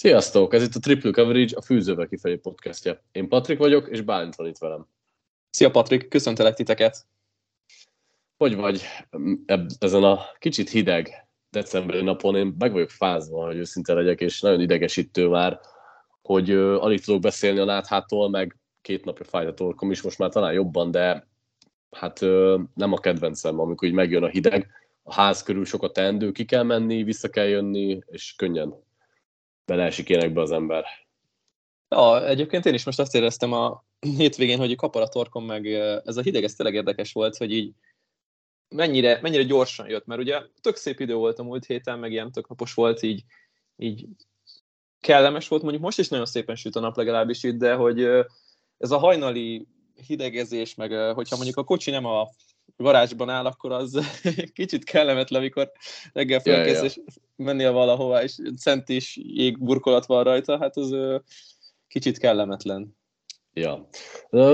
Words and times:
Sziasztok! 0.00 0.54
Ez 0.54 0.62
itt 0.62 0.74
a 0.74 0.78
Triple 0.78 1.10
Coverage, 1.10 1.56
a 1.56 1.62
Fűzővel 1.62 2.06
kifelé 2.06 2.36
podcastja. 2.36 3.02
Én 3.12 3.28
Patrik 3.28 3.58
vagyok, 3.58 3.88
és 3.88 4.00
Bálint 4.00 4.34
van 4.34 4.46
itt 4.46 4.58
velem. 4.58 4.86
Szia 5.50 5.70
Patrik, 5.70 6.08
köszöntelek 6.08 6.54
titeket! 6.54 7.06
Hogy 8.36 8.56
vagy 8.56 8.82
ezen 9.78 10.02
a 10.02 10.20
kicsit 10.38 10.70
hideg 10.70 11.26
decemberi 11.50 12.02
napon? 12.02 12.36
Én 12.36 12.54
meg 12.58 12.72
vagyok 12.72 12.90
fázva, 12.90 13.46
hogy 13.46 13.56
őszinte 13.56 13.92
legyek, 13.92 14.20
és 14.20 14.40
nagyon 14.40 14.60
idegesítő 14.60 15.28
már, 15.28 15.60
hogy 16.22 16.52
uh, 16.52 16.84
alig 16.84 17.04
tudok 17.04 17.20
beszélni 17.20 17.58
a 17.58 17.64
láthától, 17.64 18.30
meg 18.30 18.56
két 18.80 19.04
napja 19.04 19.24
fájt 19.24 19.48
a 19.48 19.54
torkom 19.54 19.90
is, 19.90 20.02
most 20.02 20.18
már 20.18 20.30
talán 20.30 20.52
jobban, 20.52 20.90
de 20.90 21.26
hát 21.90 22.20
uh, 22.20 22.60
nem 22.74 22.92
a 22.92 22.98
kedvencem, 22.98 23.60
amikor 23.60 23.88
így 23.88 23.94
megjön 23.94 24.22
a 24.22 24.28
hideg. 24.28 24.70
A 25.02 25.12
ház 25.12 25.42
körül 25.42 25.64
sokat 25.64 25.92
teendő, 25.92 26.32
ki 26.32 26.44
kell 26.44 26.62
menni, 26.62 27.02
vissza 27.02 27.28
kell 27.28 27.46
jönni, 27.46 27.98
és 28.06 28.34
könnyen 28.36 28.86
beleesik 29.68 30.08
ilyenekbe 30.08 30.40
az 30.40 30.50
ember. 30.50 30.84
Ja, 31.88 32.26
egyébként 32.26 32.66
én 32.66 32.74
is 32.74 32.84
most 32.84 32.98
azt 32.98 33.14
éreztem 33.14 33.52
a 33.52 33.84
hétvégén, 34.16 34.58
hogy 34.58 34.76
kapar 34.76 35.02
a 35.02 35.08
torkom, 35.08 35.44
meg 35.44 35.66
ez 36.04 36.16
a 36.16 36.22
hideg, 36.22 36.44
ez 36.44 36.54
tényleg 36.54 36.76
érdekes 36.76 37.12
volt, 37.12 37.36
hogy 37.36 37.52
így 37.52 37.72
mennyire, 38.68 39.18
mennyire 39.22 39.42
gyorsan 39.42 39.88
jött, 39.88 40.06
mert 40.06 40.20
ugye 40.20 40.42
tök 40.60 40.76
szép 40.76 41.00
idő 41.00 41.14
volt 41.14 41.38
a 41.38 41.42
múlt 41.42 41.66
héten, 41.66 41.98
meg 41.98 42.12
ilyen 42.12 42.32
tök 42.32 42.48
napos 42.48 42.74
volt, 42.74 43.02
így, 43.02 43.24
így 43.76 44.06
kellemes 45.00 45.48
volt, 45.48 45.62
mondjuk 45.62 45.82
most 45.82 45.98
is 45.98 46.08
nagyon 46.08 46.26
szépen 46.26 46.56
süt 46.56 46.76
a 46.76 46.80
nap 46.80 46.96
legalábbis 46.96 47.42
itt, 47.42 47.58
de 47.58 47.74
hogy 47.74 48.02
ez 48.78 48.90
a 48.90 48.98
hajnali 48.98 49.66
hidegezés, 50.06 50.74
meg 50.74 51.14
hogyha 51.14 51.36
mondjuk 51.36 51.56
a 51.56 51.64
kocsi 51.64 51.90
nem 51.90 52.04
a 52.04 52.28
garázsban 52.76 53.28
áll, 53.28 53.46
akkor 53.46 53.72
az 53.72 53.98
kicsit 54.54 54.84
kellemetlen, 54.84 55.40
amikor 55.40 55.72
reggel 56.12 56.40
felkezd, 56.40 56.76
ja, 56.76 56.82
ja. 56.82 56.84
és 56.84 57.00
mennél 57.36 57.72
valahova, 57.72 58.22
és 58.22 58.36
szent 58.56 58.88
is 58.88 59.16
jégburkolat 59.22 60.06
van 60.06 60.24
rajta, 60.24 60.58
hát 60.58 60.76
az 60.76 60.96
kicsit 61.88 62.18
kellemetlen. 62.18 62.96
Ja. 63.52 63.88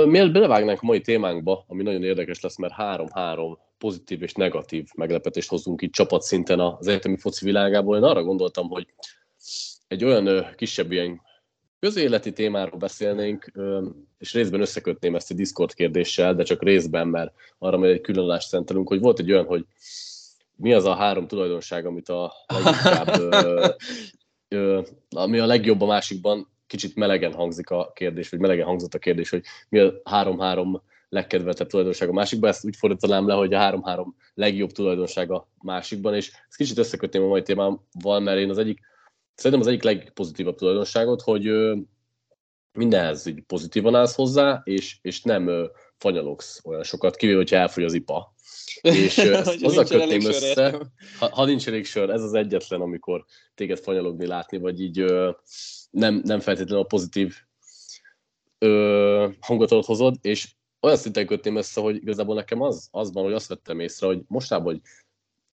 Mielőtt 0.06 0.32
belevágnánk 0.32 0.82
a 0.82 0.86
mai 0.86 1.00
témánkba, 1.00 1.64
ami 1.68 1.82
nagyon 1.82 2.02
érdekes 2.02 2.40
lesz, 2.40 2.56
mert 2.56 2.72
három-három 2.72 3.58
pozitív 3.78 4.22
és 4.22 4.32
negatív 4.32 4.88
meglepetést 4.96 5.48
hozunk 5.48 5.82
itt 5.82 5.92
csapatszinten 5.92 6.60
az 6.60 6.86
egyetemi 6.86 7.16
foci 7.16 7.44
világából. 7.44 7.96
Én 7.96 8.02
arra 8.02 8.22
gondoltam, 8.22 8.68
hogy 8.68 8.86
egy 9.88 10.04
olyan 10.04 10.46
kisebb 10.56 10.92
ilyen 10.92 11.20
közéleti 11.84 12.32
témáról 12.32 12.78
beszélnénk, 12.78 13.52
és 14.18 14.32
részben 14.32 14.60
összekötném 14.60 15.14
ezt 15.14 15.30
a 15.30 15.34
Discord 15.34 15.74
kérdéssel, 15.74 16.34
de 16.34 16.42
csak 16.42 16.62
részben, 16.62 17.08
mert 17.08 17.32
arra 17.58 17.76
majd 17.76 17.92
egy 17.92 18.00
különadást 18.00 18.48
szentelünk, 18.48 18.88
hogy 18.88 19.00
volt 19.00 19.18
egy 19.18 19.32
olyan, 19.32 19.44
hogy 19.44 19.64
mi 20.56 20.72
az 20.72 20.84
a 20.84 20.94
három 20.94 21.26
tulajdonság, 21.26 21.86
amit 21.86 22.08
a 22.08 22.32
leginkább, 22.46 23.08
ami 25.10 25.38
a 25.38 25.46
legjobb 25.46 25.80
a 25.80 25.86
másikban, 25.86 26.48
kicsit 26.66 26.96
melegen 26.96 27.32
hangzik 27.32 27.70
a 27.70 27.92
kérdés, 27.94 28.28
vagy 28.28 28.40
melegen 28.40 28.66
hangzott 28.66 28.94
a 28.94 28.98
kérdés, 28.98 29.30
hogy 29.30 29.42
mi 29.68 29.78
a 29.78 29.92
három-három 30.04 30.82
legkedvetebb 31.08 31.68
tulajdonság 31.68 32.08
a 32.08 32.12
másikban, 32.12 32.50
ezt 32.50 32.64
úgy 32.64 32.76
fordítanám 32.76 33.26
le, 33.26 33.34
hogy 33.34 33.54
a 33.54 33.58
három-három 33.58 34.16
legjobb 34.34 34.70
tulajdonság 34.70 35.30
a 35.30 35.48
másikban, 35.62 36.14
és 36.14 36.32
ezt 36.48 36.56
kicsit 36.56 36.78
összekötném 36.78 37.22
a 37.22 37.26
mai 37.26 37.42
témámmal, 37.42 38.20
mert 38.20 38.38
én 38.38 38.50
az 38.50 38.58
egyik 38.58 38.80
szerintem 39.34 39.60
az 39.60 39.66
egyik 39.66 39.82
legpozitívabb 39.82 40.56
tulajdonságot, 40.56 41.22
hogy 41.22 41.50
mindenhez 42.72 43.26
így 43.26 43.42
pozitívan 43.42 43.94
állsz 43.94 44.14
hozzá, 44.14 44.60
és, 44.64 44.98
és 45.02 45.22
nem 45.22 45.70
fanyalogsz 45.96 46.60
olyan 46.64 46.82
sokat, 46.82 47.16
kivéve, 47.16 47.38
hogyha 47.38 47.56
elfogy 47.56 47.84
az 47.84 47.94
ipa. 47.94 48.34
És 48.80 49.18
azzal 49.62 49.84
kötném 49.84 50.24
össze, 50.24 50.90
ha, 51.18 51.28
ha 51.28 51.44
nincs 51.44 51.68
elég 51.68 51.86
sör, 51.86 52.10
ez 52.10 52.22
az 52.22 52.34
egyetlen, 52.34 52.80
amikor 52.80 53.24
téged 53.54 53.78
fanyalogni 53.78 54.26
látni, 54.26 54.58
vagy 54.58 54.80
így 54.80 55.04
nem, 55.90 56.20
nem 56.24 56.40
feltétlenül 56.40 56.82
a 56.82 56.86
pozitív 56.86 57.34
ö, 58.58 59.28
hangot 59.40 59.84
hozod, 59.84 60.16
és 60.20 60.54
olyan 60.80 60.96
szinten 60.96 61.26
kötném 61.26 61.56
össze, 61.56 61.80
hogy 61.80 61.96
igazából 61.96 62.34
nekem 62.34 62.60
az, 62.60 62.88
az 62.90 63.12
van, 63.12 63.24
hogy 63.24 63.32
azt 63.32 63.48
vettem 63.48 63.80
észre, 63.80 64.06
hogy 64.06 64.22
mostában, 64.26 64.72
hogy 64.72 64.80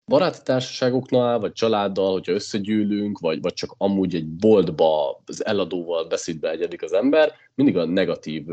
baráti 0.08 0.40
társaságoknál, 0.44 1.40
vagy 1.40 1.52
családdal, 1.52 2.12
hogyha 2.12 2.32
összegyűlünk, 2.32 3.20
vagy, 3.20 3.42
vagy 3.42 3.54
csak 3.54 3.76
amúgy 3.78 4.16
egy 4.16 4.28
boltba 4.28 5.22
az 5.26 5.46
eladóval 5.46 6.08
beszédbe 6.08 6.50
egyedik 6.50 6.84
az 6.84 6.94
ember, 6.94 7.32
mindig 7.56 7.78
a 7.78 7.86
negatív 7.86 8.46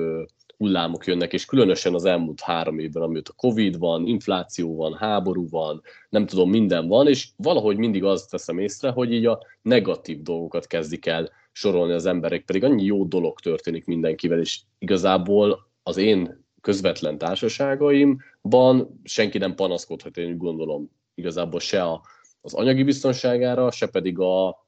hullámok 0.56 1.06
jönnek, 1.06 1.32
és 1.32 1.44
különösen 1.44 1.94
az 1.94 2.04
elmúlt 2.04 2.40
három 2.40 2.78
évben, 2.78 3.02
amióta 3.02 3.32
Covid 3.32 3.78
van, 3.78 4.06
infláció 4.06 4.76
van, 4.76 4.94
háború 4.94 5.48
van, 5.48 5.82
nem 6.08 6.26
tudom, 6.26 6.50
minden 6.50 6.88
van, 6.88 7.08
és 7.08 7.28
valahogy 7.36 7.76
mindig 7.76 8.04
azt 8.04 8.30
teszem 8.30 8.58
észre, 8.58 8.90
hogy 8.90 9.12
így 9.12 9.26
a 9.26 9.40
negatív 9.62 10.22
dolgokat 10.22 10.66
kezdik 10.66 11.06
el 11.06 11.30
sorolni 11.52 11.92
az 11.92 12.06
emberek, 12.06 12.44
pedig 12.44 12.64
annyi 12.64 12.84
jó 12.84 13.04
dolog 13.04 13.40
történik 13.40 13.84
mindenkivel, 13.84 14.38
és 14.38 14.60
igazából 14.78 15.70
az 15.82 15.96
én 15.96 16.44
közvetlen 16.60 17.18
társaságaimban 17.18 19.00
senki 19.02 19.38
nem 19.38 19.54
panaszkodhat, 19.54 20.16
én 20.16 20.30
úgy 20.30 20.36
gondolom 20.36 20.90
igazából 21.14 21.60
se 21.60 21.82
a, 21.82 22.02
az 22.40 22.54
anyagi 22.54 22.82
biztonságára, 22.82 23.70
se 23.70 23.86
pedig 23.86 24.18
a, 24.18 24.66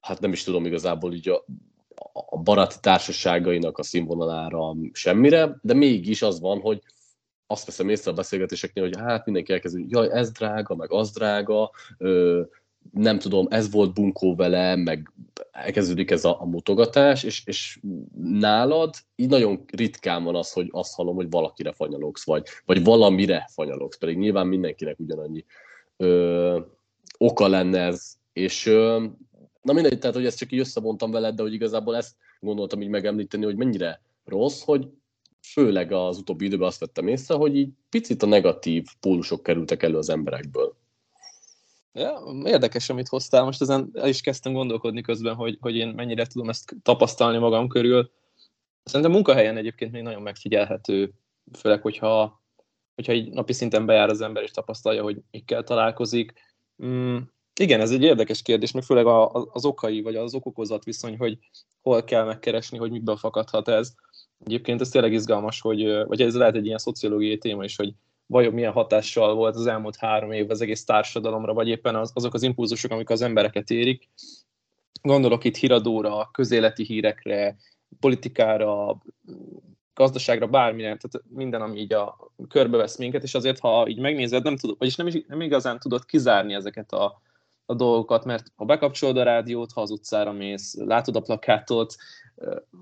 hát 0.00 0.20
nem 0.20 0.32
is 0.32 0.44
tudom 0.44 0.64
igazából 0.64 1.14
így 1.14 1.28
a, 1.28 1.44
a 2.12 2.38
baráti 2.38 2.76
társaságainak 2.80 3.78
a 3.78 3.82
színvonalára 3.82 4.74
semmire, 4.92 5.58
de 5.62 5.74
mégis 5.74 6.22
az 6.22 6.40
van, 6.40 6.60
hogy 6.60 6.82
azt 7.46 7.66
veszem 7.66 7.88
észre 7.88 8.10
a 8.10 8.14
beszélgetéseknél, 8.14 8.84
hogy 8.84 8.96
hát 8.98 9.24
mindenki 9.24 9.52
elkezd, 9.52 9.76
hogy 9.76 9.90
jaj, 9.90 10.10
ez 10.10 10.30
drága, 10.30 10.74
meg 10.74 10.92
az 10.92 11.10
drága, 11.10 11.70
ö, 11.98 12.42
nem 12.92 13.18
tudom, 13.18 13.46
ez 13.50 13.70
volt 13.70 13.94
bunkó 13.94 14.34
vele, 14.34 14.76
meg 14.76 15.12
elkezdődik 15.52 16.10
ez 16.10 16.24
a, 16.24 16.40
a 16.40 16.44
mutogatás, 16.44 17.22
és, 17.22 17.42
és 17.44 17.78
nálad 18.22 18.94
így 19.16 19.28
nagyon 19.28 19.64
ritkán 19.72 20.24
van 20.24 20.34
az, 20.34 20.52
hogy 20.52 20.68
azt 20.70 20.94
hallom, 20.94 21.14
hogy 21.14 21.30
valakire 21.30 21.72
fanyalogsz, 21.72 22.24
vagy, 22.24 22.46
vagy 22.64 22.84
valamire 22.84 23.48
fanyalogsz, 23.52 23.98
pedig 23.98 24.18
nyilván 24.18 24.46
mindenkinek 24.46 24.98
ugyanannyi 24.98 25.44
ö, 25.96 26.60
oka 27.18 27.48
lenne 27.48 27.80
ez, 27.80 28.14
és 28.32 28.66
ö, 28.66 29.04
na 29.62 29.72
mindegy, 29.72 29.98
tehát 29.98 30.16
hogy 30.16 30.26
ezt 30.26 30.38
csak 30.38 30.52
így 30.52 30.58
összevontam 30.58 31.10
veled, 31.10 31.34
de 31.34 31.42
hogy 31.42 31.52
igazából 31.52 31.96
ezt 31.96 32.14
gondoltam 32.40 32.82
így 32.82 32.88
megemlíteni, 32.88 33.44
hogy 33.44 33.56
mennyire 33.56 34.02
rossz, 34.24 34.62
hogy 34.62 34.88
főleg 35.40 35.92
az 35.92 36.18
utóbbi 36.18 36.44
időben 36.44 36.66
azt 36.66 36.80
vettem 36.80 37.08
észre, 37.08 37.34
hogy 37.34 37.56
így 37.56 37.68
picit 37.90 38.22
a 38.22 38.26
negatív 38.26 38.86
pólusok 39.00 39.42
kerültek 39.42 39.82
elő 39.82 39.96
az 39.96 40.08
emberekből. 40.08 40.75
Ja, 41.96 42.22
érdekes, 42.44 42.88
amit 42.88 43.08
hoztál. 43.08 43.44
Most 43.44 43.60
ezen 43.60 43.90
el 43.94 44.08
is 44.08 44.20
kezdtem 44.20 44.52
gondolkodni 44.52 45.00
közben, 45.00 45.34
hogy, 45.34 45.58
hogy 45.60 45.76
én 45.76 45.88
mennyire 45.88 46.26
tudom 46.26 46.48
ezt 46.48 46.74
tapasztalni 46.82 47.38
magam 47.38 47.68
körül. 47.68 48.10
Szerintem 48.84 49.10
munkahelyen 49.10 49.56
egyébként 49.56 49.92
még 49.92 50.02
nagyon 50.02 50.22
megfigyelhető, 50.22 51.12
főleg, 51.58 51.82
hogyha, 51.82 52.42
hogyha 52.94 53.12
így 53.12 53.32
napi 53.32 53.52
szinten 53.52 53.86
bejár 53.86 54.08
az 54.08 54.20
ember 54.20 54.42
és 54.42 54.50
tapasztalja, 54.50 55.02
hogy 55.02 55.20
mikkel 55.30 55.62
találkozik. 55.62 56.32
Mm, 56.84 57.16
igen, 57.60 57.80
ez 57.80 57.90
egy 57.90 58.02
érdekes 58.02 58.42
kérdés, 58.42 58.72
meg 58.72 58.82
főleg 58.82 59.06
az 59.52 59.64
okai, 59.64 60.02
vagy 60.02 60.16
az 60.16 60.34
okokozat 60.34 60.84
viszony, 60.84 61.16
hogy 61.16 61.38
hol 61.82 62.04
kell 62.04 62.24
megkeresni, 62.24 62.78
hogy 62.78 62.90
miből 62.90 63.16
fakadhat 63.16 63.68
ez. 63.68 63.94
Egyébként 64.44 64.80
ez 64.80 64.88
tényleg 64.88 65.12
izgalmas, 65.12 65.60
hogy, 65.60 66.04
vagy 66.06 66.22
ez 66.22 66.34
lehet 66.34 66.54
egy 66.54 66.66
ilyen 66.66 66.78
szociológiai 66.78 67.38
téma 67.38 67.64
is, 67.64 67.76
hogy 67.76 67.94
vajon 68.26 68.52
milyen 68.52 68.72
hatással 68.72 69.34
volt 69.34 69.54
az 69.54 69.66
elmúlt 69.66 69.96
három 69.96 70.32
év 70.32 70.50
az 70.50 70.60
egész 70.60 70.84
társadalomra, 70.84 71.54
vagy 71.54 71.68
éppen 71.68 71.94
az, 71.94 72.10
azok 72.14 72.34
az 72.34 72.42
impulzusok, 72.42 72.90
amik 72.90 73.10
az 73.10 73.22
embereket 73.22 73.70
érik. 73.70 74.08
Gondolok 75.02 75.44
itt 75.44 75.56
híradóra, 75.56 76.28
közéleti 76.32 76.84
hírekre, 76.84 77.56
politikára, 78.00 79.02
gazdaságra, 79.94 80.46
bármilyen, 80.46 80.98
tehát 80.98 81.26
minden, 81.28 81.62
ami 81.62 81.78
így 81.78 81.92
a 81.92 82.30
körbevesz 82.48 82.96
minket, 82.96 83.22
és 83.22 83.34
azért, 83.34 83.58
ha 83.58 83.88
így 83.88 83.98
megnézed, 83.98 84.42
nem 84.42 84.56
tudod, 84.56 84.78
vagyis 84.78 84.96
nem, 84.96 85.08
nem 85.28 85.40
igazán 85.40 85.78
tudod 85.78 86.04
kizárni 86.04 86.54
ezeket 86.54 86.92
a, 86.92 87.20
a 87.66 87.74
dolgokat, 87.74 88.24
mert 88.24 88.46
ha 88.54 88.64
bekapcsolod 88.64 89.16
a 89.16 89.22
rádiót, 89.22 89.72
ha 89.72 89.80
az 89.80 89.90
utcára 89.90 90.32
mész, 90.32 90.74
látod 90.78 91.16
a 91.16 91.20
plakátot, 91.20 91.94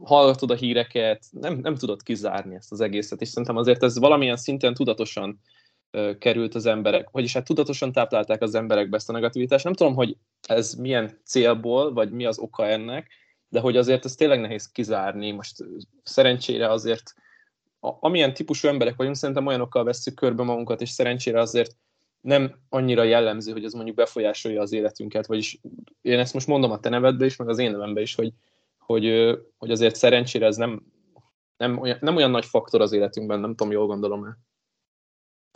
hallgatod 0.02 0.50
a 0.50 0.54
híreket, 0.54 1.25
nem, 1.31 1.54
nem 1.54 1.75
tudod 1.75 2.02
kizárni 2.02 2.54
ezt 2.54 2.72
az 2.72 2.81
egészet, 2.81 3.20
és 3.20 3.28
szerintem 3.28 3.56
azért 3.56 3.82
ez 3.82 3.98
valamilyen 3.98 4.36
szinten 4.36 4.75
tudatosan 4.75 5.40
került 6.19 6.54
az 6.54 6.66
emberek, 6.66 7.10
vagyis 7.10 7.32
hát 7.32 7.44
tudatosan 7.44 7.92
táplálták 7.92 8.42
az 8.42 8.54
emberekbe 8.54 8.96
ezt 8.96 9.08
a 9.08 9.12
negativitást. 9.12 9.64
Nem 9.64 9.72
tudom, 9.72 9.94
hogy 9.94 10.16
ez 10.48 10.75
milyen 10.75 11.20
célból, 11.25 11.92
vagy 11.92 12.10
mi 12.10 12.25
az 12.25 12.38
oka 12.38 12.66
ennek, 12.66 13.10
de 13.48 13.60
hogy 13.60 13.76
azért 13.76 14.04
ez 14.04 14.14
tényleg 14.14 14.40
nehéz 14.40 14.70
kizárni. 14.72 15.31
Most 15.31 15.64
szerencsére 16.02 16.70
azért, 16.70 17.14
amilyen 17.81 18.34
típusú 18.34 18.69
emberek 18.69 18.96
vagyunk, 18.96 19.16
szerintem 19.16 19.46
olyanokkal 19.46 19.84
vesszük 19.84 20.14
körbe 20.14 20.42
magunkat, 20.42 20.81
és 20.81 20.90
szerencsére 20.90 21.40
azért 21.40 21.76
nem 22.25 22.55
annyira 22.69 23.03
jellemző, 23.03 23.53
hogy 23.53 23.65
ez 23.65 23.73
mondjuk 23.73 23.97
befolyásolja 23.97 24.61
az 24.61 24.73
életünket, 24.73 25.26
vagyis 25.26 25.61
én 26.00 26.19
ezt 26.19 26.35
most 26.35 26.47
mondom 26.47 26.71
a 26.71 26.81
te 26.81 26.88
nevedbe 26.88 27.25
is, 27.25 27.37
meg 27.37 27.49
az 27.49 27.59
én 27.59 27.71
nevembe 27.71 28.00
is, 28.00 28.15
hogy, 28.15 28.32
hogy, 28.79 29.05
hogy 29.56 29.71
azért 29.71 29.97
szerencsére 29.97 30.47
ez 30.47 30.56
nem, 30.56 30.82
nem, 31.56 31.79
olyan, 31.79 31.99
nem 32.00 32.17
olyan 32.17 32.31
nagy 32.31 32.44
faktor 32.44 32.81
az 32.81 32.93
életünkben, 32.93 33.41
nem 33.41 33.55
tudom, 33.55 33.73
jól 33.73 33.87
gondolom 33.87 34.25
el. 34.25 34.38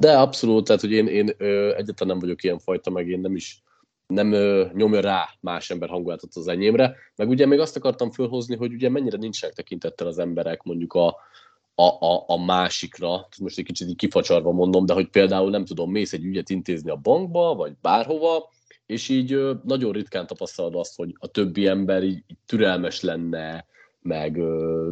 De 0.03 0.19
abszolút, 0.19 0.65
tehát 0.65 0.81
hogy 0.81 0.93
én, 0.93 1.07
én 1.07 1.35
ö, 1.39 1.75
egyáltalán 1.75 2.13
nem 2.13 2.19
vagyok 2.19 2.43
ilyen 2.43 2.59
fajta, 2.59 2.91
meg 2.91 3.09
én 3.09 3.21
nem 3.21 3.35
is 3.35 3.63
nem 4.07 4.29
nyomja 4.73 5.01
rá 5.01 5.29
más 5.41 5.71
ember 5.71 5.89
hangulatot 5.89 6.35
az 6.35 6.49
enyémre. 6.49 6.97
Meg 7.17 7.29
ugye 7.29 7.47
még 7.47 7.59
azt 7.59 7.77
akartam 7.77 8.11
fölhozni, 8.11 8.57
hogy 8.57 8.73
ugye 8.73 8.89
mennyire 8.89 9.17
nincsenek 9.17 9.55
tekintettel 9.55 10.07
az 10.07 10.19
emberek 10.19 10.63
mondjuk 10.63 10.93
a, 10.93 11.17
a, 11.81 12.07
a, 12.07 12.25
a 12.27 12.45
másikra, 12.45 13.29
most 13.41 13.59
egy 13.59 13.65
kicsit 13.65 13.89
így 13.89 13.97
kifacsarva 13.97 14.53
mondom, 14.53 14.87
de 14.87 14.93
hogy 14.93 15.09
például 15.09 15.51
nem 15.51 15.65
tudom, 15.65 15.91
mész 15.91 16.13
egy 16.13 16.25
ügyet 16.25 16.51
intézni 16.51 16.91
a 16.91 16.97
bankba, 16.97 17.55
vagy 17.55 17.73
bárhova, 17.81 18.51
és 18.87 19.09
így 19.09 19.39
nagyon 19.65 19.93
ritkán 19.93 20.27
tapasztalod 20.27 20.75
azt, 20.75 20.97
hogy 20.97 21.15
a 21.19 21.27
többi 21.27 21.67
ember 21.67 22.03
így, 22.03 22.25
így 22.27 22.37
türelmes 22.47 23.01
lenne, 23.01 23.67
meg 24.01 24.39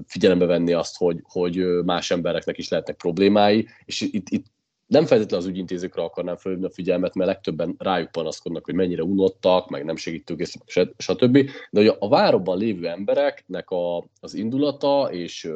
figyelembe 0.06 0.46
venni 0.46 0.72
azt, 0.72 0.96
hogy, 0.96 1.20
hogy 1.22 1.56
más 1.84 2.10
embereknek 2.10 2.58
is 2.58 2.68
lehetnek 2.68 2.96
problémái, 2.96 3.68
és 3.84 4.00
itt, 4.00 4.28
itt 4.28 4.46
nem 4.86 5.06
feltétlenül 5.06 5.46
az 5.46 5.52
ügyintézőkre 5.52 6.02
akarnám 6.02 6.36
felhívni 6.36 6.66
a 6.66 6.70
figyelmet, 6.70 7.14
mert 7.14 7.30
legtöbben 7.30 7.74
rájuk 7.78 8.10
panaszkodnak, 8.10 8.64
hogy 8.64 8.74
mennyire 8.74 9.02
unottak, 9.02 9.68
meg 9.68 9.84
nem 9.84 9.96
segítőkészek, 9.96 10.62
stb. 10.96 11.38
De 11.70 11.80
hogy 11.80 11.96
a 11.98 12.08
városban 12.08 12.58
lévő 12.58 12.86
embereknek 12.88 13.70
a, 13.70 14.04
az 14.20 14.34
indulata 14.34 15.08
és 15.12 15.48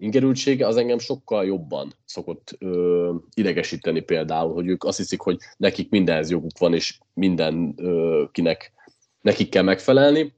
ingerültsége 0.00 0.66
az 0.66 0.76
engem 0.76 0.98
sokkal 0.98 1.44
jobban 1.44 1.94
szokott 2.04 2.56
ö, 2.58 3.14
idegesíteni 3.34 4.00
például, 4.00 4.52
hogy 4.52 4.66
ők 4.66 4.84
azt 4.84 4.96
hiszik, 4.96 5.20
hogy 5.20 5.38
nekik 5.56 5.90
mindenhez 5.90 6.30
joguk 6.30 6.58
van, 6.58 6.74
és 6.74 6.98
mindenkinek 7.14 8.72
nekik 9.20 9.48
kell 9.48 9.62
megfelelni. 9.62 10.34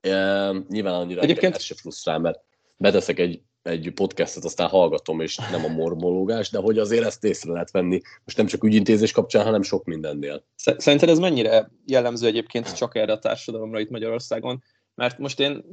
E, 0.00 0.50
nyilván 0.68 0.94
annyira 0.94 1.20
Egyébként... 1.20 1.54
ez 1.54 1.62
se 1.62 1.74
frusztrál, 1.74 2.18
mert 2.18 2.40
beteszek 2.76 3.18
egy, 3.18 3.40
egy 3.62 3.92
podcastet, 3.94 4.44
aztán 4.44 4.68
hallgatom, 4.68 5.20
és 5.20 5.36
nem 5.36 5.64
a 5.64 5.68
mormológás, 5.68 6.50
de 6.50 6.58
hogy 6.58 6.78
azért 6.78 7.04
ezt 7.04 7.24
észre 7.24 7.52
lehet 7.52 7.70
venni, 7.70 8.00
most 8.24 8.36
nem 8.36 8.46
csak 8.46 8.64
ügyintézés 8.64 9.12
kapcsán, 9.12 9.44
hanem 9.44 9.62
sok 9.62 9.84
mindennél. 9.84 10.44
Szerinted 10.56 11.08
ez 11.08 11.18
mennyire 11.18 11.70
jellemző 11.86 12.26
egyébként 12.26 12.74
csak 12.76 12.96
erre 12.96 13.12
a 13.12 13.18
társadalomra 13.18 13.80
itt 13.80 13.90
Magyarországon? 13.90 14.62
Mert 14.94 15.18
most 15.18 15.40
én, 15.40 15.64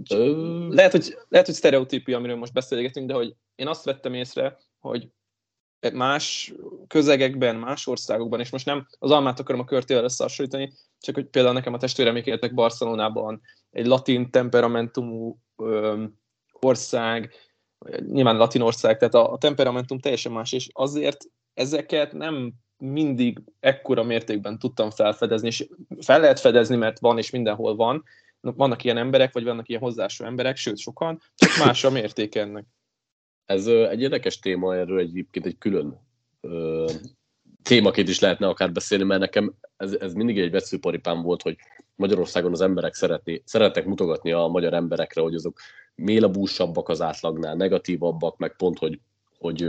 lehet, 0.69 0.91
hogy, 0.91 1.17
lehet, 1.27 1.45
hogy 1.45 1.55
sztereotípia, 1.55 2.17
amiről 2.17 2.35
most 2.35 2.53
beszélgetünk, 2.53 3.07
de 3.07 3.13
hogy 3.13 3.35
én 3.55 3.67
azt 3.67 3.85
vettem 3.85 4.13
észre, 4.13 4.57
hogy 4.79 5.09
más 5.93 6.53
közegekben, 6.87 7.55
más 7.55 7.87
országokban, 7.87 8.39
és 8.39 8.49
most 8.49 8.65
nem 8.65 8.87
az 8.99 9.11
almát 9.11 9.39
akarom 9.39 9.61
a 9.61 9.65
körtével 9.65 10.03
összehasonlítani, 10.03 10.73
csak 10.99 11.15
hogy 11.15 11.25
például 11.25 11.53
nekem 11.53 11.73
a 11.73 11.77
testvérem 11.77 12.15
éltek 12.15 12.53
Barcelonában, 12.53 13.41
egy 13.71 13.85
latin 13.85 14.31
temperamentumú 14.31 15.39
ö, 15.55 16.03
ország, 16.59 17.33
nyilván 17.99 18.37
latin 18.37 18.61
ország, 18.61 18.97
tehát 18.97 19.13
a, 19.13 19.31
a 19.31 19.37
temperamentum 19.37 19.99
teljesen 19.99 20.31
más, 20.31 20.51
és 20.51 20.69
azért 20.73 21.25
ezeket 21.53 22.13
nem 22.13 22.53
mindig 22.77 23.41
ekkora 23.59 24.03
mértékben 24.03 24.59
tudtam 24.59 24.89
felfedezni, 24.89 25.47
és 25.47 25.67
fel 25.99 26.19
lehet 26.19 26.39
fedezni, 26.39 26.75
mert 26.75 26.99
van 26.99 27.17
és 27.17 27.29
mindenhol 27.29 27.75
van, 27.75 28.03
vannak 28.41 28.83
ilyen 28.83 28.97
emberek, 28.97 29.33
vagy 29.33 29.43
vannak 29.43 29.69
ilyen 29.69 29.81
hozzású 29.81 30.23
emberek, 30.23 30.55
sőt 30.55 30.77
sokan, 30.77 31.21
csak 31.35 31.65
más 31.65 31.83
a 31.83 31.89
mérték 31.89 32.35
ennek. 32.35 32.65
Ez 33.45 33.67
egy 33.67 34.01
érdekes 34.01 34.39
téma, 34.39 34.75
erről 34.75 34.99
egyébként 34.99 35.45
egy 35.45 35.57
külön 35.57 35.99
ö, 36.41 36.91
témaként 37.63 38.09
is 38.09 38.19
lehetne 38.19 38.47
akár 38.47 38.71
beszélni, 38.71 39.03
mert 39.03 39.19
nekem 39.19 39.53
ez, 39.77 39.93
ez 39.93 40.13
mindig 40.13 40.39
egy 40.39 40.51
veszőparipám 40.51 41.21
volt, 41.21 41.41
hogy 41.41 41.57
Magyarországon 41.95 42.51
az 42.51 42.61
emberek 42.61 42.93
szeretni, 42.93 43.41
szeretnek 43.45 43.85
mutogatni 43.85 44.31
a 44.31 44.47
magyar 44.47 44.73
emberekre, 44.73 45.21
hogy 45.21 45.33
azok 45.33 45.59
mélabúsabbak 45.95 46.89
az 46.89 47.01
átlagnál, 47.01 47.55
negatívabbak, 47.55 48.37
meg 48.37 48.55
pont, 48.55 48.77
hogy 48.77 48.99
hogy 49.39 49.67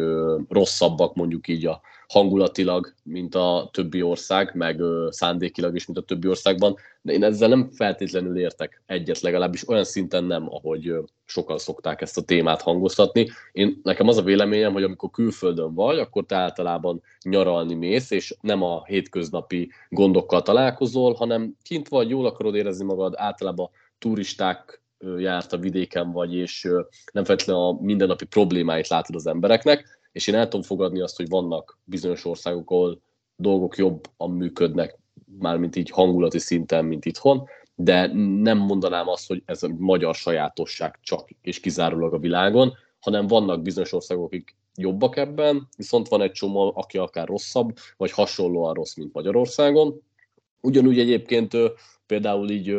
rosszabbak 0.49 1.15
mondjuk 1.15 1.49
így 1.49 1.67
a 1.67 1.81
hangulatilag, 2.09 2.95
mint 3.03 3.35
a 3.35 3.69
többi 3.73 4.03
ország, 4.03 4.51
meg 4.55 4.81
szándékilag 5.09 5.75
is, 5.75 5.87
mint 5.87 5.99
a 5.99 6.03
többi 6.03 6.29
országban, 6.29 6.77
de 7.03 7.13
én 7.13 7.23
ezzel 7.23 7.49
nem 7.49 7.71
feltétlenül 7.71 8.39
értek 8.39 8.83
egyet, 8.87 9.21
legalábbis 9.21 9.69
olyan 9.69 9.85
szinten 9.85 10.25
nem, 10.25 10.47
ahogy 10.51 10.95
sokan 11.25 11.59
szokták 11.59 12.01
ezt 12.01 12.19
a 12.19 12.23
témát 12.23 12.63
hangoztatni. 12.63 13.29
Én, 13.53 13.81
nekem 13.83 14.09
az 14.09 14.17
a 14.17 14.23
véleményem, 14.23 14.73
hogy 14.73 14.83
amikor 14.83 15.11
külföldön 15.11 15.75
vagy, 15.75 15.99
akkor 15.99 16.25
te 16.25 16.37
általában 16.37 17.03
nyaralni 17.23 17.75
mész, 17.75 18.11
és 18.11 18.35
nem 18.41 18.63
a 18.63 18.85
hétköznapi 18.85 19.71
gondokkal 19.89 20.43
találkozol, 20.43 21.15
hanem 21.15 21.57
kint 21.63 21.89
vagy, 21.89 22.09
jól 22.09 22.27
akarod 22.27 22.55
érezni 22.55 22.85
magad, 22.85 23.15
általában 23.17 23.71
turisták 23.99 24.80
járt 25.19 25.53
a 25.53 25.59
vidéken 25.59 26.13
vagy, 26.13 26.35
és 26.35 26.69
nem 27.13 27.25
feltétlenül 27.25 27.63
a 27.63 27.79
mindennapi 27.81 28.25
problémáit 28.25 28.89
látod 28.89 29.15
az 29.15 29.27
embereknek, 29.27 29.99
és 30.13 30.27
én 30.27 30.35
el 30.35 30.45
tudom 30.45 30.63
fogadni 30.63 31.01
azt, 31.01 31.17
hogy 31.17 31.29
vannak 31.29 31.79
bizonyos 31.85 32.25
országok, 32.25 32.71
ahol 32.71 33.01
dolgok 33.37 33.77
jobban 33.77 34.31
működnek, 34.31 34.99
mármint 35.39 35.77
így 35.77 35.91
hangulati 35.91 36.39
szinten, 36.39 36.85
mint 36.85 37.05
itthon, 37.05 37.49
de 37.75 38.07
nem 38.43 38.59
mondanám 38.59 39.09
azt, 39.09 39.29
hogy 39.29 39.43
ez 39.45 39.63
a 39.63 39.69
magyar 39.79 40.15
sajátosság 40.15 40.99
csak 41.03 41.29
és 41.43 41.61
kizárólag 41.61 42.15
a 42.15 42.19
világon, 42.19 42.73
hanem 43.01 43.27
vannak 43.27 43.63
bizonyos 43.63 43.93
országok, 43.93 44.25
akik 44.25 44.57
jobbak 44.75 45.17
ebben, 45.17 45.69
viszont 45.77 46.09
van 46.09 46.23
egy 46.23 46.33
csomó, 46.33 46.73
aki 46.77 46.99
akár 46.99 47.29
rosszabb, 47.29 47.77
vagy 47.97 48.11
hasonlóan 48.11 48.75
rossz, 48.75 48.95
mint 48.95 49.13
Magyarországon. 49.13 50.01
Ugyanúgy 50.61 50.99
egyébként 50.99 51.57
például 52.07 52.51
így 52.51 52.77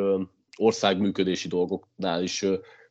országműködési 0.61 1.47
dolgoknál 1.47 2.23
is 2.23 2.45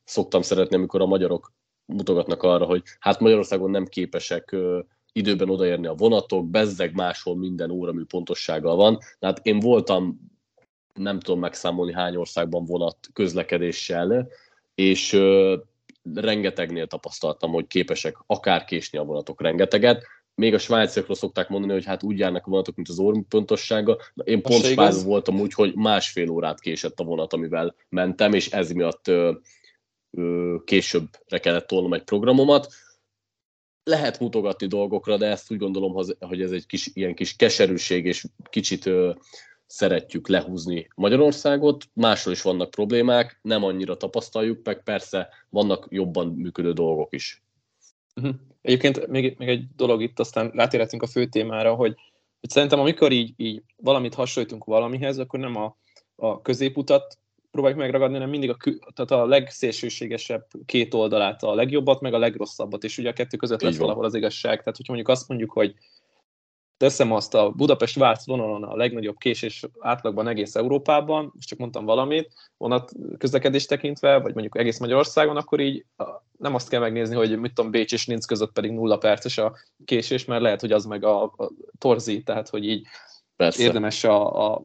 szoktam 0.04 0.42
szeretni, 0.42 0.76
amikor 0.76 1.00
a 1.00 1.06
magyarok 1.06 1.52
mutogatnak 1.84 2.42
arra, 2.42 2.64
hogy 2.64 2.82
hát 2.98 3.20
Magyarországon 3.20 3.70
nem 3.70 3.84
képesek 3.84 4.56
időben 5.12 5.50
odaérni 5.50 5.86
a 5.86 5.94
vonatok, 5.94 6.50
bezzeg 6.50 6.94
máshol 6.94 7.36
minden 7.36 7.70
óramű 7.70 8.04
pontossággal 8.04 8.76
van. 8.76 8.98
Tehát 9.18 9.40
én 9.42 9.58
voltam, 9.58 10.20
nem 10.94 11.20
tudom 11.20 11.40
megszámolni 11.40 11.92
hány 11.92 12.16
országban 12.16 12.64
vonat 12.64 12.96
közlekedéssel, 13.12 14.28
és 14.74 15.18
rengetegnél 16.14 16.86
tapasztaltam, 16.86 17.52
hogy 17.52 17.66
képesek 17.66 18.16
akár 18.26 18.64
késni 18.64 18.98
a 18.98 19.04
vonatok 19.04 19.42
rengeteget, 19.42 20.04
még 20.40 20.54
a 20.54 20.58
svájciakról 20.58 21.16
szokták 21.16 21.48
mondani, 21.48 21.72
hogy 21.72 21.84
hát 21.84 22.02
úgy 22.02 22.18
járnak 22.18 22.46
a 22.46 22.50
vonatok, 22.50 22.76
mint 22.76 22.88
az 22.88 22.98
orr 22.98 23.18
pontossága. 23.28 23.98
Én 24.24 24.42
pont 24.42 24.64
svájcban 24.64 25.06
voltam 25.06 25.40
úgy, 25.40 25.52
hogy 25.52 25.74
másfél 25.74 26.30
órát 26.30 26.60
késett 26.60 27.00
a 27.00 27.04
vonat, 27.04 27.32
amivel 27.32 27.74
mentem, 27.88 28.32
és 28.32 28.50
ez 28.50 28.70
miatt 28.70 29.08
ö, 29.08 29.32
ö, 30.10 30.56
későbbre 30.64 31.38
kellett 31.38 31.66
tolnom 31.66 31.92
egy 31.92 32.02
programomat. 32.02 32.72
Lehet 33.82 34.20
mutogatni 34.20 34.66
dolgokra, 34.66 35.16
de 35.16 35.26
ezt 35.26 35.52
úgy 35.52 35.58
gondolom, 35.58 35.92
hogy 36.18 36.42
ez 36.42 36.50
egy 36.50 36.66
kis, 36.66 36.90
ilyen 36.92 37.14
kis 37.14 37.36
keserűség, 37.36 38.04
és 38.04 38.26
kicsit 38.50 38.86
ö, 38.86 39.12
szeretjük 39.66 40.28
lehúzni 40.28 40.88
Magyarországot. 40.94 41.84
Máshol 41.92 42.32
is 42.32 42.42
vannak 42.42 42.70
problémák, 42.70 43.38
nem 43.42 43.64
annyira 43.64 43.96
tapasztaljuk, 43.96 44.64
meg 44.64 44.82
persze 44.82 45.28
vannak 45.48 45.86
jobban 45.90 46.26
működő 46.26 46.72
dolgok 46.72 47.14
is. 47.14 47.42
Uh-huh. 48.14 48.34
Egyébként 48.62 49.06
még, 49.06 49.34
még 49.38 49.48
egy 49.48 49.64
dolog 49.76 50.02
itt, 50.02 50.18
aztán 50.18 50.50
rátérhetünk 50.54 51.02
a 51.02 51.06
fő 51.06 51.26
témára, 51.26 51.74
hogy, 51.74 51.94
hogy 52.40 52.50
szerintem 52.50 52.80
amikor 52.80 53.12
így, 53.12 53.32
így 53.36 53.62
valamit 53.76 54.14
hasonlítunk 54.14 54.64
valamihez, 54.64 55.18
akkor 55.18 55.38
nem 55.38 55.56
a, 55.56 55.76
a 56.16 56.40
középutat 56.40 57.18
próbáljuk 57.50 57.80
megragadni, 57.80 58.14
hanem 58.14 58.30
mindig 58.30 58.50
a, 58.50 58.56
tehát 58.94 59.10
a 59.10 59.26
legszélsőségesebb 59.26 60.46
két 60.66 60.94
oldalát, 60.94 61.42
a 61.42 61.54
legjobbat, 61.54 62.00
meg 62.00 62.14
a 62.14 62.18
legrosszabbat, 62.18 62.84
és 62.84 62.98
ugye 62.98 63.08
a 63.08 63.12
kettő 63.12 63.36
között 63.36 63.62
lesz 63.62 63.76
valahol 63.76 64.04
az 64.04 64.14
igazság. 64.14 64.58
Tehát, 64.58 64.76
hogyha 64.76 64.92
mondjuk 64.92 65.08
azt 65.08 65.28
mondjuk, 65.28 65.50
hogy 65.50 65.74
teszem 66.80 67.12
azt 67.12 67.34
a 67.34 67.50
Budapest-Vác 67.50 68.26
vonalon 68.26 68.64
a 68.64 68.76
legnagyobb 68.76 69.18
késés 69.18 69.64
átlagban 69.78 70.28
egész 70.28 70.54
Európában, 70.54 71.30
most 71.34 71.48
csak 71.48 71.58
mondtam 71.58 71.84
valamit, 71.84 72.32
vonat 72.56 72.92
közlekedés 73.18 73.66
tekintve, 73.66 74.18
vagy 74.18 74.32
mondjuk 74.32 74.58
egész 74.58 74.78
Magyarországon, 74.78 75.36
akkor 75.36 75.60
így 75.60 75.84
nem 76.38 76.54
azt 76.54 76.68
kell 76.68 76.80
megnézni, 76.80 77.14
hogy 77.14 77.38
mit 77.38 77.54
tudom, 77.54 77.70
Bécs 77.70 77.92
és 77.92 78.06
Linz 78.06 78.24
között 78.24 78.52
pedig 78.52 78.70
nulla 78.70 78.96
perces 78.96 79.38
a 79.38 79.56
késés, 79.84 80.24
mert 80.24 80.42
lehet, 80.42 80.60
hogy 80.60 80.72
az 80.72 80.84
meg 80.84 81.04
a, 81.04 81.22
a 81.22 81.50
torzi, 81.78 82.22
tehát 82.22 82.48
hogy 82.48 82.64
így 82.64 82.86
Persze. 83.36 83.62
érdemes 83.62 84.04
a, 84.04 84.52
a, 84.52 84.62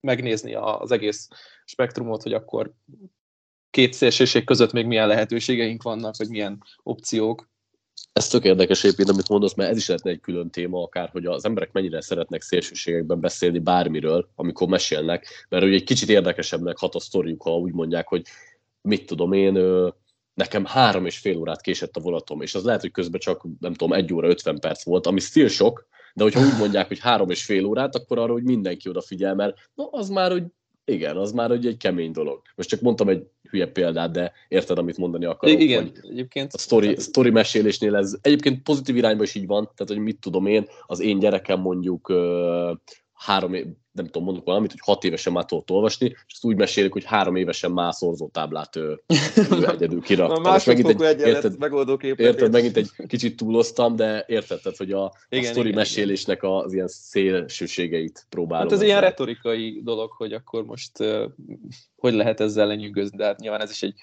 megnézni 0.00 0.54
az 0.54 0.90
egész 0.90 1.28
spektrumot, 1.64 2.22
hogy 2.22 2.32
akkor 2.32 2.72
két 3.70 3.92
szélsőség 3.92 4.44
között 4.44 4.72
még 4.72 4.86
milyen 4.86 5.08
lehetőségeink 5.08 5.82
vannak, 5.82 6.16
vagy 6.16 6.28
milyen 6.28 6.62
opciók. 6.82 7.50
Ez 8.12 8.28
tök 8.28 8.44
érdekes 8.44 8.84
egyébként, 8.84 9.08
amit 9.08 9.28
mondasz, 9.28 9.54
mert 9.54 9.70
ez 9.70 9.76
is 9.76 9.88
lehetne 9.88 10.10
egy 10.10 10.20
külön 10.20 10.50
téma, 10.50 10.82
akár, 10.82 11.08
hogy 11.08 11.26
az 11.26 11.44
emberek 11.44 11.72
mennyire 11.72 12.00
szeretnek 12.00 12.42
szélsőségekben 12.42 13.20
beszélni 13.20 13.58
bármiről, 13.58 14.28
amikor 14.34 14.68
mesélnek, 14.68 15.46
mert 15.48 15.64
ugye 15.64 15.74
egy 15.74 15.84
kicsit 15.84 16.08
érdekesebbnek 16.08 16.78
hat 16.78 16.94
a 16.94 17.00
sztoriuk, 17.00 17.42
ha 17.42 17.58
úgy 17.58 17.72
mondják, 17.72 18.08
hogy 18.08 18.22
mit 18.80 19.06
tudom 19.06 19.32
én, 19.32 19.52
nekem 20.34 20.64
három 20.64 21.06
és 21.06 21.18
fél 21.18 21.36
órát 21.36 21.60
késett 21.60 21.96
a 21.96 22.00
vonatom, 22.00 22.40
és 22.40 22.54
az 22.54 22.64
lehet, 22.64 22.80
hogy 22.80 22.90
közben 22.90 23.20
csak, 23.20 23.42
nem 23.60 23.74
tudom, 23.74 23.92
egy 23.92 24.14
óra 24.14 24.28
50 24.28 24.58
perc 24.58 24.84
volt, 24.84 25.06
ami 25.06 25.20
still 25.20 25.48
sok, 25.48 25.86
de 26.14 26.22
hogyha 26.22 26.40
úgy 26.40 26.58
mondják, 26.58 26.88
hogy 26.88 26.98
három 26.98 27.30
és 27.30 27.44
fél 27.44 27.64
órát, 27.64 27.94
akkor 27.94 28.18
arra, 28.18 28.32
hogy 28.32 28.42
mindenki 28.42 28.88
odafigyel, 28.88 29.34
mert 29.34 29.56
na, 29.74 29.88
az 29.90 30.08
már, 30.08 30.30
hogy 30.30 30.44
igen, 30.84 31.16
az 31.16 31.32
már 31.32 31.48
hogy 31.48 31.66
egy 31.66 31.76
kemény 31.76 32.12
dolog. 32.12 32.42
Most 32.54 32.68
csak 32.68 32.80
mondtam 32.80 33.08
egy 33.08 33.26
hülye 33.50 33.66
példát, 33.66 34.10
de 34.10 34.32
érted, 34.48 34.78
amit 34.78 34.96
mondani 34.96 35.24
akarok. 35.24 35.60
Igen, 35.60 35.92
egyébként. 36.10 36.52
A 36.52 36.58
story, 36.58 36.96
story 36.98 37.30
mesélésnél 37.30 37.96
ez 37.96 38.16
egyébként 38.20 38.62
pozitív 38.62 38.96
irányban 38.96 39.24
is 39.24 39.34
így 39.34 39.46
van, 39.46 39.62
tehát 39.62 39.92
hogy 39.92 39.98
mit 39.98 40.18
tudom 40.20 40.46
én, 40.46 40.66
az 40.86 41.00
én 41.00 41.18
gyerekem 41.18 41.60
mondjuk 41.60 42.12
három, 43.12 43.54
nem 43.92 44.04
tudom, 44.04 44.24
mondok 44.24 44.44
valamit, 44.44 44.70
hogy 44.70 44.80
hat 44.82 45.04
évesen 45.04 45.32
már 45.32 45.44
tudott 45.44 45.70
olvasni, 45.70 46.06
és 46.06 46.32
azt 46.32 46.44
úgy 46.44 46.56
mesélik, 46.56 46.92
hogy 46.92 47.04
három 47.04 47.36
évesen 47.36 47.70
már 47.70 47.94
szorzótáblát 47.94 48.76
ő, 48.76 49.02
ő 49.50 49.66
egyedül 49.74 50.00
kirakta. 50.00 50.50
A 50.50 50.60
megint 50.66 51.02
egy, 51.02 51.20
érted, 51.20 51.58
megoldó 51.58 51.98
érted, 52.00 52.52
megint 52.52 52.76
egy 52.76 52.90
kicsit 53.06 53.36
túloztam, 53.36 53.96
de 53.96 54.24
érted, 54.28 54.76
hogy 54.76 54.92
a, 54.92 55.12
igen, 55.28 55.44
a 55.44 55.48
sztori 55.48 55.68
igen, 55.68 55.78
mesélésnek 55.78 56.42
igen. 56.42 56.50
az 56.50 56.72
ilyen 56.72 56.88
szélsőségeit 56.88 58.26
próbálom. 58.28 58.68
Hát 58.68 58.78
ez 58.78 58.84
ilyen 58.84 59.00
retorikai 59.00 59.80
dolog, 59.84 60.10
hogy 60.10 60.32
akkor 60.32 60.64
most 60.64 61.00
uh, 61.00 61.24
hogy 61.96 62.12
lehet 62.12 62.40
ezzel 62.40 62.66
lenyűgözni, 62.66 63.16
de 63.16 63.24
hát 63.24 63.40
nyilván 63.40 63.60
ez 63.60 63.70
is 63.70 63.82
egy 63.82 63.94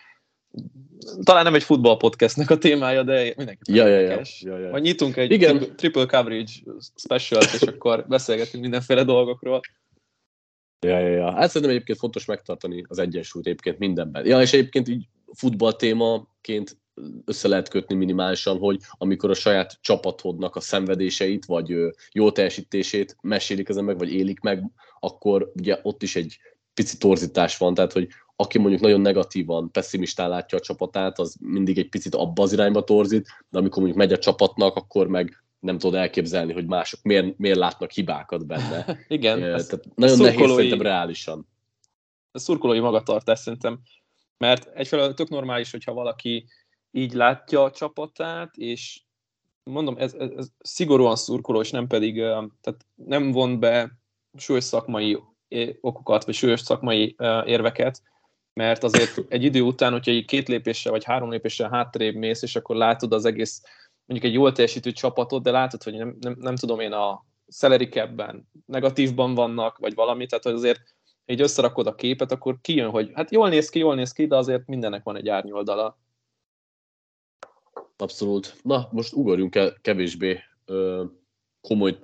talán 1.23 1.43
nem 1.43 1.55
egy 1.55 1.63
futball 1.63 1.97
podcastnek 1.97 2.49
a 2.49 2.57
témája, 2.57 3.03
de 3.03 3.33
mindenki 3.37 3.73
ja, 3.73 3.87
ja, 3.87 3.99
ja, 3.99 4.21
ja, 4.39 4.57
ja. 4.57 4.69
Majd 4.69 4.83
nyitunk 4.83 5.17
egy 5.17 5.31
Igen. 5.31 5.75
triple 5.75 6.05
coverage 6.05 6.51
special 6.95 7.41
és 7.41 7.61
akkor 7.61 8.05
beszélgetünk 8.07 8.63
mindenféle 8.63 9.03
dolgokról. 9.03 9.59
Ja, 10.85 10.99
ja, 10.99 11.09
ja. 11.09 11.31
Hát 11.31 11.47
szerintem 11.47 11.69
egyébként 11.69 11.97
fontos 11.97 12.25
megtartani 12.25 12.85
az 12.87 12.99
egyensúlyt 12.99 13.45
egyébként 13.45 13.79
mindenben. 13.79 14.25
Ja, 14.25 14.41
és 14.41 14.53
egyébként 14.53 14.87
így 14.87 15.07
futball 15.33 15.73
témaként 15.73 16.77
össze 17.25 17.47
lehet 17.47 17.69
kötni 17.69 17.95
minimálisan, 17.95 18.57
hogy 18.57 18.79
amikor 18.91 19.29
a 19.29 19.33
saját 19.33 19.77
csapatodnak 19.81 20.55
a 20.55 20.59
szenvedéseit, 20.59 21.45
vagy 21.45 21.75
jó 22.11 22.31
teljesítését 22.31 23.17
mesélik 23.21 23.69
ezen 23.69 23.83
meg, 23.83 23.97
vagy 23.97 24.13
élik 24.13 24.39
meg, 24.39 24.63
akkor 24.99 25.51
ugye 25.55 25.79
ott 25.81 26.03
is 26.03 26.15
egy 26.15 26.37
pici 26.73 26.97
torzítás 26.97 27.57
van, 27.57 27.73
tehát 27.73 27.93
hogy 27.93 28.07
aki 28.41 28.57
mondjuk 28.57 28.81
nagyon 28.81 29.01
negatívan, 29.01 29.71
pessimistán 29.71 30.29
látja 30.29 30.57
a 30.57 30.61
csapatát, 30.61 31.19
az 31.19 31.35
mindig 31.39 31.77
egy 31.77 31.89
picit 31.89 32.15
abba 32.15 32.43
az 32.43 32.53
irányba 32.53 32.83
torzít, 32.83 33.27
de 33.49 33.57
amikor 33.57 33.77
mondjuk 33.77 33.97
megy 33.97 34.13
a 34.13 34.17
csapatnak, 34.17 34.75
akkor 34.75 35.07
meg 35.07 35.43
nem 35.59 35.77
tudod 35.77 35.99
elképzelni, 35.99 36.53
hogy 36.53 36.65
mások 36.65 36.99
miért, 37.03 37.37
miért 37.37 37.57
látnak 37.57 37.91
hibákat 37.91 38.45
benne. 38.45 38.85
Igen. 39.07 39.43
E, 39.43 39.47
tehát 39.47 39.95
nagyon 39.95 40.17
nehéz 40.17 40.49
szerintem 40.49 40.81
reálisan. 40.81 41.47
A 42.31 42.39
szurkolói 42.39 42.79
magatartás 42.79 43.39
szerintem, 43.39 43.79
mert 44.37 44.69
egyfelől 44.73 45.13
tök 45.13 45.29
normális, 45.29 45.71
hogyha 45.71 45.93
valaki 45.93 46.45
így 46.91 47.13
látja 47.13 47.63
a 47.63 47.71
csapatát, 47.71 48.55
és 48.55 49.01
mondom, 49.63 49.95
ez, 49.97 50.13
ez, 50.13 50.29
ez 50.37 50.47
szigorúan 50.59 51.15
szurkoló, 51.15 51.61
és 51.61 51.71
nem 51.71 51.87
pedig, 51.87 52.15
tehát 52.61 52.85
nem 52.95 53.31
von 53.31 53.59
be 53.59 53.91
súlyos 54.37 54.63
szakmai 54.63 55.17
okokat, 55.81 56.25
vagy 56.25 56.35
súlyos 56.35 56.59
szakmai 56.59 57.15
érveket, 57.45 58.01
mert 58.53 58.83
azért 58.83 59.17
egy 59.27 59.43
idő 59.43 59.61
után, 59.61 59.91
hogyha 59.91 60.11
egy 60.11 60.25
két 60.25 60.47
lépéssel 60.47 60.91
vagy 60.91 61.03
három 61.03 61.31
lépéssel 61.31 61.69
hátrébb 61.69 62.15
mész, 62.15 62.41
és 62.41 62.55
akkor 62.55 62.75
látod 62.75 63.13
az 63.13 63.25
egész, 63.25 63.61
mondjuk 64.05 64.31
egy 64.31 64.37
jól 64.37 64.51
teljesítő 64.51 64.91
csapatot, 64.91 65.43
de 65.43 65.51
látod, 65.51 65.83
hogy 65.83 65.93
nem, 65.93 66.17
nem, 66.19 66.35
nem 66.39 66.55
tudom 66.55 66.79
én 66.79 66.91
a 66.91 67.25
salary 67.47 67.87
capben 67.87 68.49
negatívban 68.65 69.33
vannak, 69.33 69.77
vagy 69.77 69.93
valami, 69.93 70.25
tehát 70.25 70.43
hogy 70.43 70.53
azért 70.53 70.81
így 71.25 71.41
összerakod 71.41 71.87
a 71.87 71.95
képet, 71.95 72.31
akkor 72.31 72.57
kijön, 72.61 72.89
hogy 72.89 73.11
hát 73.13 73.31
jól 73.31 73.49
néz 73.49 73.69
ki, 73.69 73.79
jól 73.79 73.95
néz 73.95 74.11
ki, 74.11 74.27
de 74.27 74.35
azért 74.35 74.67
mindennek 74.67 75.03
van 75.03 75.15
egy 75.15 75.29
árnyoldala. 75.29 75.97
Abszolút. 77.97 78.55
Na, 78.63 78.89
most 78.91 79.13
ugorjunk 79.13 79.55
el 79.55 79.77
kevésbé 79.81 80.39
ö, 80.65 81.03
komoly 81.61 81.99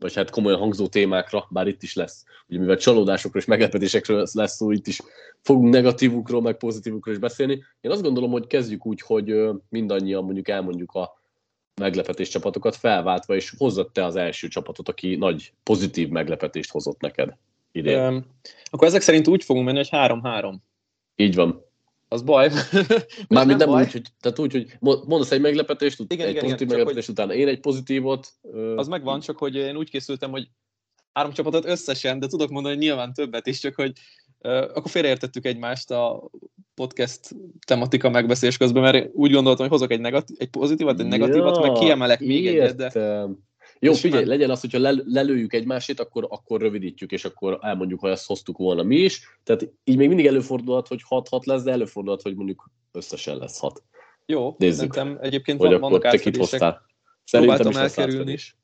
vagy 0.00 0.14
hát 0.14 0.30
komolyan 0.30 0.58
hangzó 0.58 0.86
témákra, 0.86 1.46
bár 1.50 1.66
itt 1.66 1.82
is 1.82 1.94
lesz. 1.94 2.24
Ugye 2.48 2.58
mivel 2.58 2.76
csalódásokról 2.76 3.42
és 3.42 3.48
meglepetésekről 3.48 4.26
lesz 4.32 4.54
szó, 4.54 4.70
itt 4.70 4.86
is 4.86 5.00
fogunk 5.40 5.72
negatívukról, 5.72 6.42
meg 6.42 6.56
pozitívukról 6.56 7.14
is 7.14 7.20
beszélni. 7.20 7.64
Én 7.80 7.90
azt 7.90 8.02
gondolom, 8.02 8.30
hogy 8.30 8.46
kezdjük 8.46 8.86
úgy, 8.86 9.00
hogy 9.00 9.34
mindannyian 9.68 10.24
mondjuk 10.24 10.48
elmondjuk 10.48 10.92
a 10.92 11.18
meglepetés 11.74 12.28
csapatokat 12.28 12.76
felváltva, 12.76 13.34
és 13.34 13.54
hozott 13.58 13.92
te 13.92 14.04
az 14.04 14.16
első 14.16 14.48
csapatot, 14.48 14.88
aki 14.88 15.16
nagy 15.16 15.52
pozitív 15.62 16.08
meglepetést 16.08 16.70
hozott 16.70 17.00
neked 17.00 17.36
idén. 17.72 17.98
Um, 17.98 18.24
akkor 18.64 18.86
ezek 18.86 19.00
szerint 19.00 19.28
úgy 19.28 19.44
fogunk 19.44 19.66
menni, 19.66 19.76
hogy 19.76 19.88
3-3. 19.90 20.54
Így 21.16 21.34
van 21.34 21.69
az 22.12 22.22
baj. 22.22 22.50
Mármint 23.28 23.58
nem, 23.58 23.68
nem 23.68 23.68
baj. 23.68 23.82
úgy, 23.82 23.92
hogy, 23.92 24.06
tehát 24.20 24.38
úgy, 24.38 24.52
hogy 24.52 24.76
mondasz 24.80 25.30
egy 25.30 25.40
meglepetést, 25.40 26.00
igen, 26.08 26.26
egy 26.26 26.30
igen, 26.30 26.42
pozitív 26.42 26.66
igen, 26.66 26.76
meglepetést 26.76 27.06
hogy 27.06 27.14
utána 27.14 27.34
én 27.34 27.48
egy 27.48 27.60
pozitívot. 27.60 28.28
Az 28.76 28.88
megvan, 28.88 29.20
csak 29.20 29.38
hogy 29.38 29.54
én 29.54 29.76
úgy 29.76 29.90
készültem, 29.90 30.30
hogy 30.30 30.48
három 31.12 31.32
csapatot 31.32 31.64
összesen, 31.64 32.18
de 32.18 32.26
tudok 32.26 32.50
mondani 32.50 32.74
hogy 32.74 32.84
nyilván 32.84 33.12
többet 33.12 33.46
is, 33.46 33.58
csak 33.58 33.74
hogy 33.74 33.92
uh, 34.38 34.52
akkor 34.52 34.90
félreértettük 34.90 35.44
egymást 35.44 35.90
a 35.90 36.30
podcast 36.74 37.20
tematika 37.66 38.10
megbeszélés 38.10 38.56
közben, 38.56 38.82
mert 38.82 39.08
úgy 39.12 39.32
gondoltam, 39.32 39.68
hogy 39.68 39.78
hozok 39.78 39.92
egy, 39.92 40.00
negatív, 40.00 40.36
egy 40.40 40.50
pozitívat, 40.50 41.00
egy 41.00 41.06
negatívat, 41.06 41.56
ja, 41.56 41.62
meg 41.62 41.72
kiemelek 41.72 42.20
még 42.20 42.46
egyet, 42.46 42.76
de... 42.76 43.26
Jó, 43.82 43.92
és 43.92 44.00
figyelj, 44.00 44.22
már... 44.22 44.30
legyen 44.30 44.50
az, 44.50 44.60
hogyha 44.60 45.02
lelőjük 45.06 45.52
egymásét, 45.52 46.00
akkor, 46.00 46.26
akkor 46.30 46.60
rövidítjük, 46.60 47.12
és 47.12 47.24
akkor 47.24 47.58
elmondjuk, 47.62 48.00
hogy 48.00 48.10
ezt 48.10 48.26
hoztuk 48.26 48.58
volna 48.58 48.82
mi 48.82 48.96
is. 48.96 49.38
Tehát 49.42 49.72
így 49.84 49.96
még 49.96 50.08
mindig 50.08 50.26
előfordulhat, 50.26 50.88
hogy 50.88 51.00
6-6 51.08 51.44
lesz, 51.44 51.62
de 51.62 51.70
előfordulhat, 51.70 52.22
hogy 52.22 52.34
mondjuk 52.34 52.70
összesen 52.92 53.36
lesz 53.36 53.58
6. 53.58 53.82
Jó, 54.26 54.54
Nézzük, 54.58 54.92
szerintem 54.92 55.18
egyébként 55.20 55.60
hogy 55.60 55.70
van, 55.70 55.80
vannak 55.80 56.04
átfedések. 56.04 56.82
Próbáltam 57.30 57.76
elkerülni 57.76 58.32
is. 58.32 58.56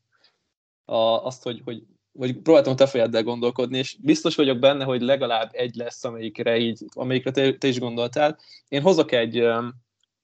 A, 0.85 0.97
azt, 0.97 1.43
hogy, 1.43 1.61
hogy 1.65 1.83
vagy 2.13 2.37
próbáltam 2.37 2.73
a 2.73 2.77
te 2.77 2.87
fejeddel 2.87 3.23
gondolkodni, 3.23 3.79
és 3.79 3.97
biztos 4.01 4.35
vagyok 4.35 4.59
benne, 4.59 4.85
hogy 4.85 5.01
legalább 5.01 5.49
egy 5.53 5.75
lesz, 5.75 6.05
amelyikre, 6.05 6.59
így, 6.59 6.85
amelyikre 6.91 7.31
te, 7.31 7.57
te 7.57 7.69
is 7.69 7.79
gondoltál. 7.79 8.39
Én 8.69 8.83
hozok 8.83 9.13
egy 9.13 9.45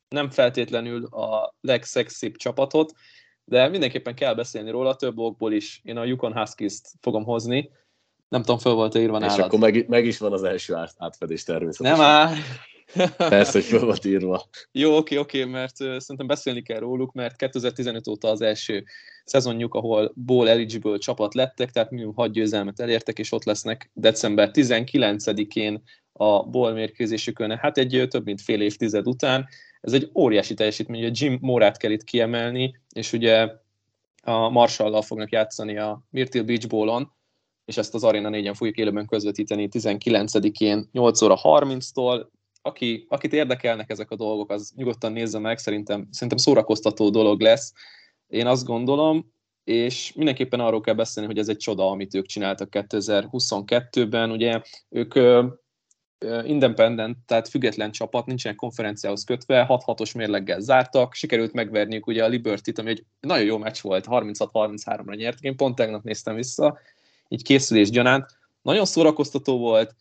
nem 0.08 0.30
feltétlenül 0.30 1.04
a 1.04 1.54
legszexibb 1.60 2.36
csapatot, 2.36 2.92
de 3.44 3.68
mindenképpen 3.68 4.14
kell 4.14 4.34
beszélni 4.34 4.70
róla, 4.70 4.96
több 4.96 5.18
okból 5.18 5.52
is. 5.52 5.80
Én 5.84 5.96
a 5.96 6.04
Yukon 6.04 6.32
Huskies-t 6.32 6.88
fogom 7.00 7.24
hozni, 7.24 7.70
nem 8.32 8.40
tudom, 8.40 8.58
föl 8.58 8.74
volt 8.74 8.94
írva 8.94 9.18
nálad. 9.18 9.38
És 9.38 9.44
akkor 9.44 9.58
meg, 9.58 9.88
meg, 9.88 10.06
is 10.06 10.18
van 10.18 10.32
az 10.32 10.42
első 10.42 10.74
átfedés 10.96 11.42
természetesen. 11.42 11.98
Nem 11.98 12.06
áll! 12.06 12.34
Persze, 13.16 13.52
hogy 13.52 13.62
föl 13.62 13.80
volt 13.84 14.04
írva. 14.04 14.44
Jó, 14.72 14.96
oké, 14.96 15.16
oké, 15.16 15.44
mert 15.44 15.80
uh, 15.80 15.98
szerintem 15.98 16.26
beszélni 16.26 16.62
kell 16.62 16.78
róluk, 16.78 17.12
mert 17.12 17.36
2015 17.36 18.08
óta 18.08 18.28
az 18.28 18.40
első 18.40 18.84
szezonjuk, 19.24 19.74
ahol 19.74 20.12
Bowl 20.14 20.48
eligible 20.48 20.98
csapat 20.98 21.34
lettek, 21.34 21.70
tehát 21.70 21.90
minimum 21.90 22.14
6 22.14 22.32
győzelmet 22.32 22.80
elértek, 22.80 23.18
és 23.18 23.32
ott 23.32 23.44
lesznek 23.44 23.90
december 23.94 24.50
19-én 24.52 25.82
a 26.12 26.42
Bowl 26.42 26.72
mérkőzésükön. 26.72 27.58
Hát 27.58 27.78
egy 27.78 28.06
több 28.08 28.24
mint 28.24 28.40
fél 28.40 28.60
évtized 28.60 29.06
után, 29.06 29.48
ez 29.82 29.92
egy 29.92 30.10
óriási 30.14 30.54
teljesítmény, 30.54 31.00
ugye 31.00 31.10
Jim 31.12 31.38
Morát 31.40 31.76
kell 31.76 31.90
itt 31.90 32.04
kiemelni, 32.04 32.80
és 32.94 33.12
ugye 33.12 33.48
a 34.22 34.48
Marshall-lal 34.48 35.02
fognak 35.02 35.30
játszani 35.30 35.78
a 35.78 36.02
Myrtle 36.10 36.42
Beach 36.42 36.68
Bowl-on, 36.68 37.12
és 37.64 37.76
ezt 37.76 37.94
az 37.94 38.04
Arena 38.04 38.28
4-en 38.32 38.54
fogjuk 38.56 38.76
élőben 38.76 39.06
közvetíteni 39.06 39.68
19-én 39.72 40.88
8 40.92 41.22
óra 41.22 41.38
30-tól. 41.42 42.26
Aki, 42.62 43.06
akit 43.08 43.32
érdekelnek 43.32 43.90
ezek 43.90 44.10
a 44.10 44.16
dolgok, 44.16 44.50
az 44.50 44.72
nyugodtan 44.76 45.12
nézze 45.12 45.38
meg, 45.38 45.58
szerintem, 45.58 46.08
szerintem 46.10 46.38
szórakoztató 46.38 47.10
dolog 47.10 47.40
lesz. 47.40 47.72
Én 48.26 48.46
azt 48.46 48.66
gondolom, 48.66 49.32
és 49.64 50.12
mindenképpen 50.12 50.60
arról 50.60 50.80
kell 50.80 50.94
beszélni, 50.94 51.28
hogy 51.28 51.38
ez 51.38 51.48
egy 51.48 51.56
csoda, 51.56 51.90
amit 51.90 52.14
ők 52.14 52.26
csináltak 52.26 52.68
2022-ben. 52.70 54.30
Ugye 54.30 54.62
ők 54.88 55.14
independent, 56.44 57.16
tehát 57.26 57.48
független 57.48 57.90
csapat, 57.90 58.26
nincsenek 58.26 58.56
konferenciához 58.56 59.24
kötve, 59.24 59.66
6-6-os 59.68 60.16
mérleggel 60.16 60.60
zártak, 60.60 61.14
sikerült 61.14 61.52
megverniük 61.52 62.06
ugye 62.06 62.24
a 62.24 62.28
Liberty-t, 62.28 62.78
ami 62.78 62.90
egy 62.90 63.04
nagyon 63.20 63.44
jó 63.44 63.58
meccs 63.58 63.80
volt, 63.80 64.06
36-33-ra 64.08 65.16
nyertek, 65.16 65.42
én 65.42 65.56
pont 65.56 65.74
tegnap 65.74 66.02
néztem 66.02 66.34
vissza, 66.34 66.78
így 67.28 67.42
készülés 67.42 67.90
gyanánt. 67.90 68.26
Nagyon 68.62 68.84
szórakoztató 68.84 69.58
volt, 69.58 69.94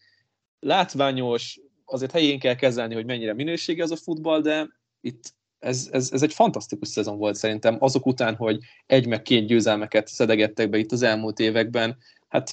látványos, 0.60 1.60
azért 1.86 2.12
helyén 2.12 2.40
kell 2.40 2.56
kezelni, 2.56 2.94
hogy 2.94 3.06
mennyire 3.06 3.34
minőségi 3.34 3.82
az 3.82 3.92
a 3.92 3.96
futball, 3.96 4.42
de 4.42 4.68
itt 5.02 5.34
ez, 5.60 5.90
ez, 5.92 6.10
ez 6.12 6.24
egy 6.24 6.34
fantasztikus 6.34 6.88
szezon 6.88 7.18
volt 7.18 7.36
szerintem, 7.36 7.78
azok 7.80 8.06
után, 8.06 8.36
hogy 8.36 8.60
egy 8.86 9.08
meg 9.08 9.22
két 9.22 9.48
győzelmeket 9.48 10.08
szedegettek 10.08 10.70
be 10.70 10.78
itt 10.78 10.92
az 10.92 11.02
elmúlt 11.02 11.40
években, 11.40 11.98
hát 12.28 12.50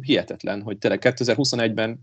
hihetetlen, 0.00 0.62
hogy 0.62 0.78
tényleg 0.78 1.00
2021-ben 1.04 1.98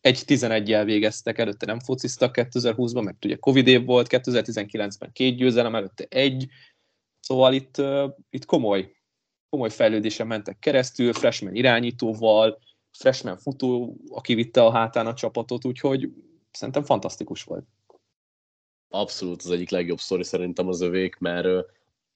egy 0.00 0.22
11-jel 0.26 0.82
végeztek, 0.84 1.38
előtte 1.38 1.66
nem 1.66 1.80
fociztak 1.80 2.34
2020-ban, 2.38 3.04
mert 3.04 3.24
ugye 3.24 3.36
Covid 3.36 3.66
év 3.66 3.84
volt, 3.84 4.06
2019-ben 4.10 5.12
két 5.12 5.36
győzelem, 5.36 5.74
előtte 5.74 6.04
egy, 6.08 6.46
szóval 7.20 7.52
itt, 7.52 7.82
itt 8.30 8.44
komoly, 8.44 8.92
komoly 9.48 9.70
fejlődésen 9.70 10.26
mentek 10.26 10.58
keresztül, 10.58 11.12
freshman 11.12 11.54
irányítóval, 11.54 12.58
freshman 12.92 13.38
futó, 13.38 13.96
aki 14.08 14.34
vitte 14.34 14.64
a 14.64 14.72
hátán 14.72 15.06
a 15.06 15.14
csapatot, 15.14 15.64
úgyhogy 15.64 16.08
szerintem 16.50 16.82
fantasztikus 16.82 17.42
volt. 17.42 17.64
Abszolút 18.88 19.42
az 19.42 19.50
egyik 19.50 19.70
legjobb 19.70 19.98
sztori 19.98 20.24
szerintem 20.24 20.68
az 20.68 20.80
övék, 20.80 21.16
mert 21.16 21.46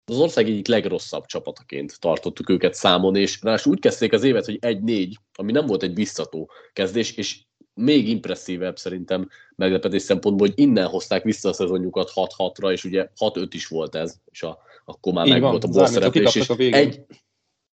az 0.05 0.19
ország 0.19 0.49
egyik 0.49 0.67
legrosszabb 0.67 1.27
csapataként 1.27 2.01
tartottuk 2.01 2.49
őket 2.49 2.75
számon, 2.75 3.17
és 3.17 3.43
ráadásul 3.43 3.73
úgy 3.73 3.81
kezdték 3.81 4.13
az 4.13 4.23
évet, 4.23 4.45
hogy 4.45 4.59
1-4, 4.61 5.13
ami 5.35 5.53
nem 5.53 5.67
volt 5.67 5.83
egy 5.83 5.93
biztató 5.93 6.51
kezdés, 6.73 7.17
és 7.17 7.45
még 7.75 8.09
impresszívebb 8.09 8.79
szerintem 8.79 9.29
meglepetés 9.57 10.03
szempontból, 10.03 10.47
hogy 10.47 10.59
innen 10.59 10.87
hozták 10.87 11.23
vissza 11.23 11.49
a 11.49 11.53
szezonjukat 11.53 12.13
6-6-ra, 12.15 12.73
és 12.73 12.85
ugye 12.85 13.09
6-5 13.19 13.49
is 13.51 13.67
volt 13.67 13.95
ez, 13.95 14.17
és 14.31 14.43
a, 14.43 14.59
akkor 14.85 15.13
már 15.13 15.29
meg 15.29 15.41
volt 15.41 15.65
a 15.65 15.69
boss 15.69 15.91
szereplés, 15.91 16.35
és 16.35 16.49
egy, 16.49 17.05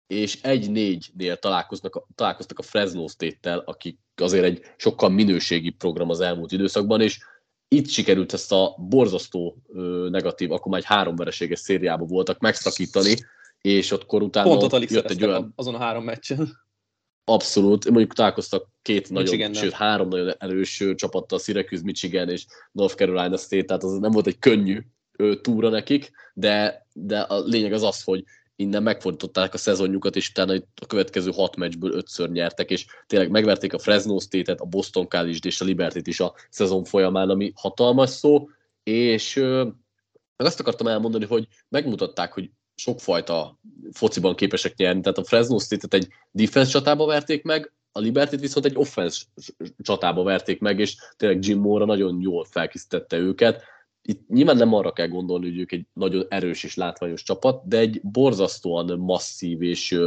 és 0.08 0.41
egy-négynél 0.41 1.38
találkoznak, 1.38 2.06
találkoztak 2.15 2.60
a 2.60 2.63
Fresno 2.63 3.08
State-tel, 3.08 3.60
akik 3.60 4.00
azért 4.15 4.44
egy 4.44 4.62
sokkal 4.77 5.10
minőségi 5.10 5.70
program 5.70 6.10
az 6.10 6.20
elmúlt 6.20 6.51
időszakban, 6.51 7.01
és 7.01 7.20
itt 7.68 7.88
sikerült 7.89 8.34
ezt 8.34 8.51
a 8.51 8.75
borzasztó 8.77 9.58
negatív, 10.10 10.51
akkor 10.51 10.72
már 10.72 10.79
egy 10.79 10.86
három 10.86 11.15
vereséges 11.15 11.60
szériában 11.60 12.08
voltak 12.08 12.39
megszakítani, 12.39 13.15
és 13.62 13.91
ott 13.91 14.13
utána 14.13 14.50
Pontot 14.50 14.74
alig 14.74 14.89
jött 14.89 15.10
egy 15.10 15.25
olyan... 15.25 15.53
azon 15.56 15.75
a 15.75 15.77
három 15.77 16.03
meccsen. 16.03 16.68
Abszolút, 17.30 17.86
mondjuk 17.86 18.14
találkoztak 18.14 18.68
két 18.82 19.10
Michigan 19.10 19.38
nagyon, 19.50 19.54
sőt 19.54 19.74
három 19.74 20.08
nagyon 20.08 20.34
erős 20.38 20.84
csapattal, 20.96 21.40
Syracuse, 21.40 21.84
Michigan 21.84 22.30
és 22.30 22.46
North 22.72 22.96
Carolina 22.96 23.38
State, 23.38 23.64
tehát 23.64 23.84
az 23.84 23.98
nem 23.98 24.12
volt 24.12 24.28
egy 24.28 24.40
könnyű 24.40 24.80
túra 25.42 25.70
nekik, 25.70 26.12
de, 26.34 26.86
de 26.94 27.20
a 27.20 27.40
lényeg 27.40 27.74
az 27.74 27.84
az, 27.84 28.04
hogy 28.04 28.24
innen 28.56 28.84
megfordították 28.84 29.54
a 29.54 29.58
szezonjukat, 29.58 30.16
és 30.16 30.30
utána 30.30 30.54
a 30.82 30.86
következő 30.86 31.32
hat 31.32 31.56
meccsből 31.56 31.94
ötször 31.94 32.30
nyertek, 32.30 32.72
és 32.72 32.86
tényleg 33.08 33.30
megverték 33.30 33.74
a 33.74 33.80
Fresno 33.80 34.20
State-et, 34.20 34.60
a 34.60 34.66
Boston 34.66 35.10
college 35.10 35.38
és 35.42 35.62
a 35.62 35.66
Liberty-t 35.66 36.08
is 36.08 36.20
a 36.20 36.34
szezon 36.50 36.84
folyamán, 36.84 37.30
ami 37.30 37.52
hatalmas 37.56 38.10
szó, 38.10 38.50
és 38.84 39.36
meg 40.36 40.48
azt 40.48 40.60
akartam 40.60 40.88
elmondani, 40.88 41.26
hogy 41.26 41.48
megmutatták, 41.70 42.34
hogy 42.34 42.50
sokfajta 42.80 43.60
fociban 43.92 44.36
képesek 44.36 44.76
nyerni, 44.76 45.02
tehát 45.02 45.18
a 45.18 45.24
Fresno 45.24 45.60
State-et 45.60 45.94
egy 45.94 46.08
defense 46.32 46.72
csatába 46.72 47.06
verték 47.06 47.44
meg, 47.44 47.74
a 47.92 48.00
Liberty-t 48.00 48.40
viszont 48.40 48.66
egy 48.66 48.78
offense 48.78 49.26
csatába 49.78 50.24
verték 50.24 50.60
meg, 50.60 50.80
és 50.80 50.96
tényleg 51.18 51.46
Jim 51.46 51.60
Mora 51.60 51.86
nagyon 51.86 52.22
jól 52.22 52.46
felkészítette 52.46 53.18
őket, 53.18 53.64
itt 54.02 54.28
nyilván 54.28 54.58
nem 54.58 54.74
arra 54.74 54.94
kell 54.94 55.08
gondolni, 55.08 55.50
hogy 55.50 55.60
ők 55.60 55.72
egy 55.72 55.86
nagyon 55.94 56.26
erős 56.30 56.64
és 56.64 56.76
látványos 56.76 57.24
csapat, 57.24 57.68
de 57.68 57.78
egy 57.78 58.02
borzasztóan 58.04 59.00
masszív 59.00 59.62
és 59.62 60.00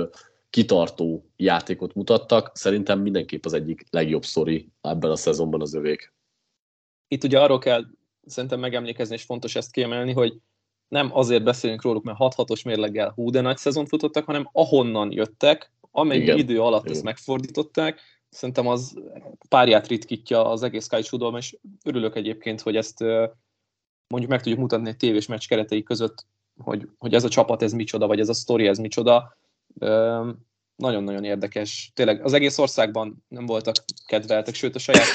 kitartó 0.51 1.31
játékot 1.37 1.95
mutattak. 1.95 2.51
Szerintem 2.55 3.01
mindenképp 3.01 3.45
az 3.45 3.53
egyik 3.53 3.85
legjobb 3.91 4.25
szori 4.25 4.69
ebben 4.81 5.11
a 5.11 5.17
szezonban 5.17 5.61
az 5.61 5.75
övék. 5.75 6.13
Itt 7.09 7.25
ugye 7.25 7.41
arról 7.41 7.59
kell 7.59 7.85
szerintem 8.27 8.61
megemlékezni, 8.61 9.15
és 9.15 9.23
fontos 9.23 9.57
ezt 9.57 9.73
kiemelni, 9.73 10.13
hogy 10.13 10.35
nem 10.93 11.11
azért 11.13 11.43
beszélünk 11.43 11.83
róluk, 11.83 12.05
mert 12.05 12.19
6-6-os 12.21 12.65
mérleggel 12.65 13.13
hú, 13.15 13.31
de 13.31 13.41
nagy 13.41 13.57
szezon 13.57 13.87
futottak, 13.87 14.25
hanem 14.25 14.49
ahonnan 14.53 15.13
jöttek, 15.13 15.73
amennyi 15.91 16.23
Igen. 16.23 16.39
idő 16.39 16.61
alatt 16.61 16.83
Igen. 16.83 16.95
ezt 16.95 17.05
megfordították, 17.05 18.01
szerintem 18.29 18.67
az 18.67 18.95
párját 19.49 19.87
ritkítja 19.87 20.51
az 20.51 20.63
egész 20.63 20.87
college 20.87 21.39
és 21.39 21.57
örülök 21.85 22.17
egyébként, 22.17 22.61
hogy 22.61 22.77
ezt 22.77 23.01
mondjuk 24.07 24.31
meg 24.31 24.41
tudjuk 24.41 24.61
mutatni 24.61 24.89
egy 24.89 24.97
tévés 24.97 25.27
meccs 25.27 25.47
keretei 25.47 25.83
között, 25.83 26.27
hogy, 26.59 26.89
hogy 26.99 27.15
ez 27.15 27.25
a 27.25 27.29
csapat 27.29 27.63
ez 27.63 27.73
micsoda, 27.73 28.07
vagy 28.07 28.21
ez 28.21 28.29
a 28.29 28.35
sztori 28.35 28.67
ez 28.67 28.79
micsoda. 28.79 29.37
Nagyon-nagyon 30.77 31.25
érdekes. 31.25 31.91
Tényleg 31.95 32.25
az 32.25 32.33
egész 32.33 32.59
országban 32.59 33.25
nem 33.29 33.47
voltak 33.47 33.75
kedveltek, 34.07 34.55
sőt 34.55 34.75
a 34.75 34.79
saját 34.79 35.07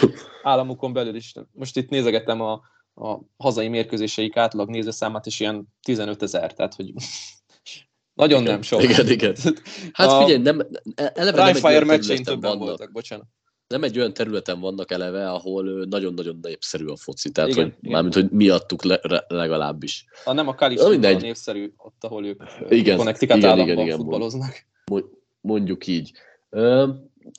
államukon 0.43 0.93
belül 0.93 1.15
is. 1.15 1.33
Most 1.51 1.77
itt 1.77 1.89
nézegetem 1.89 2.41
a, 2.41 2.61
a 2.97 3.19
hazai 3.37 3.67
mérkőzéseik 3.67 4.37
átlag 4.37 4.69
nézőszámát, 4.69 5.25
és 5.25 5.39
ilyen 5.39 5.67
15 5.81 6.21
ezer, 6.21 6.53
tehát 6.53 6.73
hogy 6.73 6.93
nagyon 8.13 8.41
igen, 8.41 8.53
nem 8.53 8.61
sok. 8.61 8.83
Igen, 8.83 9.09
igen. 9.09 9.35
Hát 9.93 10.23
figyelj, 10.23 10.41
nem, 10.41 10.67
eleve 10.95 11.53
nem 11.53 11.89
egy 11.89 12.21
többen 12.23 12.57
voltak, 12.57 12.91
bocsánat 12.91 13.27
nem 13.67 13.83
egy 13.83 13.97
olyan 13.97 14.13
területen 14.13 14.59
vannak 14.59 14.91
eleve, 14.91 15.31
ahol 15.31 15.85
nagyon-nagyon 15.85 16.39
népszerű 16.41 16.85
a 16.85 16.95
foci, 16.95 17.31
tehát 17.31 17.49
igen, 17.49 17.63
hogy, 17.63 17.73
igen. 17.79 17.91
mármint, 17.91 18.13
hogy 18.13 18.29
miattuk 18.29 18.83
le, 18.83 18.99
legalábbis. 19.27 20.05
Ha 20.23 20.33
nem 20.33 20.47
a 20.47 20.55
Kalifornia 20.55 21.15
a 21.15 21.19
népszerű, 21.19 21.73
ott, 21.77 22.03
ahol 22.03 22.25
ők 22.25 22.43
igen, 22.69 22.97
Connecticut 22.97 23.37
igen, 23.37 23.49
államban 23.49 23.73
igen, 23.73 23.85
igen, 23.85 23.97
futballoznak. 23.97 24.65
Mondjuk 25.41 25.87
így. 25.87 26.11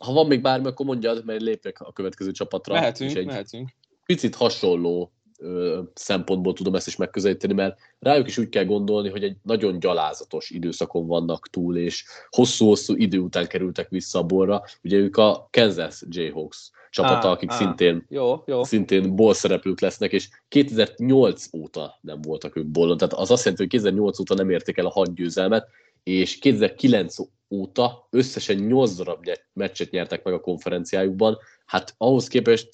Ha 0.01 0.13
van 0.13 0.27
még 0.27 0.41
bármi, 0.41 0.67
akkor 0.67 0.87
mondjad, 0.87 1.25
mert 1.25 1.41
lépek 1.41 1.81
a 1.81 1.93
következő 1.93 2.31
csapatra. 2.31 2.75
Mehetünk, 2.75 3.17
egy 3.17 3.27
mehetünk. 3.27 3.69
Picit 4.05 4.35
hasonló 4.35 5.13
ö, 5.39 5.81
szempontból 5.95 6.53
tudom 6.53 6.75
ezt 6.75 6.87
is 6.87 6.97
megközelíteni, 6.97 7.53
mert 7.53 7.79
rájuk 7.99 8.27
is 8.27 8.39
úgy 8.39 8.49
kell 8.49 8.65
gondolni, 8.65 9.09
hogy 9.09 9.23
egy 9.23 9.37
nagyon 9.43 9.79
gyalázatos 9.79 10.51
időszakon 10.51 11.07
vannak 11.07 11.49
túl, 11.49 11.77
és 11.77 12.05
hosszú-hosszú 12.29 12.95
idő 12.95 13.19
után 13.19 13.47
kerültek 13.47 13.89
vissza 13.89 14.19
a 14.19 14.23
borra. 14.23 14.63
Ugye 14.83 14.97
ők 14.97 15.17
a 15.17 15.49
Kansas 15.51 16.03
Jayhawks 16.09 16.71
csapata, 16.91 17.29
á, 17.29 17.31
akik 17.31 17.51
á, 17.51 17.57
szintén, 17.57 18.07
jó, 18.09 18.43
jó. 18.47 18.65
szintén 18.65 19.17
ból 19.17 19.35
szereplők 19.35 19.81
lesznek, 19.81 20.13
és 20.13 20.29
2008 20.49 21.47
óta 21.55 21.99
nem 22.01 22.21
voltak 22.21 22.57
ők 22.57 22.67
bollon. 22.67 22.97
Tehát 22.97 23.15
az 23.15 23.31
azt 23.31 23.45
jelenti, 23.45 23.63
hogy 23.63 23.73
2008 23.73 24.19
óta 24.21 24.35
nem 24.35 24.51
érték 24.51 24.77
el 24.77 24.87
a 24.87 24.91
hat 24.91 25.15
győzelmet, 25.15 25.69
és 26.03 26.39
2009 26.39 27.17
óta 27.51 28.07
összesen 28.11 28.57
8 28.57 28.95
darab 28.95 29.29
meccset 29.53 29.91
nyertek 29.91 30.25
meg 30.25 30.35
a 30.35 30.41
konferenciájukban. 30.41 31.39
Hát 31.67 31.95
ahhoz 31.99 32.27
képest 32.27 32.69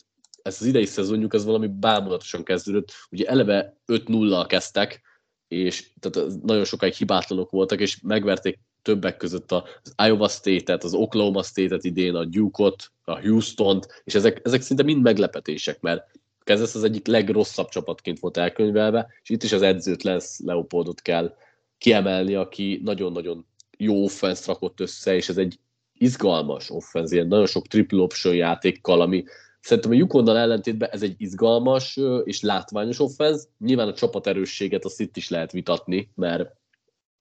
ez 0.45 0.57
az 0.61 0.67
idei 0.67 0.85
szezonjuk 0.85 1.35
ez 1.35 1.45
valami 1.45 1.67
bámulatosan 1.67 2.45
kezdődött. 2.45 2.93
Ugye 3.11 3.27
eleve 3.27 3.77
5-0-al 3.87 4.45
kezdtek, 4.49 5.01
és 5.49 5.91
tehát 6.01 6.43
nagyon 6.43 6.65
sokáig 6.65 6.93
hibátlanok 6.93 7.51
voltak, 7.51 7.81
és 7.81 8.01
megverték 8.01 8.59
többek 8.83 9.17
között 9.17 9.53
az 9.53 9.95
Iowa 10.07 10.29
State-et, 10.29 10.85
az 10.85 10.95
Oklahoma 10.95 11.43
State-et 11.43 11.85
idén, 11.85 12.15
a 12.15 12.25
Duke-ot, 12.25 12.91
a 13.05 13.21
Houston-t, 13.21 14.03
és 14.05 14.15
ezek, 14.15 14.41
ezek 14.43 14.63
szinte 14.63 14.83
mind 14.83 15.03
meglepetések, 15.03 15.81
mert 15.81 16.11
Kansas 16.45 16.75
az 16.75 16.85
egyik 16.85 17.07
legrosszabb 17.07 17.69
csapatként 17.69 18.19
volt 18.19 18.37
elkönyvelve, 18.37 19.07
és 19.23 19.31
itt 19.31 19.43
is 19.43 19.53
az 19.53 19.63
edzőt 19.63 20.03
lesz 20.03 20.41
Leopoldot 20.41 21.01
kell 21.01 21.37
kiemelni, 21.79 22.35
aki 22.35 22.81
nagyon-nagyon 22.83 23.47
jó 23.79 24.05
offense 24.05 24.43
rakott 24.47 24.81
össze, 24.81 25.15
és 25.15 25.29
ez 25.29 25.37
egy 25.37 25.59
izgalmas 25.93 26.71
offenz, 26.71 27.13
ilyen 27.13 27.27
nagyon 27.27 27.47
sok 27.47 27.67
triple 27.67 28.03
option 28.03 28.35
játékkal, 28.35 29.01
ami 29.01 29.25
Szerintem 29.65 29.93
a 29.93 29.95
Yukonnal 29.95 30.39
ellentétben 30.39 30.89
ez 30.91 31.03
egy 31.03 31.15
izgalmas 31.19 32.01
és 32.25 32.41
látványos 32.41 33.01
offenz. 33.01 33.49
Nyilván 33.59 33.89
a 33.89 33.95
csapat 33.95 34.27
erősséget 34.27 34.85
azt 34.85 35.01
itt 35.01 35.17
is 35.17 35.29
lehet 35.29 35.53
vitatni, 35.53 36.11
mert 36.15 36.57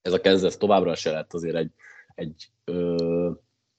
ez 0.02 0.14
a 0.14 0.22
Kansas 0.22 0.58
továbbra 0.58 0.96
se 0.96 1.12
lett 1.12 1.34
azért 1.34 1.56
egy, 1.56 1.72
egy 2.16 2.50
ö, 2.64 2.96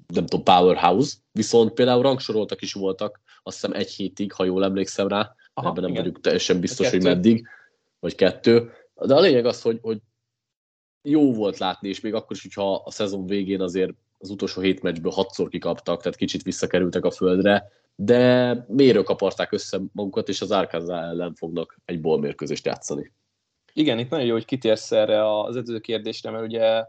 nem 0.06 0.26
tudom, 0.26 0.42
powerhouse, 0.44 1.16
viszont 1.32 1.72
például 1.72 2.02
rangsoroltak 2.02 2.62
is 2.62 2.72
voltak, 2.72 3.20
azt 3.42 3.60
hiszem 3.60 3.72
egy 3.72 3.90
hétig, 3.90 4.32
ha 4.32 4.44
jól 4.44 4.64
emlékszem 4.64 5.08
rá, 5.08 5.34
Aha, 5.54 5.68
ebben 5.68 5.82
nem 5.82 5.90
igen. 5.90 6.02
vagyok 6.02 6.20
teljesen 6.20 6.60
biztos, 6.60 6.90
hogy 6.90 7.02
meddig, 7.02 7.46
vagy 8.00 8.14
kettő. 8.14 8.72
De 8.94 9.14
a 9.14 9.20
lényeg 9.20 9.46
az, 9.46 9.62
hogy, 9.62 9.78
hogy 9.82 9.98
jó 11.02 11.34
volt 11.34 11.58
látni, 11.58 11.88
és 11.88 12.00
még 12.00 12.14
akkor 12.14 12.36
is, 12.36 12.42
hogyha 12.42 12.74
a 12.74 12.90
szezon 12.90 13.26
végén 13.26 13.60
azért 13.60 13.92
az 14.18 14.30
utolsó 14.30 14.60
hét 14.60 14.82
meccsből 14.82 15.12
hatszor 15.12 15.48
kikaptak, 15.48 16.02
tehát 16.02 16.18
kicsit 16.18 16.42
visszakerültek 16.42 17.04
a 17.04 17.10
földre, 17.10 17.72
de 17.96 18.54
miért 18.68 19.04
kaparták 19.04 19.52
össze 19.52 19.80
magukat, 19.92 20.28
és 20.28 20.40
az 20.40 20.50
Arkansas 20.50 21.02
ellen 21.02 21.34
fognak 21.34 21.78
egy 21.84 22.00
mérkőzést 22.00 22.66
játszani. 22.66 23.12
Igen, 23.72 23.98
itt 23.98 24.10
nagyon 24.10 24.26
jó, 24.26 24.32
hogy 24.32 24.44
kitérsz 24.44 24.92
erre 24.92 25.40
az 25.40 25.56
edző 25.56 25.78
kérdésre, 25.78 26.30
mert 26.30 26.44
ugye 26.44 26.84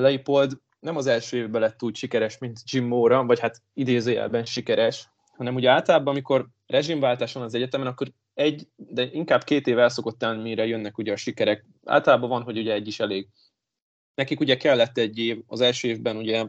Leipold 0.00 0.60
nem 0.80 0.96
az 0.96 1.06
első 1.06 1.36
évben 1.36 1.60
lett 1.60 1.82
úgy 1.82 1.96
sikeres, 1.96 2.38
mint 2.38 2.60
Jim 2.64 2.86
Mora, 2.86 3.24
vagy 3.24 3.40
hát 3.40 3.62
idézőjelben 3.74 4.44
sikeres, 4.44 5.08
hanem 5.36 5.54
ugye 5.54 5.70
általában, 5.70 6.08
amikor 6.08 6.48
rezsimváltás 6.66 7.32
van 7.32 7.42
az 7.42 7.54
egyetemen, 7.54 7.86
akkor 7.86 8.12
egy, 8.34 8.68
de 8.76 9.08
inkább 9.12 9.44
két 9.44 9.66
év 9.66 9.78
el 9.78 9.88
szokott 9.88 10.18
tenni, 10.18 10.42
mire 10.42 10.66
jönnek 10.66 10.98
ugye 10.98 11.12
a 11.12 11.16
sikerek. 11.16 11.64
Általában 11.84 12.28
van, 12.28 12.42
hogy 12.42 12.58
ugye 12.58 12.72
egy 12.72 12.86
is 12.86 13.00
elég. 13.00 13.28
Nekik 14.14 14.40
ugye 14.40 14.56
kellett 14.56 14.98
egy 14.98 15.18
év, 15.18 15.42
az 15.46 15.60
első 15.60 15.88
évben 15.88 16.16
ugye 16.16 16.46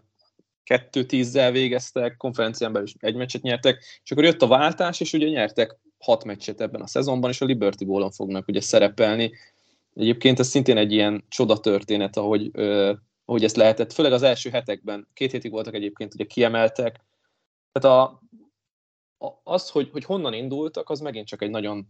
kettő 0.68 1.04
tízzel 1.04 1.52
végeztek, 1.52 2.18
konferencián 2.18 2.72
belül 2.72 2.88
is 2.88 2.96
egy 3.00 3.16
meccset 3.16 3.42
nyertek, 3.42 3.84
és 4.04 4.12
akkor 4.12 4.24
jött 4.24 4.42
a 4.42 4.48
váltás, 4.48 5.00
és 5.00 5.14
ugye 5.14 5.28
nyertek 5.28 5.78
hat 6.00 6.24
meccset 6.24 6.62
ebben 6.62 6.82
a 6.82 6.88
szezonban, 6.88 7.30
és 7.30 7.42
a 7.42 7.46
Liberty 7.46 7.86
Bowl-on 7.86 8.12
fognak 8.12 8.48
ugye 8.48 8.62
szerepelni. 8.62 9.32
Egyébként 9.94 10.40
ez 10.40 10.48
szintén 10.48 10.78
egy 10.78 10.92
ilyen 10.92 11.26
csoda 11.30 11.60
történet, 11.60 12.18
ahogy, 12.18 12.50
ö, 12.54 12.94
ahogy 13.26 13.44
ezt 13.44 13.56
lehetett, 13.56 13.94
főleg 13.94 14.12
az 14.12 14.24
első 14.24 14.50
hetekben, 14.50 15.08
két 15.14 15.32
hétig 15.32 15.52
voltak 15.52 15.74
egyébként, 15.74 16.14
ugye 16.14 16.26
kiemeltek. 16.26 17.06
Tehát 17.72 17.98
a, 17.98 18.22
a, 19.26 19.40
az, 19.44 19.70
hogy, 19.70 19.90
hogy 19.92 20.04
honnan 20.04 20.34
indultak, 20.34 20.90
az 20.90 21.00
megint 21.00 21.28
csak 21.28 21.42
egy 21.42 21.50
nagyon 21.50 21.88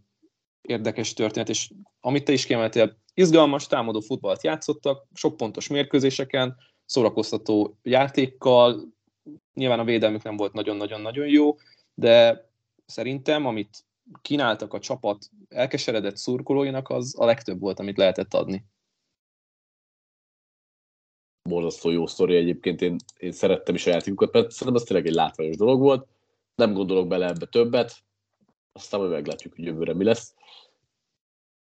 érdekes 0.60 1.12
történet, 1.12 1.48
és 1.48 1.70
amit 2.00 2.24
te 2.24 2.32
is 2.32 2.46
kiemeltél, 2.46 2.96
izgalmas, 3.14 3.66
támadó 3.66 4.00
futballt 4.00 4.42
játszottak, 4.42 5.06
sok 5.14 5.36
pontos 5.36 5.68
mérkőzéseken, 5.68 6.56
szórakoztató 6.88 7.76
játékkal, 7.82 8.94
nyilván 9.54 9.78
a 9.78 9.84
védelmük 9.84 10.22
nem 10.22 10.36
volt 10.36 10.52
nagyon-nagyon-nagyon 10.52 11.26
jó, 11.26 11.56
de 11.94 12.46
szerintem, 12.86 13.46
amit 13.46 13.84
kínáltak 14.22 14.72
a 14.72 14.78
csapat 14.78 15.30
elkeseredett 15.48 16.16
szurkolóinak, 16.16 16.88
az 16.88 17.14
a 17.18 17.24
legtöbb 17.24 17.60
volt, 17.60 17.78
amit 17.78 17.96
lehetett 17.96 18.34
adni. 18.34 18.64
Borzasztó 21.48 21.90
jó 21.90 22.06
sztori 22.06 22.36
egyébként, 22.36 22.80
én, 22.82 22.96
én 23.16 23.32
szerettem 23.32 23.74
is 23.74 23.86
a 23.86 23.90
játékokat, 23.90 24.32
mert 24.32 24.50
szerintem 24.50 24.82
ez 24.82 24.82
tényleg 24.82 25.06
egy 25.06 25.14
látványos 25.14 25.56
dolog 25.56 25.80
volt. 25.80 26.06
Nem 26.54 26.72
gondolok 26.72 27.08
bele 27.08 27.26
ebbe 27.26 27.46
többet, 27.46 27.96
aztán 28.72 29.00
majd 29.00 29.12
meglátjuk, 29.12 29.54
hogy 29.54 29.64
jövőre 29.64 29.94
mi 29.94 30.04
lesz. 30.04 30.34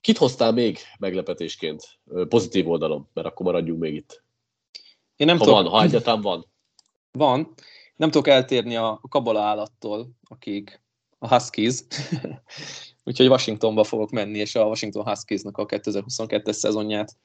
Kit 0.01 0.17
hoztál 0.17 0.51
még 0.51 0.77
meglepetésként, 0.99 1.99
pozitív 2.29 2.69
oldalon, 2.69 3.09
mert 3.13 3.27
akkor 3.27 3.45
maradjunk 3.45 3.79
még 3.79 3.93
itt? 3.93 4.25
Én 5.17 5.27
nem 5.27 5.37
ha 5.37 5.43
tudok, 5.43 5.61
van, 5.61 5.71
ha 5.71 5.83
egyáltalán 5.83 6.21
van. 6.21 6.45
Van. 7.11 7.53
Nem 7.95 8.11
tudok 8.11 8.27
eltérni 8.27 8.75
a 8.75 9.01
kabala 9.09 9.41
állattól, 9.41 10.09
akik 10.23 10.81
a 11.19 11.27
Huskies. 11.27 11.79
Úgyhogy 13.03 13.27
Washingtonba 13.27 13.83
fogok 13.83 14.11
menni, 14.11 14.37
és 14.37 14.55
a 14.55 14.65
Washington 14.65 15.07
Huskiesnak 15.07 15.57
a 15.57 15.65
2022-es 15.65 16.51
szezonját 16.51 17.17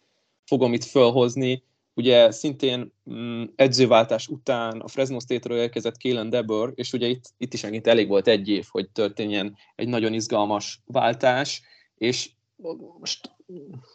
fogom 0.45 0.73
itt 0.73 0.85
fölhozni. 0.85 1.65
Ugye 1.95 2.31
szintén 2.31 2.93
mm, 3.11 3.43
edzőváltás 3.57 4.29
után 4.29 4.81
a 4.81 4.89
Fresno 4.89 5.21
State-ről 5.21 5.59
érkezett 5.59 5.97
Kélen 5.97 6.31
Debor, 6.31 6.73
és 6.75 6.93
ugye 6.93 7.07
itt, 7.07 7.25
itt 7.37 7.55
is 7.55 7.63
megint 7.63 7.87
elég 7.87 8.09
volt 8.09 8.29
egy 8.29 8.49
év, 8.49 8.67
hogy 8.71 8.91
történjen 8.91 9.57
egy 9.75 9.89
nagyon 9.89 10.13
izgalmas 10.13 10.81
váltás, 10.87 11.63
és 11.95 12.31
most 12.99 13.31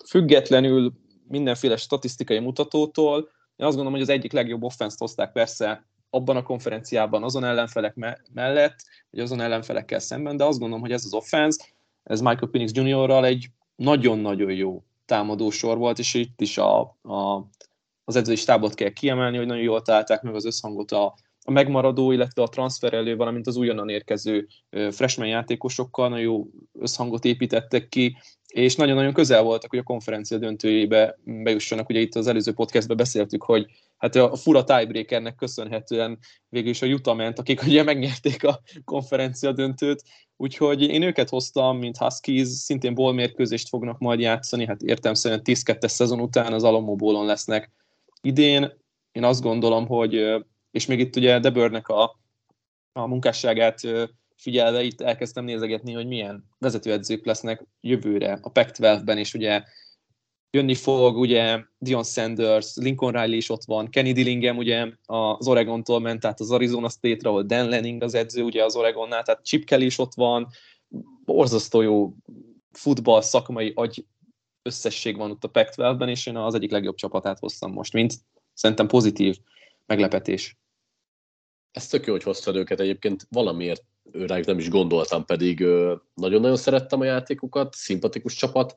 függetlenül 0.08 0.94
mindenféle 1.28 1.78
statisztikai 1.78 2.40
mutatótól, 2.40 3.30
én 3.58 3.66
azt 3.66 3.76
gondolom, 3.76 3.92
hogy 3.92 4.02
az 4.02 4.10
egyik 4.10 4.32
legjobb 4.32 4.64
offenszt 4.64 5.00
hozták 5.00 5.32
persze 5.32 5.86
abban 6.10 6.36
a 6.36 6.44
konferenciában 6.44 7.24
azon 7.24 7.44
ellenfelek 7.44 7.96
me- 7.96 8.22
mellett, 8.34 8.76
vagy 9.10 9.20
azon 9.20 9.42
ellenfelekkel 9.42 10.00
szemben, 10.00 10.38
de 10.38 10.44
azt 10.44 10.60
gondolom, 10.60 10.84
hogy 10.84 10.92
ez 10.92 11.06
az 11.06 11.14
offense, 11.14 11.66
ez 12.04 12.22
Michael 12.22 12.52
Penix 12.52 12.72
Jr.-ral 12.74 13.26
egy 13.26 13.48
nagyon-nagyon 13.76 14.52
jó 14.52 14.84
támadó 15.06 15.50
sor 15.50 15.78
volt, 15.78 16.00
és 16.00 16.14
itt 16.14 16.42
is 16.42 16.58
a, 16.58 16.80
a, 17.02 17.48
az 18.04 18.16
edzői 18.16 18.36
stábot 18.36 18.74
kell 18.74 18.90
kiemelni, 18.90 19.38
hogy 19.38 19.46
nagyon 19.46 19.64
jól 19.64 19.82
találták 19.82 20.22
meg 20.22 20.36
az 20.36 20.46
összhangot 20.46 20.92
a, 20.92 21.16
a 21.48 21.52
megmaradó, 21.52 22.12
illetve 22.12 22.42
a 22.42 22.48
transferelő, 22.48 23.16
valamint 23.16 23.48
az 23.48 23.56
újonnan 23.56 23.90
érkező 23.90 24.48
freshman 24.92 25.28
játékosokkal 25.28 26.10
nagyon 26.10 26.24
jó 26.24 26.48
összhangot 26.80 27.26
építettek 27.26 27.88
ki, 27.88 28.18
és 28.48 28.76
nagyon-nagyon 28.76 29.14
közel 29.14 29.44
voltak, 29.44 29.70
hogy 29.70 29.80
a 29.80 29.84
konferencia 29.84 30.38
döntőjébe 30.38 31.20
bejussanak. 31.24 31.90
Ugye 31.90 32.00
itt 32.00 32.16
az 32.16 32.28
előző 32.28 32.52
podcastben 32.54 32.98
beszéltük, 32.98 33.44
hogy 33.44 33.66
hát 33.98 34.16
a 34.16 34.36
fura 34.36 34.64
tiebreakernek 34.64 35.36
köszönhetően 35.36 36.20
végül 36.50 36.70
is 36.70 36.82
a 36.82 36.88
Utah 36.88 37.16
ment, 37.16 37.40
akik 37.40 37.62
ugye 37.64 37.84
megnyerték 37.84 38.44
a 38.44 38.62
konferencia 38.86 39.52
döntőt, 39.52 40.04
úgyhogy 40.38 40.82
én 40.82 41.02
őket 41.02 41.30
hoztam, 41.30 41.78
mint 41.78 41.98
Huskies, 41.98 42.48
szintén 42.48 42.94
bólmérkőzést 42.94 43.70
fognak 43.70 44.00
majd 44.00 44.20
játszani, 44.20 44.66
hát 44.66 44.82
értem 44.82 45.14
szerint 45.14 45.42
10-2-es 45.46 45.88
szezon 45.88 46.20
után 46.20 46.54
az 46.54 46.64
Alamo 46.64 47.24
lesznek 47.26 47.72
idén. 48.22 48.72
Én 49.12 49.24
azt 49.24 49.42
gondolom, 49.42 49.88
hogy, 49.88 50.16
és 50.78 50.86
még 50.86 51.00
itt 51.00 51.16
ugye 51.16 51.40
Debörnek 51.40 51.88
a, 51.88 52.20
a 52.92 53.08
munkásságát 53.08 53.80
figyelve 54.36 54.84
itt 54.84 55.02
elkezdtem 55.02 55.46
nézegetni, 55.46 55.94
hogy 55.94 56.08
milyen 56.08 56.44
vezetőedzők 56.60 57.26
lesznek 57.26 57.64
jövőre 57.82 58.40
a 58.42 58.50
Pac-12-ben, 58.50 59.18
és 59.18 59.34
ugye 59.34 59.64
jönni 60.52 60.76
fog, 60.76 61.18
ugye 61.18 61.64
Dion 61.78 62.04
Sanders, 62.04 62.76
Lincoln 62.76 63.14
Riley 63.14 63.38
is 63.38 63.50
ott 63.50 63.64
van, 63.64 63.90
Kenny 63.90 64.14
Dillingham 64.14 64.58
ugye 64.58 64.88
az 65.06 65.48
Oregontól 65.48 66.00
ment, 66.00 66.20
tehát 66.20 66.40
az 66.40 66.52
Arizona 66.52 66.90
State-ra, 66.90 67.30
ahol 67.30 67.44
Dan 67.44 67.70
Lenning 67.70 68.04
az 68.04 68.14
edző 68.14 68.44
ugye 68.44 68.64
az 68.64 68.76
Oregonnál, 68.76 69.24
tehát 69.24 69.46
Chip 69.46 69.66
Kelly 69.66 69.86
is 69.86 69.98
ott 69.98 70.14
van, 70.14 70.48
borzasztó 71.26 71.82
jó 71.82 72.14
futball 72.72 73.22
szakmai 73.22 73.72
agy 73.76 74.06
összesség 74.62 75.18
van 75.18 75.32
ott 75.32 75.44
a 75.44 75.48
Pac-12-ben, 75.48 76.10
és 76.10 76.26
én 76.26 76.36
az 76.36 76.54
egyik 76.54 76.72
legjobb 76.72 76.96
csapatát 76.96 77.40
hoztam 77.40 77.72
most, 77.72 77.94
mint 77.94 78.14
szerintem 78.54 78.88
pozitív 78.88 79.38
meglepetés. 79.86 80.58
Ez 81.78 81.88
tök 81.88 82.06
jó, 82.06 82.14
hogy 82.14 82.24
hoztad 82.24 82.56
őket 82.56 82.80
egyébként 82.80 83.28
valamiért 83.30 83.84
őrájuk 84.12 84.46
nem 84.46 84.58
is 84.58 84.70
gondoltam, 84.70 85.26
pedig 85.26 85.60
nagyon-nagyon 86.14 86.58
szerettem 86.58 87.00
a 87.00 87.06
játékokat, 87.06 87.74
szimpatikus 87.74 88.36
csapat, 88.36 88.76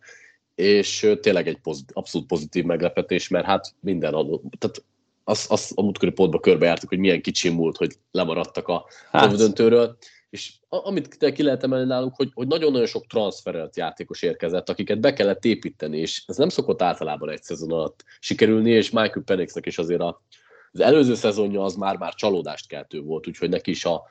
és 0.55 1.13
tényleg 1.21 1.49
egy 1.49 1.59
pozit, 1.59 1.91
abszolút 1.93 2.27
pozitív 2.27 2.65
meglepetés, 2.65 3.29
mert 3.29 3.45
hát 3.45 3.75
minden 3.81 4.15
adott, 4.15 4.43
tehát 4.59 4.85
azt 5.25 5.51
az 5.51 5.73
a 5.75 5.83
múltkori 5.83 6.11
pótba 6.11 6.41
körbejártuk, 6.41 6.89
hogy 6.89 6.99
milyen 6.99 7.23
kicsi 7.23 7.49
múlt, 7.49 7.77
hogy 7.77 7.95
lemaradtak 8.11 8.69
a 8.69 8.87
hát. 9.11 9.37
döntőről, 9.37 9.97
és 10.31 10.53
amit 10.69 11.33
ki 11.33 11.43
lehet 11.43 11.63
emelni 11.63 11.87
náluk, 11.87 12.15
hogy, 12.15 12.31
hogy 12.35 12.47
nagyon-nagyon 12.47 12.87
sok 12.87 13.07
transferelt 13.07 13.77
játékos 13.77 14.23
érkezett, 14.23 14.69
akiket 14.69 15.01
be 15.01 15.13
kellett 15.13 15.45
építeni, 15.45 15.99
és 15.99 16.23
ez 16.27 16.37
nem 16.37 16.49
szokott 16.49 16.83
általában 16.83 17.31
egy 17.31 17.43
szezon 17.43 17.73
alatt 17.73 18.05
sikerülni, 18.19 18.71
és 18.71 18.91
Michael 18.91 19.25
Penixnek 19.25 19.67
is 19.67 19.79
azért 19.79 20.01
a, 20.01 20.23
az 20.73 20.81
előző 20.81 21.15
szezonja 21.15 21.63
az 21.63 21.75
már-már 21.75 22.15
csalódást 22.15 22.67
keltő 22.67 23.01
volt, 23.01 23.27
úgyhogy 23.27 23.49
neki 23.49 23.71
is 23.71 23.85
a, 23.85 24.03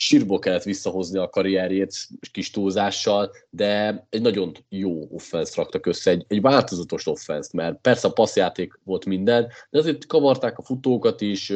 sírból 0.00 0.38
kellett 0.38 0.62
visszahozni 0.62 1.18
a 1.18 1.28
karrierjét 1.28 1.94
kis 2.32 2.50
túlzással, 2.50 3.30
de 3.50 4.06
egy 4.10 4.22
nagyon 4.22 4.52
jó 4.68 5.06
offensz 5.10 5.54
raktak 5.54 5.86
össze, 5.86 6.10
egy, 6.10 6.24
egy 6.28 6.40
változatos 6.40 7.06
offensz, 7.06 7.52
mert 7.52 7.80
persze 7.80 8.08
a 8.08 8.12
passzjáték 8.12 8.80
volt 8.84 9.04
minden, 9.04 9.52
de 9.70 9.78
azért 9.78 10.06
kavarták 10.06 10.58
a 10.58 10.62
futókat 10.62 11.20
is, 11.20 11.52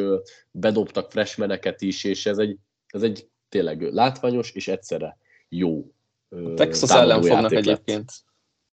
bedobtak 0.50 1.10
freshmeneket 1.10 1.82
is, 1.82 2.04
és 2.04 2.26
ez 2.26 2.38
egy, 2.38 2.58
ez 2.86 3.02
egy 3.02 3.28
tényleg 3.48 3.82
látványos 3.92 4.52
és 4.52 4.68
egyszerre 4.68 5.18
jó 5.48 5.92
a 6.28 6.54
Texas 6.54 6.90
ellen 6.90 7.22
fognak 7.22 7.52
egyébként 7.52 8.12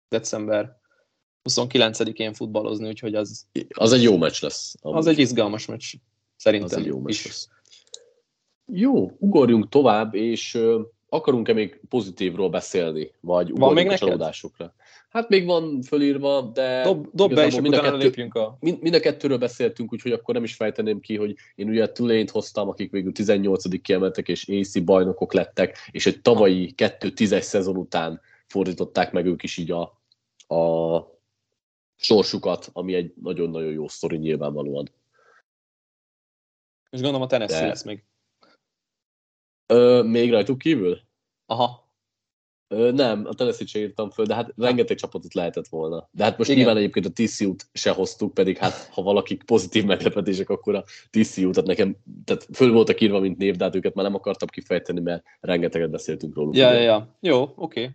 december 0.08 0.77
29-én 1.44 2.32
futballozni, 2.32 2.88
úgyhogy 2.88 3.14
az... 3.14 3.46
Az 3.68 3.92
egy 3.92 4.02
jó 4.02 4.16
meccs 4.16 4.42
lesz. 4.42 4.74
Amúgy. 4.80 4.98
Az 4.98 5.06
egy 5.06 5.18
izgalmas 5.18 5.66
meccs, 5.66 5.94
szerintem 6.36 6.78
az 6.78 6.84
egy 6.84 6.86
jó 6.86 6.98
meccs 7.00 7.10
is. 7.10 7.26
Lesz. 7.26 7.48
Jó, 8.72 9.10
ugorjunk 9.18 9.68
tovább, 9.68 10.14
és 10.14 10.58
akarunk-e 11.08 11.52
még 11.52 11.80
pozitívról 11.88 12.50
beszélni, 12.50 13.12
vagy 13.20 13.50
van 13.50 13.72
még 13.72 13.88
a 13.88 13.96
csalódásokra? 13.96 14.74
Hát 15.08 15.28
még 15.28 15.46
van 15.46 15.82
fölírva, 15.82 16.40
de... 16.40 16.82
Dob, 16.82 17.06
dob 17.12 17.34
be, 17.34 17.46
és 17.46 17.60
mind 17.60 17.74
a, 17.74 17.80
kettő, 17.80 17.96
lépjünk 17.96 18.34
a... 18.34 18.56
Mind, 18.60 18.82
mind 18.82 18.94
a 18.94 19.00
kettőről 19.00 19.38
beszéltünk, 19.38 19.92
úgyhogy 19.92 20.12
akkor 20.12 20.34
nem 20.34 20.44
is 20.44 20.54
fejteném 20.54 21.00
ki, 21.00 21.16
hogy 21.16 21.34
én 21.54 21.68
ugye 21.68 21.92
Tulane-t 21.92 22.30
hoztam, 22.30 22.68
akik 22.68 22.90
végül 22.90 23.12
18 23.12 23.82
kiemeltek, 23.82 24.28
és 24.28 24.48
AC 24.48 24.84
bajnokok 24.84 25.32
lettek, 25.32 25.76
és 25.90 26.06
egy 26.06 26.20
tavalyi 26.20 26.74
2-10-es 26.76 27.40
szezon 27.40 27.76
után 27.76 28.20
fordították 28.46 29.12
meg 29.12 29.26
ők 29.26 29.42
is 29.42 29.56
így 29.56 29.70
a, 29.70 29.82
a 30.54 30.98
sorsukat, 31.98 32.70
ami 32.72 32.94
egy 32.94 33.12
nagyon-nagyon 33.22 33.72
jó 33.72 33.88
sztori 33.88 34.16
nyilvánvalóan. 34.16 34.90
És 36.90 37.00
gondolom 37.00 37.22
a 37.22 37.26
Tennessee 37.26 37.60
de... 37.60 37.66
lesz 37.66 37.84
még. 37.84 38.04
Ö, 39.66 40.02
még 40.02 40.30
rajtuk 40.30 40.58
kívül? 40.58 41.00
Aha. 41.46 41.88
Ö, 42.68 42.90
nem, 42.90 43.26
a 43.26 43.34
tennessee 43.34 43.80
írtam 43.80 44.10
föl, 44.10 44.24
de 44.24 44.34
hát 44.34 44.52
rengeteg 44.56 44.96
csapatot 44.96 45.34
lehetett 45.34 45.68
volna. 45.68 46.08
De 46.12 46.24
hát 46.24 46.38
most 46.38 46.50
Igen. 46.50 46.62
nyilván 46.62 46.82
egyébként 46.82 47.06
a 47.06 47.12
TCU-t 47.12 47.68
se 47.72 47.90
hoztuk, 47.90 48.34
pedig 48.34 48.56
hát 48.56 48.88
ha 48.92 49.02
valakik 49.02 49.42
pozitív 49.42 49.84
meglepetések, 49.84 50.48
akkor 50.48 50.74
a 50.74 50.84
TCU, 51.10 51.50
tehát 51.50 51.66
nekem 51.66 51.96
tehát 52.24 52.48
föl 52.52 52.72
voltak 52.72 53.00
írva, 53.00 53.20
mint 53.20 53.38
név, 53.38 53.56
de 53.56 53.64
hát 53.64 53.74
őket 53.74 53.94
már 53.94 54.04
nem 54.04 54.14
akartam 54.14 54.48
kifejteni, 54.48 55.00
mert 55.00 55.24
rengeteget 55.40 55.90
beszéltünk 55.90 56.34
róluk. 56.34 56.56
Ja, 56.56 56.72
ja, 56.72 56.80
ja. 56.80 57.16
Jó, 57.20 57.42
oké. 57.42 57.54
Okay. 57.56 57.90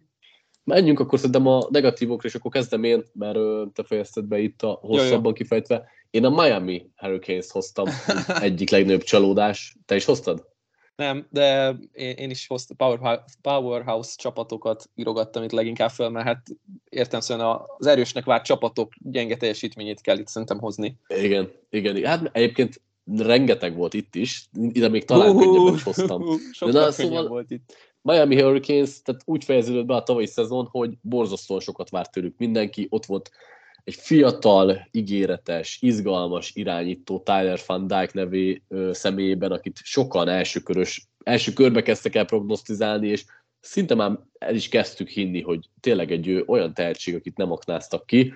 Menjünk 0.64 1.00
akkor 1.00 1.18
szerintem 1.18 1.48
a 1.48 1.68
negatívokra, 1.70 2.28
és 2.28 2.36
akkor 2.36 2.52
kezdem 2.52 2.84
én, 2.84 3.04
mert 3.14 3.40
te 3.74 3.84
fejezted 3.84 4.26
be 4.26 4.40
itt 4.40 4.62
a 4.62 4.80
hosszabban 4.82 5.34
kifejtve. 5.34 5.86
Én 6.10 6.26
a 6.26 6.30
Miami 6.30 6.90
Hurricanes 6.96 7.52
hoztam, 7.52 7.86
egyik 8.42 8.70
legnagyobb 8.70 9.04
csalódás. 9.04 9.76
Te 9.86 9.96
is 9.96 10.06
hoztad? 10.06 10.52
Nem, 10.96 11.28
de 11.30 11.76
én, 11.92 12.16
én 12.16 12.30
is 12.30 12.48
hoztam 12.48 12.78
powerhouse, 12.78 13.24
powerhouse 13.42 14.14
csapatokat 14.16 14.90
írogattam 14.96 15.44
itt 15.44 15.52
leginkább 15.52 15.90
föl, 15.90 16.10
mert 16.10 16.26
hát 16.26 16.48
értem 16.90 17.20
szóval 17.20 17.66
az 17.78 17.88
erősnek 17.88 18.26
várt 18.26 18.46
csapatok 18.46 18.94
gyenge 19.00 19.38
teljesítményét 19.38 20.02
kell 20.02 20.18
itt 20.18 20.28
szerintem 20.28 20.60
hozni. 20.60 20.98
Igen, 21.08 21.52
igen. 21.70 22.06
Hát 22.06 22.30
egyébként 22.32 22.82
rengeteg 23.18 23.76
volt 23.76 23.94
itt 23.94 24.16
is, 24.16 24.50
ide 24.72 24.88
még 24.88 25.06
talán 25.06 25.36
uh, 25.36 25.42
könnyebben 25.42 25.80
hoztam. 25.84 26.22
Uh, 26.22 26.40
de 26.60 26.80
na, 26.80 26.92
szóval 26.92 27.28
volt 27.28 27.52
itt. 27.52 27.76
Miami 28.04 28.42
Hurricanes, 28.42 29.02
tehát 29.02 29.22
úgy 29.26 29.44
fejeződött 29.44 29.86
be 29.86 29.96
a 29.96 30.04
tavalyi 30.04 30.26
szezon, 30.26 30.68
hogy 30.72 30.98
borzasztóan 31.02 31.60
sokat 31.60 31.90
várt 31.90 32.12
tőlük 32.12 32.38
mindenki, 32.38 32.88
ott 32.90 33.06
volt 33.06 33.32
egy 33.84 33.96
fiatal, 33.96 34.88
ígéretes, 34.92 35.78
izgalmas 35.82 36.52
irányító 36.56 37.20
Tyler 37.20 37.60
Van 37.66 37.88
Dyke 37.88 38.12
nevé 38.14 38.62
ö, 38.68 38.90
személyében, 38.94 39.52
akit 39.52 39.80
sokan 39.84 40.28
elsőkörös, 40.28 41.08
első 41.24 41.54
körbe 41.54 41.82
kezdtek 41.82 42.16
el 42.16 42.26
prognosztizálni, 42.26 43.08
és 43.08 43.26
szinte 43.60 43.96
már 43.96 44.20
el 44.40 44.56
is 44.56 44.70
kezdtük 44.70 45.08
hinni, 45.08 45.42
hogy 45.42 45.70
tényleg 45.80 46.12
egy 46.12 46.30
ö, 46.30 46.42
olyan 46.46 46.74
tehetség, 46.74 47.16
akit 47.16 47.38
nem 47.38 47.52
aknáztak 47.52 48.06
ki. 48.06 48.34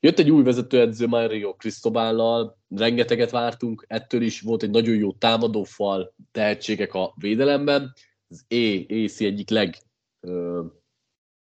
Jött 0.00 0.18
egy 0.18 0.30
új 0.30 0.42
vezetőedző 0.42 1.06
Mario 1.06 1.54
Cristobállal, 1.54 2.58
rengeteget 2.68 3.30
vártunk, 3.30 3.84
ettől 3.88 4.22
is 4.22 4.40
volt 4.40 4.62
egy 4.62 4.70
nagyon 4.70 4.94
jó 4.94 5.12
támadófal, 5.12 6.14
tehetségek 6.32 6.94
a 6.94 7.14
védelemben. 7.16 7.92
Az 8.28 8.44
AC 8.88 9.20
egyik 9.20 9.50
leg, 9.50 9.76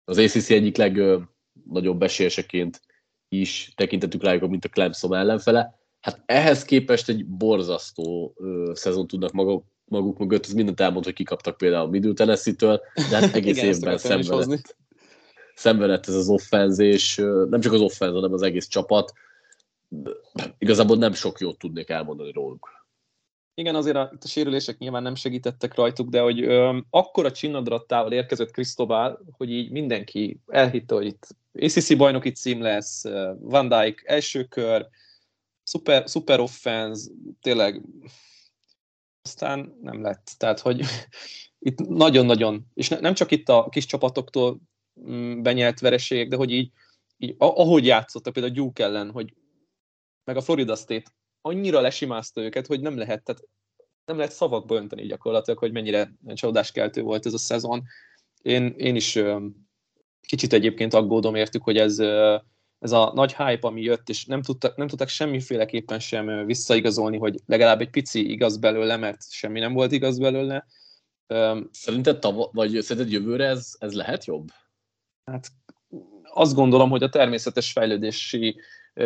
az 0.05 0.19
ACC 0.19 0.51
egyik 0.51 0.77
legnagyobb 0.77 2.03
esélyeseként 2.03 2.81
is 3.29 3.73
tekintetük 3.77 4.23
rájuk, 4.23 4.51
mint 4.51 4.65
a 4.65 4.69
Clemson 4.69 5.15
ellenfele. 5.15 5.79
Hát 6.01 6.23
ehhez 6.27 6.65
képest 6.65 7.09
egy 7.09 7.27
borzasztó 7.27 8.35
szezon 8.73 9.07
tudnak 9.07 9.33
maguk, 9.33 9.65
maguk 9.85 10.19
mögött, 10.19 10.45
ez 10.45 10.53
mindent 10.53 10.81
elmond, 10.81 11.05
hogy 11.05 11.15
kikaptak 11.15 11.57
például 11.57 11.87
a 11.87 11.91
Middle 11.91 12.13
Tennessee-től, 12.13 12.81
de 12.95 13.17
hát 13.17 13.35
egész 13.37 13.57
Igen, 13.57 13.73
évben 13.75 13.99
szenvedett, 13.99 14.77
szenvedett 15.55 16.07
ez 16.07 16.15
az 16.15 16.29
offenz, 16.29 16.79
és 16.79 17.17
nem 17.51 17.61
csak 17.61 17.73
az 17.73 17.81
offenz, 17.81 18.15
hanem 18.15 18.33
az 18.33 18.43
egész 18.43 18.67
csapat. 18.67 19.13
igazából 20.59 20.97
nem 20.97 21.13
sok 21.13 21.41
jót 21.41 21.59
tudnék 21.59 21.89
elmondani 21.89 22.33
róluk. 22.33 22.78
Igen, 23.59 23.75
azért 23.75 23.97
a, 23.97 24.13
a 24.21 24.27
sérülések 24.27 24.79
nyilván 24.79 25.03
nem 25.03 25.15
segítettek 25.15 25.75
rajtuk, 25.75 26.09
de 26.09 26.21
hogy 26.21 26.43
ö, 26.43 26.79
akkora 26.91 27.33
csinnadrattával 27.33 28.13
érkezett 28.13 28.51
Cristobal, 28.51 29.21
hogy 29.33 29.51
így 29.51 29.71
mindenki 29.71 30.41
elhitte, 30.47 30.95
hogy 30.95 31.07
itt 31.07 31.27
ACC 31.53 31.97
bajnoki 31.97 32.31
cím 32.31 32.61
lesz, 32.61 33.05
Van 33.39 33.69
Dijk 33.69 34.03
első 34.07 34.45
kör, 34.45 34.89
szuper, 35.63 36.09
szuper 36.09 36.41
offense, 36.41 37.11
tényleg 37.41 37.83
aztán 39.23 39.79
nem 39.83 40.03
lett. 40.03 40.35
Tehát, 40.37 40.61
hogy 40.61 40.85
itt 41.69 41.79
nagyon-nagyon, 41.79 42.67
és 42.75 42.89
ne, 42.89 42.99
nem 43.01 43.15
csak 43.15 43.31
itt 43.31 43.49
a 43.49 43.69
kis 43.69 43.87
csapatoktól 43.87 44.61
mm, 45.09 45.43
benyelt 45.43 45.81
vereségek, 45.81 46.29
de 46.29 46.37
hogy 46.37 46.51
így, 46.51 46.71
így 47.17 47.35
ahogy 47.39 47.87
játszottak, 47.87 48.33
például 48.33 48.55
a 48.55 48.57
Duke 48.57 48.85
ellen, 48.85 49.11
hogy 49.11 49.35
meg 50.25 50.37
a 50.37 50.41
Florida 50.41 50.77
State 50.77 51.17
annyira 51.41 51.81
lesimázta 51.81 52.41
őket, 52.41 52.67
hogy 52.67 52.81
nem 52.81 52.99
lehet, 52.99 53.23
tehát 53.23 53.43
nem 54.05 54.17
lehet 54.17 54.33
szavakba 54.33 54.75
önteni 54.75 55.07
gyakorlatilag, 55.07 55.59
hogy 55.59 55.73
mennyire 55.73 56.13
csodáskeltő 56.35 57.03
volt 57.03 57.27
ez 57.27 57.33
a 57.33 57.39
szezon. 57.39 57.83
Én, 58.43 58.75
én 58.77 58.97
is 58.97 59.19
kicsit 60.21 60.53
egyébként 60.53 60.95
aggódom 60.95 61.35
értük, 61.35 61.63
hogy 61.63 61.77
ez, 61.77 61.99
ez 62.79 62.93
a 62.93 63.13
nagy 63.15 63.35
hype, 63.35 63.67
ami 63.67 63.83
jött, 63.83 64.09
és 64.09 64.25
nem 64.25 64.43
tudtak, 64.43 64.77
nem 64.77 64.89
tudtak 64.89 65.09
semmiféleképpen 65.09 65.99
sem 65.99 66.47
visszaigazolni, 66.47 67.19
hogy 67.19 67.41
legalább 67.47 67.81
egy 67.81 67.91
pici 67.91 68.31
igaz 68.31 68.57
belőle, 68.57 68.97
mert 68.97 69.31
semmi 69.31 69.61
nem 69.61 69.73
volt 69.73 69.93
igaz 69.93 70.19
belőle. 70.19 70.67
Szerinted, 71.71 72.19
tava, 72.19 72.51
vagy 72.53 72.83
szerinted 72.83 73.13
jövőre 73.13 73.47
ez, 73.47 73.75
ez 73.79 73.93
lehet 73.93 74.25
jobb? 74.25 74.49
Hát 75.25 75.49
azt 76.23 76.55
gondolom, 76.55 76.91
hogy 76.91 77.03
a 77.03 77.09
természetes 77.09 77.73
fejlődési 77.73 78.61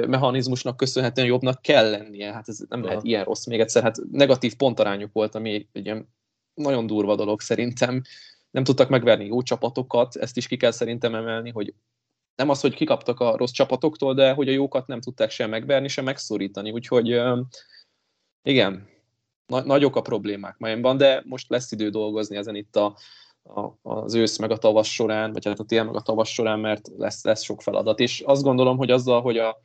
mechanizmusnak 0.07 0.77
köszönhetően 0.77 1.27
jobbnak 1.27 1.63
kell 1.63 1.91
lennie. 1.91 2.33
Hát 2.33 2.49
ez 2.49 2.59
nem 2.69 2.79
Aha. 2.79 2.89
lehet 2.89 3.05
ilyen 3.05 3.25
rossz 3.25 3.47
még 3.47 3.61
egyszer. 3.61 3.83
Hát 3.83 3.99
negatív 4.11 4.57
pontarányuk 4.57 5.13
volt, 5.13 5.35
ami 5.35 5.69
egy 5.73 5.85
ilyen 5.85 6.09
nagyon 6.55 6.87
durva 6.87 7.15
dolog 7.15 7.41
szerintem. 7.41 8.03
Nem 8.51 8.65
tudtak 8.65 8.89
megverni 8.89 9.25
jó 9.25 9.43
csapatokat, 9.43 10.17
ezt 10.17 10.37
is 10.37 10.47
ki 10.47 10.57
kell 10.57 10.71
szerintem 10.71 11.15
emelni, 11.15 11.51
hogy 11.51 11.75
nem 12.35 12.49
az, 12.49 12.61
hogy 12.61 12.75
kikaptak 12.75 13.21
a 13.21 13.37
rossz 13.37 13.51
csapatoktól, 13.51 14.15
de 14.15 14.33
hogy 14.33 14.49
a 14.49 14.53
jókat 14.53 14.87
nem 14.87 15.01
tudták 15.01 15.31
sem 15.31 15.51
megverni, 15.51 15.89
sem 15.89 16.05
megszorítani. 16.05 16.71
Úgyhogy 16.71 17.21
igen, 18.43 18.89
na- 19.47 19.65
nagyok 19.65 19.97
a 19.97 20.01
problémák 20.01 20.59
Miamiban, 20.59 20.97
de 20.97 21.23
most 21.27 21.49
lesz 21.49 21.73
idő 21.73 21.89
dolgozni 21.89 22.37
ezen 22.37 22.55
itt 22.55 22.77
a, 22.77 22.97
a, 23.43 23.71
az 23.83 24.15
ősz 24.15 24.39
meg 24.39 24.51
a 24.51 24.57
tavasz 24.57 24.87
során, 24.87 25.33
vagy 25.33 25.45
hát 25.45 25.59
a 25.59 25.65
tél 25.65 25.85
meg 25.85 25.95
a 25.95 26.01
tavasz 26.01 26.29
során, 26.29 26.61
mert 26.61 26.91
lesz, 26.97 27.25
lesz 27.25 27.43
sok 27.43 27.63
feladat. 27.63 28.01
És 28.01 28.21
azt 28.21 28.43
gondolom, 28.43 28.77
hogy 28.77 28.91
azzal, 28.91 29.21
hogy 29.23 29.39
a, 29.39 29.61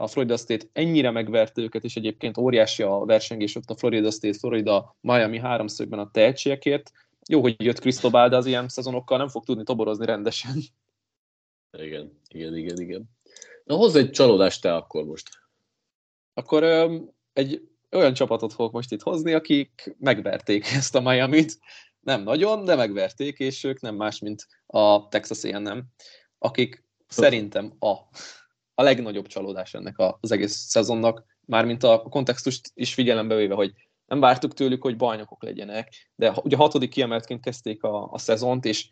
a 0.00 0.06
Florida 0.06 0.36
State 0.36 0.66
ennyire 0.72 1.10
megverte 1.10 1.60
őket, 1.60 1.84
és 1.84 1.96
egyébként 1.96 2.38
óriási 2.38 2.82
a 2.82 3.04
versengés 3.04 3.54
ott 3.54 3.70
a 3.70 3.76
Florida 3.76 4.10
State, 4.10 4.38
Florida, 4.38 4.96
Miami 5.00 5.38
háromszögben 5.38 5.98
a 5.98 6.10
tehetségekért. 6.10 6.90
Jó, 7.28 7.40
hogy 7.40 7.64
jött 7.64 7.78
Cristobal, 7.78 8.28
de 8.28 8.36
az 8.36 8.46
ilyen 8.46 8.68
szezonokkal 8.68 9.18
nem 9.18 9.28
fog 9.28 9.44
tudni 9.44 9.62
toborozni 9.62 10.06
rendesen. 10.06 10.56
Igen, 11.78 12.20
igen, 12.28 12.56
igen, 12.56 12.80
igen. 12.80 13.04
Na 13.64 13.74
hozz 13.74 13.96
egy 13.96 14.10
csalódást 14.10 14.62
te 14.62 14.74
akkor 14.74 15.04
most. 15.04 15.28
Akkor 16.34 16.62
um, 16.62 17.14
egy 17.32 17.68
olyan 17.90 18.14
csapatot 18.14 18.52
fogok 18.52 18.72
most 18.72 18.92
itt 18.92 19.02
hozni, 19.02 19.32
akik 19.32 19.94
megverték 19.98 20.66
ezt 20.66 20.94
a 20.94 21.00
Miami-t. 21.00 21.58
Nem 22.00 22.22
nagyon, 22.22 22.64
de 22.64 22.74
megverték, 22.74 23.38
és 23.38 23.64
ők 23.64 23.80
nem 23.80 23.94
más, 23.94 24.18
mint 24.18 24.46
a 24.66 25.08
Texas 25.08 25.44
A&M, 25.44 25.84
akik 26.38 26.84
szerintem 27.06 27.76
a 27.78 27.94
a 28.78 28.82
legnagyobb 28.82 29.26
csalódás 29.26 29.74
ennek 29.74 29.94
az 30.20 30.32
egész 30.32 30.52
szezonnak, 30.52 31.24
mármint 31.46 31.82
a 31.82 32.02
kontextust 32.02 32.70
is 32.74 32.94
figyelembe 32.94 33.34
véve, 33.34 33.54
hogy 33.54 33.72
nem 34.06 34.20
vártuk 34.20 34.54
tőlük, 34.54 34.82
hogy 34.82 34.96
bajnokok 34.96 35.42
legyenek, 35.42 36.10
de 36.14 36.32
ugye 36.42 36.56
hatodik 36.56 36.90
kiemeltként 36.90 37.40
kezdték 37.40 37.82
a, 37.82 38.12
a 38.12 38.18
szezont, 38.18 38.64
és 38.64 38.88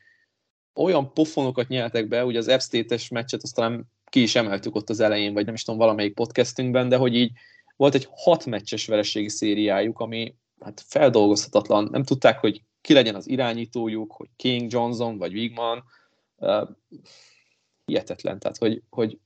olyan 0.75 1.12
pofonokat 1.12 1.68
nyeltek 1.68 2.09
be, 2.09 2.25
ugye 2.25 2.38
az 2.38 2.49
App 2.49 2.61
State-es 2.61 3.09
meccset 3.09 3.42
aztán 3.42 3.85
ki 4.05 4.22
is 4.22 4.35
emeltük 4.35 4.75
ott 4.75 4.90
az 4.90 5.01
elején, 5.01 5.33
vagy 5.33 5.44
nem 5.44 5.55
is 5.55 5.62
tudom, 5.62 5.81
valamelyik 5.81 6.14
podcastünkben, 6.14 6.88
de 6.88 6.96
hogy 6.96 7.14
így 7.14 7.33
volt 7.77 7.94
egy 7.94 8.09
hat 8.11 8.46
meccses 8.46 8.87
vereségi 8.87 9.29
szériájuk, 9.29 9.99
ami 9.99 10.35
hát 10.61 10.83
feldolgozhatatlan. 10.87 11.88
Nem 11.90 12.03
tudták, 12.03 12.38
hogy 12.38 12.62
ki 12.81 12.92
legyen 12.92 13.14
az 13.14 13.29
irányítójuk, 13.29 14.12
hogy 14.12 14.29
King, 14.37 14.72
Johnson 14.72 15.18
vagy 15.18 15.33
Wigman. 15.33 15.85
Uh, 16.37 16.68
hihetetlen, 17.85 18.38
tehát 18.38 18.57
hogy, 18.57 18.83
hogy 18.90 19.18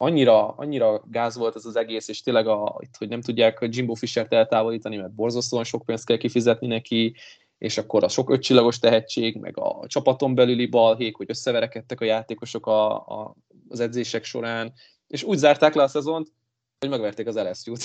annyira, 0.00 0.48
annyira 0.48 1.02
gáz 1.10 1.36
volt 1.36 1.56
ez 1.56 1.64
az 1.64 1.76
egész, 1.76 2.08
és 2.08 2.22
tényleg, 2.22 2.46
a, 2.46 2.76
itt, 2.80 2.96
hogy 2.96 3.08
nem 3.08 3.20
tudják 3.20 3.58
Jimbo 3.60 3.94
Fisher-t 3.94 4.32
eltávolítani, 4.32 4.96
mert 4.96 5.14
borzasztóan 5.14 5.64
sok 5.64 5.84
pénzt 5.84 6.06
kell 6.06 6.16
kifizetni 6.16 6.66
neki, 6.66 7.14
és 7.58 7.78
akkor 7.78 8.04
a 8.04 8.08
sok 8.08 8.30
ötcsillagos 8.30 8.78
tehetség, 8.78 9.36
meg 9.36 9.58
a 9.58 9.86
csapaton 9.86 10.34
belüli 10.34 10.66
balhék, 10.66 11.16
hogy 11.16 11.30
összeverekedtek 11.30 12.00
a 12.00 12.04
játékosok 12.04 12.66
a, 12.66 12.94
a, 12.94 13.34
az 13.68 13.80
edzések 13.80 14.24
során, 14.24 14.72
és 15.06 15.22
úgy 15.22 15.38
zárták 15.38 15.74
le 15.74 15.82
a 15.82 15.88
szezont, 15.88 16.32
hogy 16.78 16.88
megverték 16.88 17.26
az 17.26 17.36
LSU-t. 17.36 17.82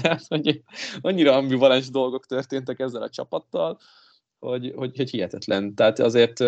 Tehát, 0.00 0.22
annyira 1.00 1.36
ambivalens 1.36 1.90
dolgok 1.90 2.26
történtek 2.26 2.80
ezzel 2.80 3.02
a 3.02 3.10
csapattal, 3.10 3.78
hogy, 4.38 4.72
hogy, 4.76 4.96
hogy 4.96 5.10
hihetetlen. 5.10 5.74
Tehát 5.74 5.98
azért 5.98 6.40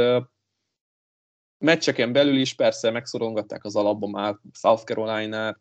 meccseken 1.58 2.12
belül 2.12 2.36
is 2.36 2.54
persze 2.54 2.90
megszorongatták 2.90 3.64
az 3.64 3.76
alapba 3.76 4.06
már 4.06 4.36
South 4.52 4.84
Carolina-t, 4.84 5.58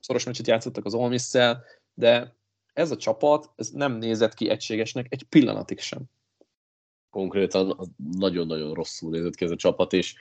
szoros 0.00 0.24
meccset 0.24 0.46
játszottak 0.46 0.84
az 0.84 0.94
Ole 0.94 1.08
miss 1.08 1.36
de 1.94 2.34
ez 2.72 2.90
a 2.90 2.96
csapat 2.96 3.50
ez 3.56 3.70
nem 3.70 3.92
nézett 3.92 4.34
ki 4.34 4.48
egységesnek 4.48 5.06
egy 5.08 5.22
pillanatig 5.22 5.80
sem. 5.80 6.02
Konkrétan 7.10 7.94
nagyon-nagyon 8.12 8.74
rosszul 8.74 9.10
nézett 9.10 9.34
ki 9.34 9.44
ez 9.44 9.50
a 9.50 9.56
csapat, 9.56 9.92
és 9.92 10.14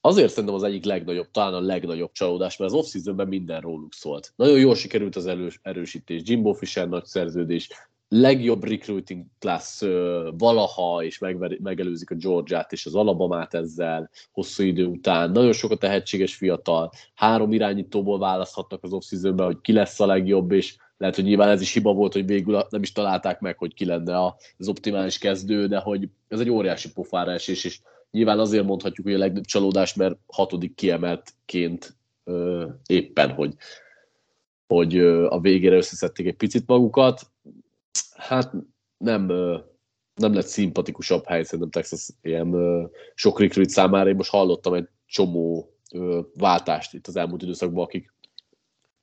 azért 0.00 0.30
szerintem 0.30 0.54
az 0.54 0.62
egyik 0.62 0.84
legnagyobb, 0.84 1.30
talán 1.30 1.54
a 1.54 1.60
legnagyobb 1.60 2.12
csalódás, 2.12 2.56
mert 2.56 2.72
az 2.72 2.78
off 2.78 3.14
minden 3.26 3.60
róluk 3.60 3.92
szólt. 3.92 4.32
Nagyon 4.36 4.58
jól 4.58 4.74
sikerült 4.74 5.16
az 5.16 5.26
erős, 5.26 5.60
erősítés, 5.62 6.20
Jimbo 6.24 6.52
Fisher 6.52 6.88
nagy 6.88 7.04
szerződés, 7.04 7.68
legjobb 8.14 8.64
recruiting 8.64 9.24
class 9.38 9.80
valaha, 10.38 11.04
és 11.04 11.18
megver, 11.18 11.58
megelőzik 11.62 12.10
a 12.10 12.14
Georgiát 12.14 12.72
és 12.72 12.86
az 12.86 12.94
Alabamát 12.94 13.54
ezzel 13.54 14.10
hosszú 14.32 14.62
idő 14.62 14.86
után. 14.86 15.30
Nagyon 15.30 15.52
sok 15.52 15.70
a 15.70 15.76
tehetséges 15.76 16.34
fiatal, 16.34 16.92
három 17.14 17.52
irányítóból 17.52 18.18
választhatnak 18.18 18.82
az 18.82 18.92
off 18.92 19.04
hogy 19.36 19.60
ki 19.60 19.72
lesz 19.72 20.00
a 20.00 20.06
legjobb, 20.06 20.52
és 20.52 20.76
lehet, 20.96 21.14
hogy 21.14 21.24
nyilván 21.24 21.48
ez 21.48 21.60
is 21.60 21.72
hiba 21.72 21.92
volt, 21.92 22.12
hogy 22.12 22.26
végül 22.26 22.66
nem 22.70 22.82
is 22.82 22.92
találták 22.92 23.40
meg, 23.40 23.58
hogy 23.58 23.74
ki 23.74 23.84
lenne 23.84 24.24
az 24.58 24.68
optimális 24.68 25.18
kezdő, 25.18 25.66
de 25.66 25.78
hogy 25.78 26.08
ez 26.28 26.40
egy 26.40 26.50
óriási 26.50 26.92
pofára 26.92 27.32
esés, 27.32 27.64
és 27.64 27.80
nyilván 28.10 28.38
azért 28.38 28.66
mondhatjuk, 28.66 29.06
hogy 29.06 29.14
a 29.14 29.18
legnagyobb 29.18 29.44
csalódás, 29.44 29.94
mert 29.94 30.18
hatodik 30.26 30.74
kiemeltként 30.74 31.96
éppen, 32.86 33.30
hogy 33.30 33.54
hogy 34.66 34.98
a 35.28 35.40
végére 35.40 35.76
összeszedték 35.76 36.26
egy 36.26 36.36
picit 36.36 36.66
magukat 36.66 37.20
hát 38.26 38.52
nem, 38.96 39.26
nem 40.14 40.34
lett 40.34 40.46
szimpatikusabb 40.46 41.26
hely 41.26 41.42
szerintem 41.42 41.70
Texas 41.70 42.08
ilyen 42.22 42.56
sok 43.14 43.40
recruit 43.40 43.70
számára. 43.70 44.08
Én 44.08 44.16
most 44.16 44.30
hallottam 44.30 44.74
egy 44.74 44.88
csomó 45.06 45.72
váltást 46.34 46.94
itt 46.94 47.06
az 47.06 47.16
elmúlt 47.16 47.42
időszakban, 47.42 47.84
akik 47.84 48.14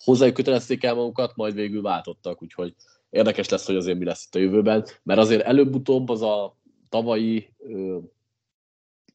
hozzájuk 0.04 0.36
kötelezték 0.36 0.84
el 0.84 0.96
magukat, 0.96 1.36
majd 1.36 1.54
végül 1.54 1.82
váltottak, 1.82 2.44
úgyhogy 2.44 2.76
érdekes 3.10 3.50
lesz, 3.50 3.66
hogy 3.66 3.76
azért 3.76 3.98
mi 3.98 4.06
lesz 4.06 4.26
itt 4.26 4.36
a 4.36 4.40
jövőben, 4.40 4.86
mert 5.04 5.20
azért 5.20 5.42
előbb-utóbb 5.42 6.10
az 6.10 6.22
a 6.22 6.58
tavalyi 6.90 7.54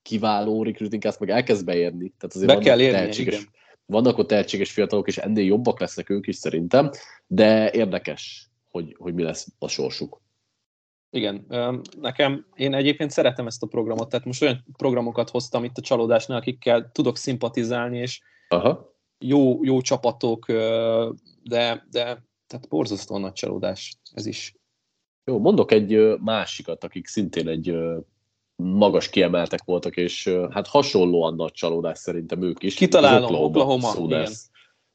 kiváló 0.03 0.63
recruiting 0.63 1.03
cast 1.03 1.21
meg 1.21 1.31
elkezd 1.31 1.65
beérni. 1.65 2.15
Tehát 2.19 2.37
azért 2.37 2.59
Be 2.59 2.59
kell 2.59 2.81
érni, 2.81 2.99
tehetséges, 2.99 3.35
igen. 3.35 3.49
vannak 3.87 4.19
ott 4.19 4.29
tehetséges 4.29 4.73
fiatalok, 4.73 5.07
és 5.07 5.19
ennél 5.19 5.45
jobbak 5.45 5.81
lesznek 5.81 6.11
ők 6.11 6.27
is 6.27 6.37
szerintem, 6.37 6.91
de 7.27 7.71
érdekes 7.71 8.49
hogy, 8.75 8.97
hogy 8.99 9.15
mi 9.15 9.23
lesz 9.23 9.49
a 9.59 9.69
sorsuk. 9.69 10.23
Igen, 11.11 11.47
nekem, 12.01 12.47
én 12.55 12.75
egyébként 12.75 13.11
szeretem 13.11 13.47
ezt 13.47 13.63
a 13.63 13.67
programot, 13.67 14.09
tehát 14.09 14.27
most 14.27 14.43
olyan 14.43 14.65
programokat 14.77 15.31
hoztam 15.31 15.65
itt 15.65 15.79
a 15.79 15.83
csalódásnál, 15.83 16.39
akikkel 16.39 16.91
tudok 16.93 17.17
szimpatizálni, 17.17 17.99
és 17.99 18.21
Aha. 18.49 18.93
Jó, 19.19 19.65
jó 19.65 19.81
csapatok, 19.81 20.47
de, 21.43 21.87
de 21.91 22.03
tehát 22.47 22.69
borzasztóan 22.69 23.21
nagy 23.21 23.33
csalódás 23.33 23.99
ez 24.13 24.27
is. 24.27 24.55
Jó, 25.25 25.39
mondok 25.39 25.73
egy 25.73 26.19
másikat, 26.21 26.85
akik 26.85 27.07
szintén 27.07 27.49
egy 27.49 27.77
magas 28.57 29.09
kiemeltek 29.09 29.65
voltak, 29.65 29.97
és 29.97 30.37
hát 30.51 30.67
hasonlóan 30.67 31.35
nagy 31.35 31.53
csalódás 31.53 31.99
szerintem 31.99 32.43
ők 32.43 32.63
is. 32.63 32.75
Kitalálom, 32.75 33.35
Oklahoma, 33.35 33.89
Oklahoma 33.89 34.07
igen. 34.07 34.33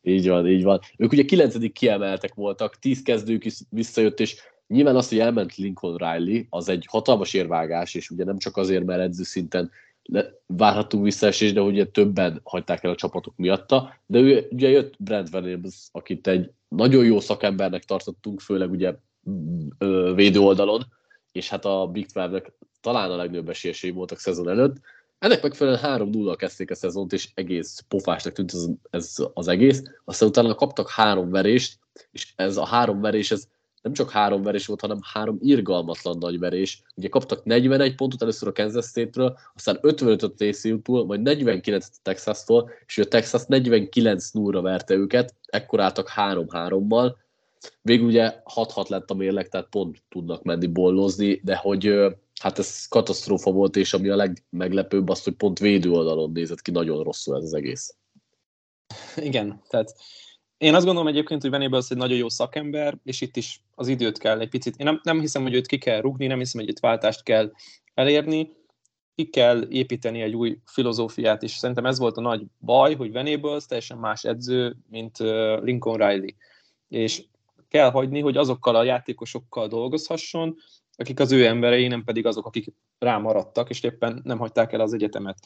Így 0.01 0.27
van, 0.27 0.47
így 0.47 0.63
van. 0.63 0.79
Ők 0.97 1.11
ugye 1.11 1.25
kilencedik 1.25 1.73
kiemeltek 1.73 2.33
voltak, 2.33 2.79
tíz 2.79 3.01
kezdők 3.01 3.45
is 3.45 3.59
visszajött, 3.69 4.19
és 4.19 4.35
nyilván 4.67 4.95
az, 4.95 5.09
hogy 5.09 5.19
elment 5.19 5.55
Lincoln 5.55 5.97
Riley, 5.97 6.43
az 6.49 6.69
egy 6.69 6.85
hatalmas 6.89 7.33
érvágás, 7.33 7.95
és 7.95 8.09
ugye 8.09 8.23
nem 8.23 8.37
csak 8.37 8.57
azért, 8.57 8.85
mert 8.85 9.01
edző 9.01 9.23
szinten 9.23 9.71
várhatunk 10.45 11.03
visszaesés, 11.03 11.53
de 11.53 11.61
ugye 11.61 11.85
többen 11.85 12.41
hagyták 12.43 12.83
el 12.83 12.91
a 12.91 12.95
csapatok 12.95 13.33
miatta, 13.37 13.95
de 14.05 14.19
ő, 14.19 14.47
ugye 14.51 14.69
jött 14.69 14.93
Brent 14.97 15.33
Williams, 15.33 15.87
akit 15.91 16.27
egy 16.27 16.51
nagyon 16.67 17.05
jó 17.05 17.19
szakembernek 17.19 17.83
tartottunk, 17.83 18.39
főleg 18.39 18.71
ugye 18.71 18.95
védő 20.15 20.39
oldalon, 20.39 20.85
és 21.31 21.49
hát 21.49 21.65
a 21.65 21.87
Big 21.87 22.05
12 22.05 22.53
talán 22.81 23.11
a 23.11 23.15
legnagyobb 23.15 23.49
esélyesei 23.49 23.91
voltak 23.91 24.19
szezon 24.19 24.49
előtt. 24.49 24.77
Ennek 25.19 25.41
megfelelően 25.41 25.81
3 25.81 26.09
0 26.09 26.35
kezdték 26.35 26.71
a 26.71 26.75
szezont, 26.75 27.13
és 27.13 27.29
egész 27.33 27.83
pofásnak 27.87 28.33
tűnt 28.33 28.53
ez, 28.53 28.67
ez 28.89 29.15
az 29.33 29.47
egész. 29.47 29.83
Aztán 30.05 30.29
utána 30.29 30.55
kaptak 30.55 30.89
három 30.89 31.29
verést, 31.29 31.79
és 32.11 32.33
ez 32.35 32.57
a 32.57 32.65
három 32.65 33.01
verés, 33.01 33.31
ez 33.31 33.47
nem 33.81 33.93
csak 33.93 34.11
három 34.11 34.41
verés 34.41 34.65
volt, 34.65 34.81
hanem 34.81 34.99
három 35.13 35.37
irgalmatlan 35.41 36.17
nagy 36.17 36.39
verés. 36.39 36.81
Ugye 36.95 37.07
kaptak 37.09 37.43
41 37.43 37.95
pontot 37.95 38.21
először 38.21 38.47
a 38.47 38.51
Kansas 38.51 38.85
State-ről, 38.85 39.37
aztán 39.55 39.77
55 39.81 40.23
a 40.23 40.33
TCU-tól, 40.37 41.05
majd 41.05 41.21
49 41.21 41.85
a 41.85 41.99
Texas-tól, 42.01 42.69
és 42.85 42.97
a 42.97 43.05
Texas 43.05 43.43
49 43.47 44.29
0 44.31 44.61
verte 44.61 44.93
őket, 44.93 45.35
ekkor 45.45 45.79
álltak 45.79 46.11
3-3-mal. 46.15 47.15
Végül 47.81 48.07
ugye 48.07 48.41
6-6 48.55 48.87
lett 48.87 49.09
a 49.09 49.13
mérleg, 49.13 49.49
tehát 49.49 49.67
pont 49.69 50.03
tudnak 50.09 50.43
menni 50.43 50.67
bollozni, 50.67 51.41
de 51.43 51.55
hogy 51.55 51.95
hát 52.39 52.59
ez 52.59 52.87
katasztrófa 52.87 53.51
volt, 53.51 53.75
és 53.75 53.93
ami 53.93 54.09
a 54.09 54.15
legmeglepőbb 54.15 55.09
az, 55.09 55.23
hogy 55.23 55.33
pont 55.33 55.59
védő 55.59 55.91
oldalon 55.91 56.31
nézett 56.31 56.61
ki 56.61 56.71
nagyon 56.71 57.03
rosszul 57.03 57.37
ez 57.37 57.43
az 57.43 57.53
egész. 57.53 57.95
Igen, 59.15 59.61
tehát 59.69 59.95
én 60.57 60.75
azt 60.75 60.85
gondolom 60.85 61.09
egyébként, 61.09 61.41
hogy 61.41 61.49
Venables 61.49 61.89
egy 61.89 61.97
nagyon 61.97 62.17
jó 62.17 62.29
szakember, 62.29 62.97
és 63.03 63.21
itt 63.21 63.35
is 63.35 63.61
az 63.75 63.87
időt 63.87 64.17
kell 64.17 64.39
egy 64.39 64.49
picit. 64.49 64.75
Én 64.77 64.85
nem, 64.85 64.99
nem 65.03 65.19
hiszem, 65.19 65.41
hogy 65.41 65.53
őt 65.53 65.67
ki 65.67 65.77
kell 65.77 66.01
rugni, 66.01 66.27
nem 66.27 66.37
hiszem, 66.37 66.61
hogy 66.61 66.69
itt 66.69 66.79
váltást 66.79 67.23
kell 67.23 67.51
elérni, 67.93 68.57
ki 69.15 69.29
kell 69.29 69.65
építeni 69.69 70.21
egy 70.21 70.35
új 70.35 70.57
filozófiát, 70.65 71.43
és 71.43 71.51
szerintem 71.51 71.85
ez 71.85 71.99
volt 71.99 72.17
a 72.17 72.21
nagy 72.21 72.43
baj, 72.59 72.95
hogy 72.95 73.11
Venables 73.11 73.65
teljesen 73.65 73.97
más 73.97 74.23
edző, 74.23 74.75
mint 74.89 75.17
Lincoln 75.61 75.97
Riley. 75.97 76.29
És 76.87 77.23
kell 77.67 77.91
hagyni, 77.91 78.19
hogy 78.19 78.37
azokkal 78.37 78.75
a 78.75 78.83
játékosokkal 78.83 79.67
dolgozhasson, 79.67 80.57
akik 80.99 81.19
az 81.19 81.31
ő 81.31 81.45
emberei, 81.45 81.87
nem 81.87 82.03
pedig 82.03 82.25
azok, 82.25 82.45
akik 82.45 82.73
rámaradtak, 82.97 83.69
és 83.69 83.83
éppen 83.83 84.21
nem 84.23 84.37
hagyták 84.37 84.73
el 84.73 84.79
az 84.79 84.93
egyetemet. 84.93 85.37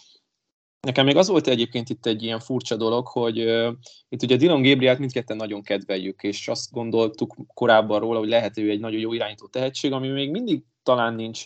Nekem 0.79 1.05
még 1.05 1.17
az 1.17 1.27
volt 1.27 1.47
egyébként 1.47 1.89
itt 1.89 2.05
egy 2.05 2.23
ilyen 2.23 2.39
furcsa 2.39 2.75
dolog, 2.75 3.07
hogy 3.07 3.39
uh, 3.39 3.73
itt 4.09 4.23
ugye 4.23 4.35
Dylan 4.35 4.61
Gabrielt 4.61 4.99
mindketten 4.99 5.37
nagyon 5.37 5.61
kedveljük, 5.61 6.23
és 6.23 6.47
azt 6.47 6.71
gondoltuk 6.71 7.35
korábban 7.53 7.99
róla, 7.99 8.19
hogy 8.19 8.29
lehet 8.29 8.57
ő 8.57 8.69
egy 8.69 8.79
nagyon 8.79 8.99
jó 8.99 9.13
irányító 9.13 9.47
tehetség, 9.47 9.91
ami 9.91 10.07
még 10.07 10.31
mindig 10.31 10.63
talán 10.83 11.13
nincs 11.13 11.45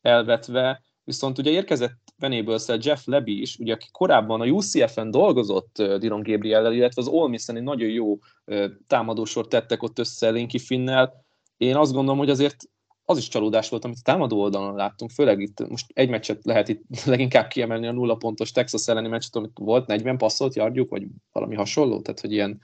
elvetve, 0.00 0.82
viszont 1.04 1.38
ugye 1.38 1.50
érkezett 1.50 1.98
venables 2.18 2.64
Jeff 2.78 3.04
Leby 3.04 3.40
is, 3.40 3.58
ugye, 3.58 3.72
aki 3.72 3.86
korábban 3.90 4.40
a 4.40 4.46
UCF-en 4.46 5.10
dolgozott 5.10 5.78
uh, 5.78 5.96
Dylan 5.96 6.22
Gabriel-el, 6.22 6.72
illetve 6.72 7.02
az 7.02 7.08
Ole 7.08 7.28
Miss-en 7.28 7.56
egy 7.56 7.62
nagyon 7.62 7.88
jó 7.88 8.12
uh, 8.12 8.64
támadósort 8.86 9.48
tettek 9.48 9.82
ott 9.82 9.98
össze 9.98 10.30
Linky 10.30 10.58
Finnel. 10.58 11.24
Én 11.56 11.76
azt 11.76 11.92
gondolom, 11.92 12.18
hogy 12.18 12.30
azért 12.30 12.56
az 13.04 13.18
is 13.18 13.28
csalódás 13.28 13.68
volt, 13.68 13.84
amit 13.84 13.98
a 13.98 14.04
támadó 14.04 14.40
oldalon 14.40 14.74
láttunk, 14.74 15.10
főleg 15.10 15.40
itt 15.40 15.68
most 15.68 15.86
egy 15.94 16.08
meccset 16.08 16.44
lehet 16.44 16.68
itt 16.68 16.82
leginkább 17.04 17.48
kiemelni 17.48 17.86
a 17.86 17.92
nulla 17.92 18.14
pontos 18.14 18.52
Texas 18.52 18.88
elleni 18.88 19.08
meccset, 19.08 19.36
amit 19.36 19.58
volt 19.58 19.86
40 19.86 20.18
passzolt 20.18 20.54
yardjuk, 20.54 20.90
vagy 20.90 21.06
valami 21.32 21.54
hasonló, 21.54 22.00
tehát 22.00 22.20
hogy 22.20 22.32
ilyen 22.32 22.60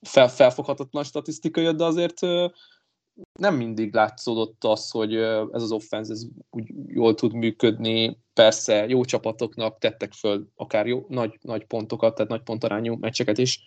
fel, 0.00 0.28
felfoghatatlan 0.28 1.04
statisztika 1.04 1.60
jött, 1.60 1.76
de 1.76 1.84
azért 1.84 2.20
nem 3.32 3.54
mindig 3.56 3.94
látszódott 3.94 4.64
az, 4.64 4.90
hogy 4.90 5.14
ez 5.52 5.62
az 5.62 5.72
offense 5.72 6.12
ez 6.12 6.22
úgy 6.50 6.70
jól 6.86 7.14
tud 7.14 7.32
működni. 7.32 8.18
Persze 8.32 8.86
jó 8.86 9.04
csapatoknak 9.04 9.78
tettek 9.78 10.12
föl 10.12 10.48
akár 10.54 10.86
jó, 10.86 11.04
nagy, 11.08 11.38
nagy 11.40 11.64
pontokat, 11.64 12.14
tehát 12.14 12.30
nagy 12.30 12.42
pontarányú 12.42 12.94
meccseket 12.94 13.38
is 13.38 13.60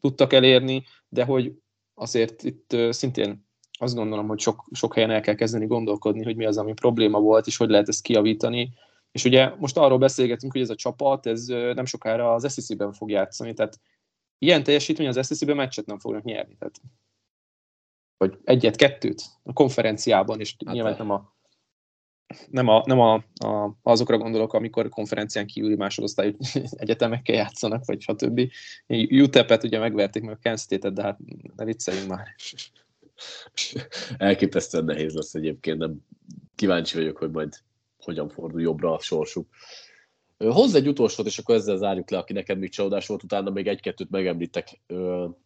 tudtak 0.00 0.32
elérni, 0.32 0.84
de 1.08 1.24
hogy 1.24 1.52
azért 1.94 2.42
itt 2.42 2.76
szintén 2.90 3.43
azt 3.78 3.94
gondolom, 3.94 4.28
hogy 4.28 4.38
sok, 4.38 4.64
sok 4.72 4.94
helyen 4.94 5.10
el 5.10 5.20
kell 5.20 5.34
kezdeni 5.34 5.66
gondolkodni, 5.66 6.24
hogy 6.24 6.36
mi 6.36 6.44
az, 6.44 6.58
ami 6.58 6.72
probléma 6.72 7.20
volt, 7.20 7.46
és 7.46 7.56
hogy 7.56 7.68
lehet 7.68 7.88
ezt 7.88 8.02
kiavítani. 8.02 8.72
És 9.12 9.24
ugye 9.24 9.54
most 9.58 9.76
arról 9.76 9.98
beszélgetünk, 9.98 10.52
hogy 10.52 10.60
ez 10.60 10.70
a 10.70 10.74
csapat, 10.74 11.26
ez 11.26 11.46
nem 11.46 11.84
sokára 11.84 12.34
az 12.34 12.52
SEC-ben 12.52 12.92
fog 12.92 13.10
játszani, 13.10 13.52
tehát 13.52 13.80
ilyen 14.38 14.62
teljesítmény 14.62 15.08
az 15.08 15.26
SEC-ben 15.26 15.56
meccset 15.56 15.86
nem 15.86 15.98
fognak 15.98 16.22
nyerni. 16.22 16.56
Tehát, 16.58 16.80
vagy 18.16 18.38
egyet, 18.44 18.76
kettőt 18.76 19.22
a 19.42 19.52
konferenciában, 19.52 20.40
és 20.40 20.56
hát 20.64 20.74
nyilván 20.74 20.94
nem 20.98 21.10
a 21.10 21.32
nem, 22.50 22.68
a, 22.68 22.82
nem 22.86 23.00
a, 23.00 23.14
a, 23.34 23.76
azokra 23.82 24.18
gondolok, 24.18 24.52
amikor 24.52 24.88
konferencián 24.88 25.46
kívüli 25.46 25.76
másodosztályú 25.76 26.36
egyetemekkel 26.70 27.34
játszanak, 27.34 27.84
vagy 27.84 28.00
stb. 28.00 28.50
UTEP-et 29.10 29.64
ugye 29.64 29.78
megverték 29.78 30.22
meg 30.22 30.34
a 30.34 30.38
Kent 30.42 30.58
State-et, 30.58 30.94
de 30.94 31.02
hát 31.02 31.18
ne 31.56 31.64
vicceljünk 31.64 32.08
már. 32.08 32.26
Elképesztően 34.16 34.84
nehéz 34.84 35.14
lesz 35.14 35.34
egyébként, 35.34 35.78
nem 35.78 35.96
kíváncsi 36.54 36.96
vagyok, 36.96 37.16
hogy 37.16 37.30
majd 37.30 37.54
hogyan 37.98 38.28
fordul 38.28 38.60
jobbra 38.60 38.92
a 38.92 39.00
sorsuk. 39.00 39.48
Hozz 40.38 40.74
egy 40.74 40.88
utolsót, 40.88 41.26
és 41.26 41.38
akkor 41.38 41.54
ezzel 41.54 41.76
zárjuk 41.76 42.10
le, 42.10 42.18
aki 42.18 42.32
neked 42.32 42.58
még 42.58 42.70
csalódás 42.70 43.06
volt, 43.06 43.22
utána 43.22 43.50
még 43.50 43.66
egy-kettőt 43.66 44.10
megemlítek, 44.10 44.80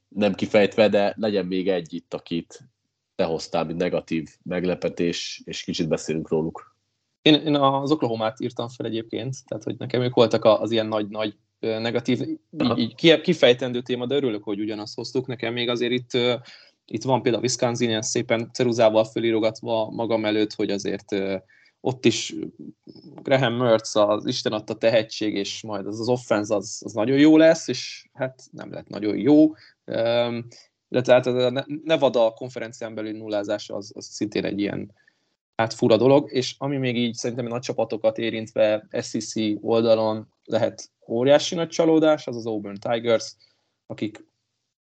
nem 0.08 0.34
kifejtve, 0.34 0.88
de 0.88 1.14
legyen 1.16 1.46
még 1.46 1.68
egy 1.68 1.94
itt, 1.94 2.14
akit 2.14 2.68
te 3.14 3.24
hoztál, 3.24 3.64
mint 3.64 3.78
negatív 3.78 4.28
meglepetés, 4.42 5.42
és 5.44 5.62
kicsit 5.62 5.88
beszélünk 5.88 6.28
róluk. 6.28 6.76
Én, 7.22 7.34
én 7.34 7.54
az 7.54 7.90
Oklahoma-t 7.90 8.40
írtam 8.40 8.68
fel 8.68 8.86
egyébként, 8.86 9.36
tehát 9.46 9.64
hogy 9.64 9.74
nekem 9.78 10.02
ők 10.02 10.14
voltak 10.14 10.44
az 10.44 10.70
ilyen 10.70 10.86
nagy-nagy 10.86 11.36
negatív, 11.60 12.20
így, 12.20 12.38
így 12.76 13.20
kifejtendő 13.20 13.82
téma, 13.82 14.06
de 14.06 14.14
örülök, 14.14 14.44
hogy 14.44 14.60
ugyanazt 14.60 14.94
hoztuk. 14.94 15.26
Nekem 15.26 15.52
még 15.52 15.68
azért 15.68 15.92
itt 15.92 16.10
itt 16.90 17.02
van 17.02 17.22
például 17.22 17.42
Wisconsin 17.42 17.88
ilyen 17.88 18.02
szépen 18.02 18.50
ceruzával 18.52 19.04
fölírogatva 19.04 19.90
magam 19.90 20.24
előtt, 20.24 20.52
hogy 20.54 20.70
azért 20.70 21.16
ott 21.80 22.04
is 22.04 22.34
Graham 23.22 23.54
Mertz 23.54 23.96
az 23.96 24.26
Isten 24.26 24.52
adta 24.52 24.74
tehetség, 24.74 25.34
és 25.34 25.62
majd 25.62 25.86
az 25.86 26.00
az 26.00 26.08
offense 26.08 26.54
az, 26.54 26.80
az 26.84 26.92
nagyon 26.92 27.18
jó 27.18 27.36
lesz, 27.36 27.68
és 27.68 28.08
hát 28.12 28.42
nem 28.50 28.72
lett 28.72 28.88
nagyon 28.88 29.16
jó. 29.16 29.52
De 30.88 31.00
tehát 31.02 31.26
a 31.26 31.66
Nevada 31.84 32.30
konferencián 32.30 32.94
belül 32.94 33.12
nullázása 33.12 33.76
az, 33.76 33.92
az 33.94 34.04
szintén 34.04 34.44
egy 34.44 34.60
ilyen 34.60 34.92
hát 35.56 35.74
fura 35.74 35.96
dolog, 35.96 36.32
és 36.32 36.54
ami 36.58 36.76
még 36.76 36.96
így 36.96 37.14
szerintem 37.14 37.46
nagy 37.46 37.60
csapatokat 37.60 38.18
érintve 38.18 38.86
SEC 38.90 39.32
oldalon 39.60 40.28
lehet 40.44 40.90
óriási 41.08 41.54
nagy 41.54 41.68
csalódás, 41.68 42.26
az 42.26 42.36
az 42.36 42.46
Auburn 42.46 42.78
Tigers, 42.80 43.34
akik 43.86 44.27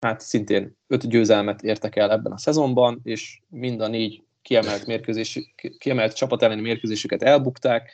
hát 0.05 0.21
szintén 0.21 0.77
öt 0.87 1.07
győzelmet 1.07 1.61
értek 1.61 1.95
el 1.95 2.11
ebben 2.11 2.31
a 2.31 2.37
szezonban, 2.37 2.99
és 3.03 3.39
mind 3.49 3.81
a 3.81 3.87
négy 3.87 4.23
kiemelt, 4.41 4.85
mérkőzés, 4.85 5.53
kiemelt 5.77 6.15
csapat 6.15 6.41
elleni 6.41 6.61
mérkőzésüket 6.61 7.23
elbukták. 7.23 7.91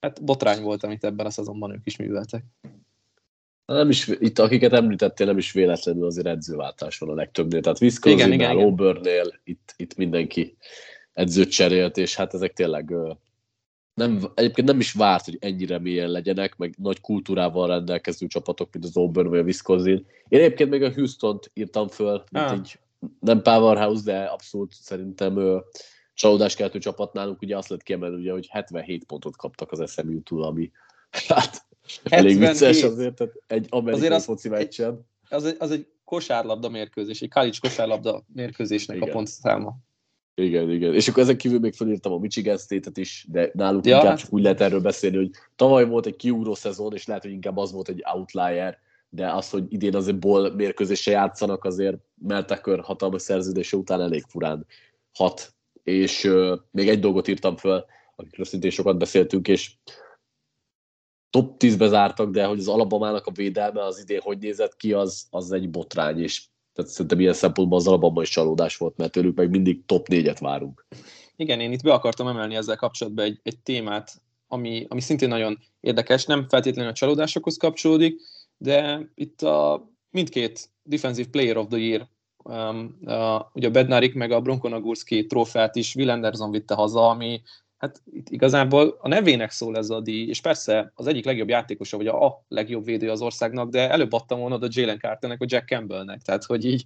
Hát 0.00 0.24
botrány 0.24 0.62
volt, 0.62 0.84
amit 0.84 1.04
ebben 1.04 1.26
a 1.26 1.30
szezonban 1.30 1.72
ők 1.72 1.86
is 1.86 1.96
műveltek. 1.96 2.44
Nem 3.66 3.88
is, 3.88 4.06
itt 4.08 4.38
akiket 4.38 4.72
említettél, 4.72 5.26
nem 5.26 5.38
is 5.38 5.52
véletlenül 5.52 6.06
azért 6.06 6.26
edzőváltás 6.26 6.98
van 6.98 7.08
a 7.08 7.14
legtöbbnél. 7.14 7.60
Tehát 7.60 7.80
Wisconsin-nál, 7.80 8.58
Auburnnél 8.58 9.40
itt, 9.44 9.74
itt 9.76 9.96
mindenki 9.96 10.56
edzőt 11.12 11.50
cserélt, 11.50 11.96
és 11.96 12.16
hát 12.16 12.34
ezek 12.34 12.52
tényleg 12.52 12.94
nem, 13.96 14.32
egyébként 14.34 14.66
nem 14.66 14.80
is 14.80 14.92
várt, 14.92 15.24
hogy 15.24 15.36
ennyire 15.40 15.78
mélyen 15.78 16.10
legyenek, 16.10 16.56
meg 16.56 16.74
nagy 16.78 17.00
kultúrával 17.00 17.68
rendelkező 17.68 18.26
csapatok, 18.26 18.72
mint 18.72 18.84
az 18.84 18.96
Auburn 18.96 19.28
vagy 19.28 19.38
a 19.38 19.42
Wisconsin. 19.42 20.06
Én 20.28 20.40
egyébként 20.40 20.70
még 20.70 20.82
a 20.82 20.92
Houston-t 20.92 21.50
írtam 21.54 21.88
föl, 21.88 22.24
mint 22.30 22.44
ah. 22.44 22.52
egy 22.52 22.78
nem 23.20 23.42
powerhouse, 23.42 24.02
de 24.04 24.24
abszolút 24.24 24.72
szerintem 24.72 25.38
ő, 25.38 25.62
csalódáskeltő 26.14 26.78
csapat 26.78 27.12
nálunk, 27.12 27.42
ugye 27.42 27.56
azt 27.56 27.68
lett 27.68 27.82
kiemelni, 27.82 28.16
ugye, 28.16 28.32
hogy 28.32 28.46
77 28.50 29.04
pontot 29.04 29.36
kaptak 29.36 29.72
az 29.72 29.92
SMU-tól, 29.92 30.44
ami 30.44 30.70
hát 31.28 31.66
elég 32.04 32.38
vicces 32.38 32.82
azért, 32.82 33.14
tehát 33.14 33.34
egy 33.46 33.66
amerikai 33.70 34.08
az, 34.08 34.24
foci 34.24 34.48
meccsen. 34.48 35.06
Az 35.28 35.44
egy, 35.44 35.56
az 35.58 35.70
egy 35.70 35.86
kosárlabda 36.04 36.68
mérkőzés, 36.68 37.22
egy 37.22 37.30
college 37.30 37.58
kosárlabda 37.60 38.24
mérkőzésnek 38.32 38.96
Igen. 38.96 39.08
a 39.08 39.12
pontszáma. 39.12 39.76
Igen, 40.38 40.70
igen. 40.70 40.94
És 40.94 41.08
akkor 41.08 41.22
ezek 41.22 41.36
kívül 41.36 41.58
még 41.58 41.74
felírtam 41.74 42.12
a 42.12 42.18
Michigan 42.18 42.56
State-et 42.56 42.96
is, 42.96 43.26
de 43.30 43.50
náluk 43.54 43.86
ja. 43.86 43.96
inkább 43.96 44.16
csak 44.16 44.32
úgy 44.32 44.42
lehet 44.42 44.60
erről 44.60 44.80
beszélni, 44.80 45.16
hogy 45.16 45.30
tavaly 45.56 45.86
volt 45.86 46.06
egy 46.06 46.16
kiugró 46.16 46.54
szezon, 46.54 46.94
és 46.94 47.06
lehet, 47.06 47.22
hogy 47.22 47.32
inkább 47.32 47.56
az 47.56 47.72
volt 47.72 47.88
egy 47.88 48.02
outlier, 48.14 48.78
de 49.08 49.32
az, 49.32 49.50
hogy 49.50 49.64
idén 49.68 49.94
azért 49.94 50.18
ból 50.18 50.54
mérkőzése 50.54 51.10
játszanak, 51.10 51.64
azért 51.64 51.96
Meltekör 52.14 52.80
hatalmas 52.80 53.22
szerződése 53.22 53.76
után 53.76 54.00
elég 54.00 54.24
furán 54.28 54.66
hat. 55.12 55.54
És 55.82 56.24
uh, 56.24 56.58
még 56.70 56.88
egy 56.88 57.00
dolgot 57.00 57.28
írtam 57.28 57.56
föl, 57.56 57.84
akikről 58.16 58.46
szintén 58.46 58.70
sokat 58.70 58.98
beszéltünk, 58.98 59.48
és 59.48 59.72
top 61.30 61.54
10-be 61.58 61.88
zártak, 61.88 62.30
de 62.30 62.44
hogy 62.44 62.58
az 62.58 62.68
Alabamának 62.68 63.26
a 63.26 63.30
védelme 63.30 63.84
az 63.84 64.00
idén 64.00 64.20
hogy 64.20 64.38
nézett 64.38 64.76
ki, 64.76 64.92
az, 64.92 65.26
az 65.30 65.52
egy 65.52 65.70
botrány, 65.70 66.22
és 66.22 66.44
tehát 66.76 66.90
szerintem 66.90 67.20
ilyen 67.20 67.32
szempontból 67.32 67.78
az 67.78 67.86
alapban 67.86 68.22
is 68.22 68.28
csalódás 68.28 68.76
volt, 68.76 68.96
mert 68.96 69.12
tőlük 69.12 69.36
meg 69.36 69.50
mindig 69.50 69.84
top 69.86 70.08
négyet 70.08 70.38
várunk. 70.38 70.86
Igen, 71.36 71.60
én 71.60 71.72
itt 71.72 71.82
be 71.82 71.92
akartam 71.92 72.26
emelni 72.26 72.54
ezzel 72.54 72.76
kapcsolatban 72.76 73.24
egy, 73.24 73.40
egy 73.42 73.58
témát, 73.58 74.22
ami, 74.48 74.86
ami 74.88 75.00
szintén 75.00 75.28
nagyon 75.28 75.58
érdekes, 75.80 76.24
nem 76.24 76.48
feltétlenül 76.48 76.90
a 76.90 76.94
csalódásokhoz 76.94 77.56
kapcsolódik, 77.56 78.20
de 78.56 79.08
itt 79.14 79.42
a 79.42 79.88
mindkét 80.10 80.70
Defensive 80.82 81.28
Player 81.28 81.56
of 81.56 81.66
the 81.68 81.78
Year, 81.78 82.08
um, 82.42 82.98
a, 83.04 83.50
ugye 83.54 83.66
a 83.66 83.70
Bednarik 83.70 84.14
meg 84.14 84.30
a 84.30 84.40
Bronkonagurski 84.40 85.26
trófeát 85.26 85.76
is 85.76 85.94
Will 85.94 86.10
Anderson 86.10 86.50
vitte 86.50 86.74
haza, 86.74 87.08
ami 87.08 87.42
hát 87.76 88.02
itt 88.12 88.28
igazából 88.28 88.96
a 89.00 89.08
nevének 89.08 89.50
szól 89.50 89.76
ez 89.76 89.90
a 89.90 90.00
díj, 90.00 90.28
és 90.28 90.40
persze 90.40 90.92
az 90.94 91.06
egyik 91.06 91.24
legjobb 91.24 91.48
játékosa, 91.48 91.96
vagy 91.96 92.06
a, 92.06 92.26
a 92.26 92.44
legjobb 92.48 92.84
védő 92.84 93.10
az 93.10 93.20
országnak, 93.20 93.70
de 93.70 93.90
előbb 93.90 94.12
adtam 94.12 94.38
volna 94.38 94.56
a 94.56 94.68
Jalen 94.68 94.98
Carternek, 94.98 95.40
a 95.40 95.46
Jack 95.48 95.68
Campbellnek, 95.68 96.22
tehát 96.22 96.44
hogy 96.44 96.64
így 96.64 96.84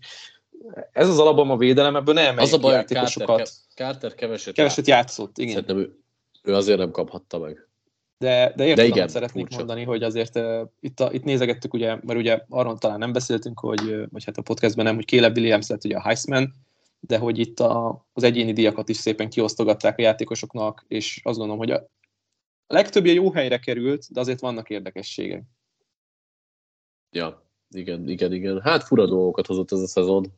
ez 0.92 1.08
az 1.08 1.18
alapban 1.18 1.50
a 1.50 1.56
védelem, 1.56 1.96
ebből 1.96 2.14
nem 2.14 2.38
Az 2.38 2.52
a 2.52 2.58
baj, 2.58 2.72
játékosokat. 2.72 3.26
Carter, 3.26 3.52
Carter 3.74 4.14
keveset, 4.14 4.54
keveset 4.54 4.86
játszott. 4.86 5.38
igen. 5.38 5.52
Szerintem 5.52 5.78
ő, 5.78 5.98
ő 6.42 6.54
azért 6.54 6.78
nem 6.78 6.90
kaphatta 6.90 7.38
meg. 7.38 7.68
De, 8.18 8.52
de 8.56 8.64
értem, 8.64 8.84
de 8.84 8.90
igen, 8.90 9.08
szeretnék 9.08 9.44
furcsa. 9.44 9.58
mondani, 9.58 9.84
hogy 9.84 10.02
azért 10.02 10.36
uh, 10.36 10.60
itt, 10.80 11.00
a, 11.00 11.12
itt 11.12 11.24
nézegettük, 11.24 11.74
ugye, 11.74 11.88
mert 12.02 12.18
ugye 12.18 12.40
arról 12.48 12.78
talán 12.78 12.98
nem 12.98 13.12
beszéltünk, 13.12 13.60
hogy, 13.60 14.04
vagy 14.10 14.24
hát 14.24 14.36
a 14.36 14.42
podcastben 14.42 14.84
nem, 14.84 14.94
hogy 14.94 15.06
Caleb 15.06 15.36
Williams 15.36 15.66
lett 15.68 15.84
ugye 15.84 15.96
a 15.96 16.02
Heisman, 16.02 16.54
de 17.00 17.18
hogy 17.18 17.38
itt 17.38 17.60
a, 17.60 18.06
az 18.12 18.22
egyéni 18.22 18.52
díjakat 18.52 18.88
is 18.88 18.96
szépen 18.96 19.30
kiosztogatták 19.30 19.98
a 19.98 20.02
játékosoknak, 20.02 20.84
és 20.88 21.20
azt 21.22 21.38
gondolom, 21.38 21.58
hogy 21.58 21.70
a 21.70 21.88
legtöbbje 22.66 23.12
jó 23.12 23.32
helyre 23.32 23.58
került, 23.58 24.12
de 24.12 24.20
azért 24.20 24.40
vannak 24.40 24.70
érdekességek. 24.70 25.42
Ja, 27.10 27.46
igen, 27.70 28.08
igen, 28.08 28.32
igen. 28.32 28.60
Hát 28.60 28.82
fura 28.82 29.06
dolgokat 29.06 29.46
hozott 29.46 29.72
ez 29.72 29.80
a 29.80 29.86
szezon. 29.86 30.32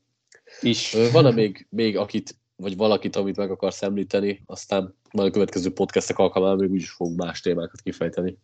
Is. 0.60 0.96
Van-e 1.12 1.30
még, 1.30 1.66
még 1.70 1.96
akit, 1.96 2.36
vagy 2.56 2.76
valakit, 2.76 3.16
amit 3.16 3.36
meg 3.36 3.50
akarsz 3.50 3.82
említeni, 3.82 4.42
aztán 4.46 4.94
majd 5.12 5.28
a 5.28 5.32
következő 5.32 5.72
podcastek 5.72 6.18
alkalmával 6.18 6.56
még 6.56 6.70
úgyis 6.70 6.90
fogunk 6.90 7.18
más 7.18 7.40
témákat 7.40 7.80
kifejteni. 7.80 8.38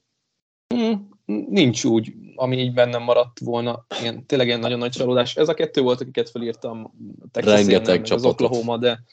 Nincs 1.48 1.84
úgy, 1.84 2.14
ami 2.34 2.58
így 2.58 2.72
bennem 2.72 3.02
maradt 3.02 3.38
volna. 3.38 3.86
Igen, 4.00 4.26
tényleg 4.26 4.46
ilyen 4.46 4.60
nagyon 4.60 4.78
nagy 4.78 4.90
csalódás. 4.90 5.36
Ez 5.36 5.48
a 5.48 5.54
kettő 5.54 5.80
volt, 5.80 6.00
akiket 6.00 6.30
felírtam. 6.30 6.94
Texas 7.30 7.54
Rengeteg 7.54 8.06
az 8.10 8.24
Oklahoma, 8.24 8.76
de 8.76 9.04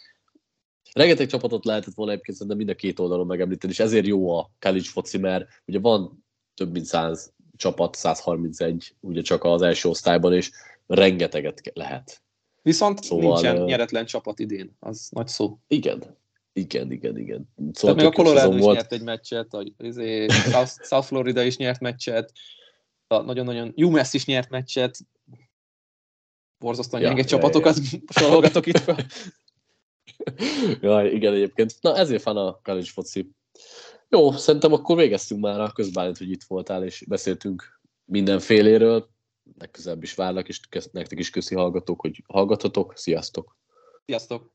Rengeteg 0.94 1.28
csapatot 1.28 1.66
lehetett 1.66 1.94
volna 1.94 2.12
egyébként 2.12 2.48
de 2.48 2.56
mind 2.56 2.70
a 2.70 2.76
két 2.76 3.00
oldalon 3.00 3.26
megemlíteni, 3.26 3.74
és 3.74 3.80
ezért 3.80 4.06
jó 4.06 4.38
a 4.38 4.52
college 4.60 4.90
foci, 4.90 5.18
mert 5.18 5.48
ugye 5.66 5.80
van 5.80 6.26
több 6.54 6.72
mint 6.72 6.86
100 6.86 7.34
csapat, 7.56 7.96
131 7.96 8.96
ugye 9.00 9.22
csak 9.22 9.44
az 9.44 9.62
első 9.62 9.90
osztályban, 9.90 10.34
és 10.34 10.52
rengeteget 10.88 11.72
lehet. 11.74 12.22
Viszont 12.62 13.04
szóval, 13.04 13.26
nincsen 13.26 13.64
nyeretlen 13.64 14.06
csapat 14.06 14.40
idén, 14.40 14.76
az 14.80 15.08
nagy 15.12 15.28
szó. 15.28 15.58
Igen, 15.68 16.18
igen, 16.58 16.92
igen, 16.92 17.18
igen. 17.18 17.50
Szóval 17.72 17.96
még 17.96 18.06
a 18.06 18.12
Colorado 18.12 18.56
is 18.56 18.62
volt. 18.62 18.76
nyert 18.76 18.92
egy 18.92 19.04
meccset, 19.04 19.54
a, 19.54 19.64
izé, 19.78 20.28
South, 20.28 20.84
South 20.84 21.08
Florida 21.08 21.44
is 21.44 21.58
nyert 21.58 21.80
meccset, 21.80 22.32
nagyon-nagyon 23.08 23.74
UMass 23.76 24.14
is 24.14 24.26
nyert 24.26 24.50
meccset, 24.50 24.98
borzasztóan 26.58 27.02
ja, 27.02 27.08
gyenge 27.08 27.22
ja, 27.22 27.28
csapatokat 27.28 27.78
ja. 27.92 28.00
sorolgatok 28.20 28.66
itt 28.66 28.80
fel. 28.80 29.06
ja, 30.82 31.06
igen, 31.06 31.34
egyébként. 31.34 31.76
Na, 31.82 31.98
ezért 31.98 32.24
van 32.24 32.38
a 32.38 32.60
college 32.64 32.90
foci. 32.94 33.32
Jó, 34.10 34.32
szerintem 34.32 34.74
akkor 34.74 34.98
végeztünk 34.98 35.42
már 35.42 35.60
a 35.60 35.72
közbálint, 35.72 36.18
hogy 36.18 36.30
itt 36.30 36.44
voltál, 36.44 36.84
és 36.84 37.04
beszéltünk 37.08 37.82
mindenféléről. 38.06 39.10
Legközelebb 39.58 40.04
is 40.04 40.14
várlak, 40.14 40.48
és 40.48 40.60
nektek 40.92 41.20
is 41.20 41.30
köszi 41.30 41.56
hallgatók, 41.56 42.02
hogy 42.02 42.24
hallgathatok. 42.28 42.94
Sziasztok! 42.98 43.58
Sziasztok! 44.06 44.55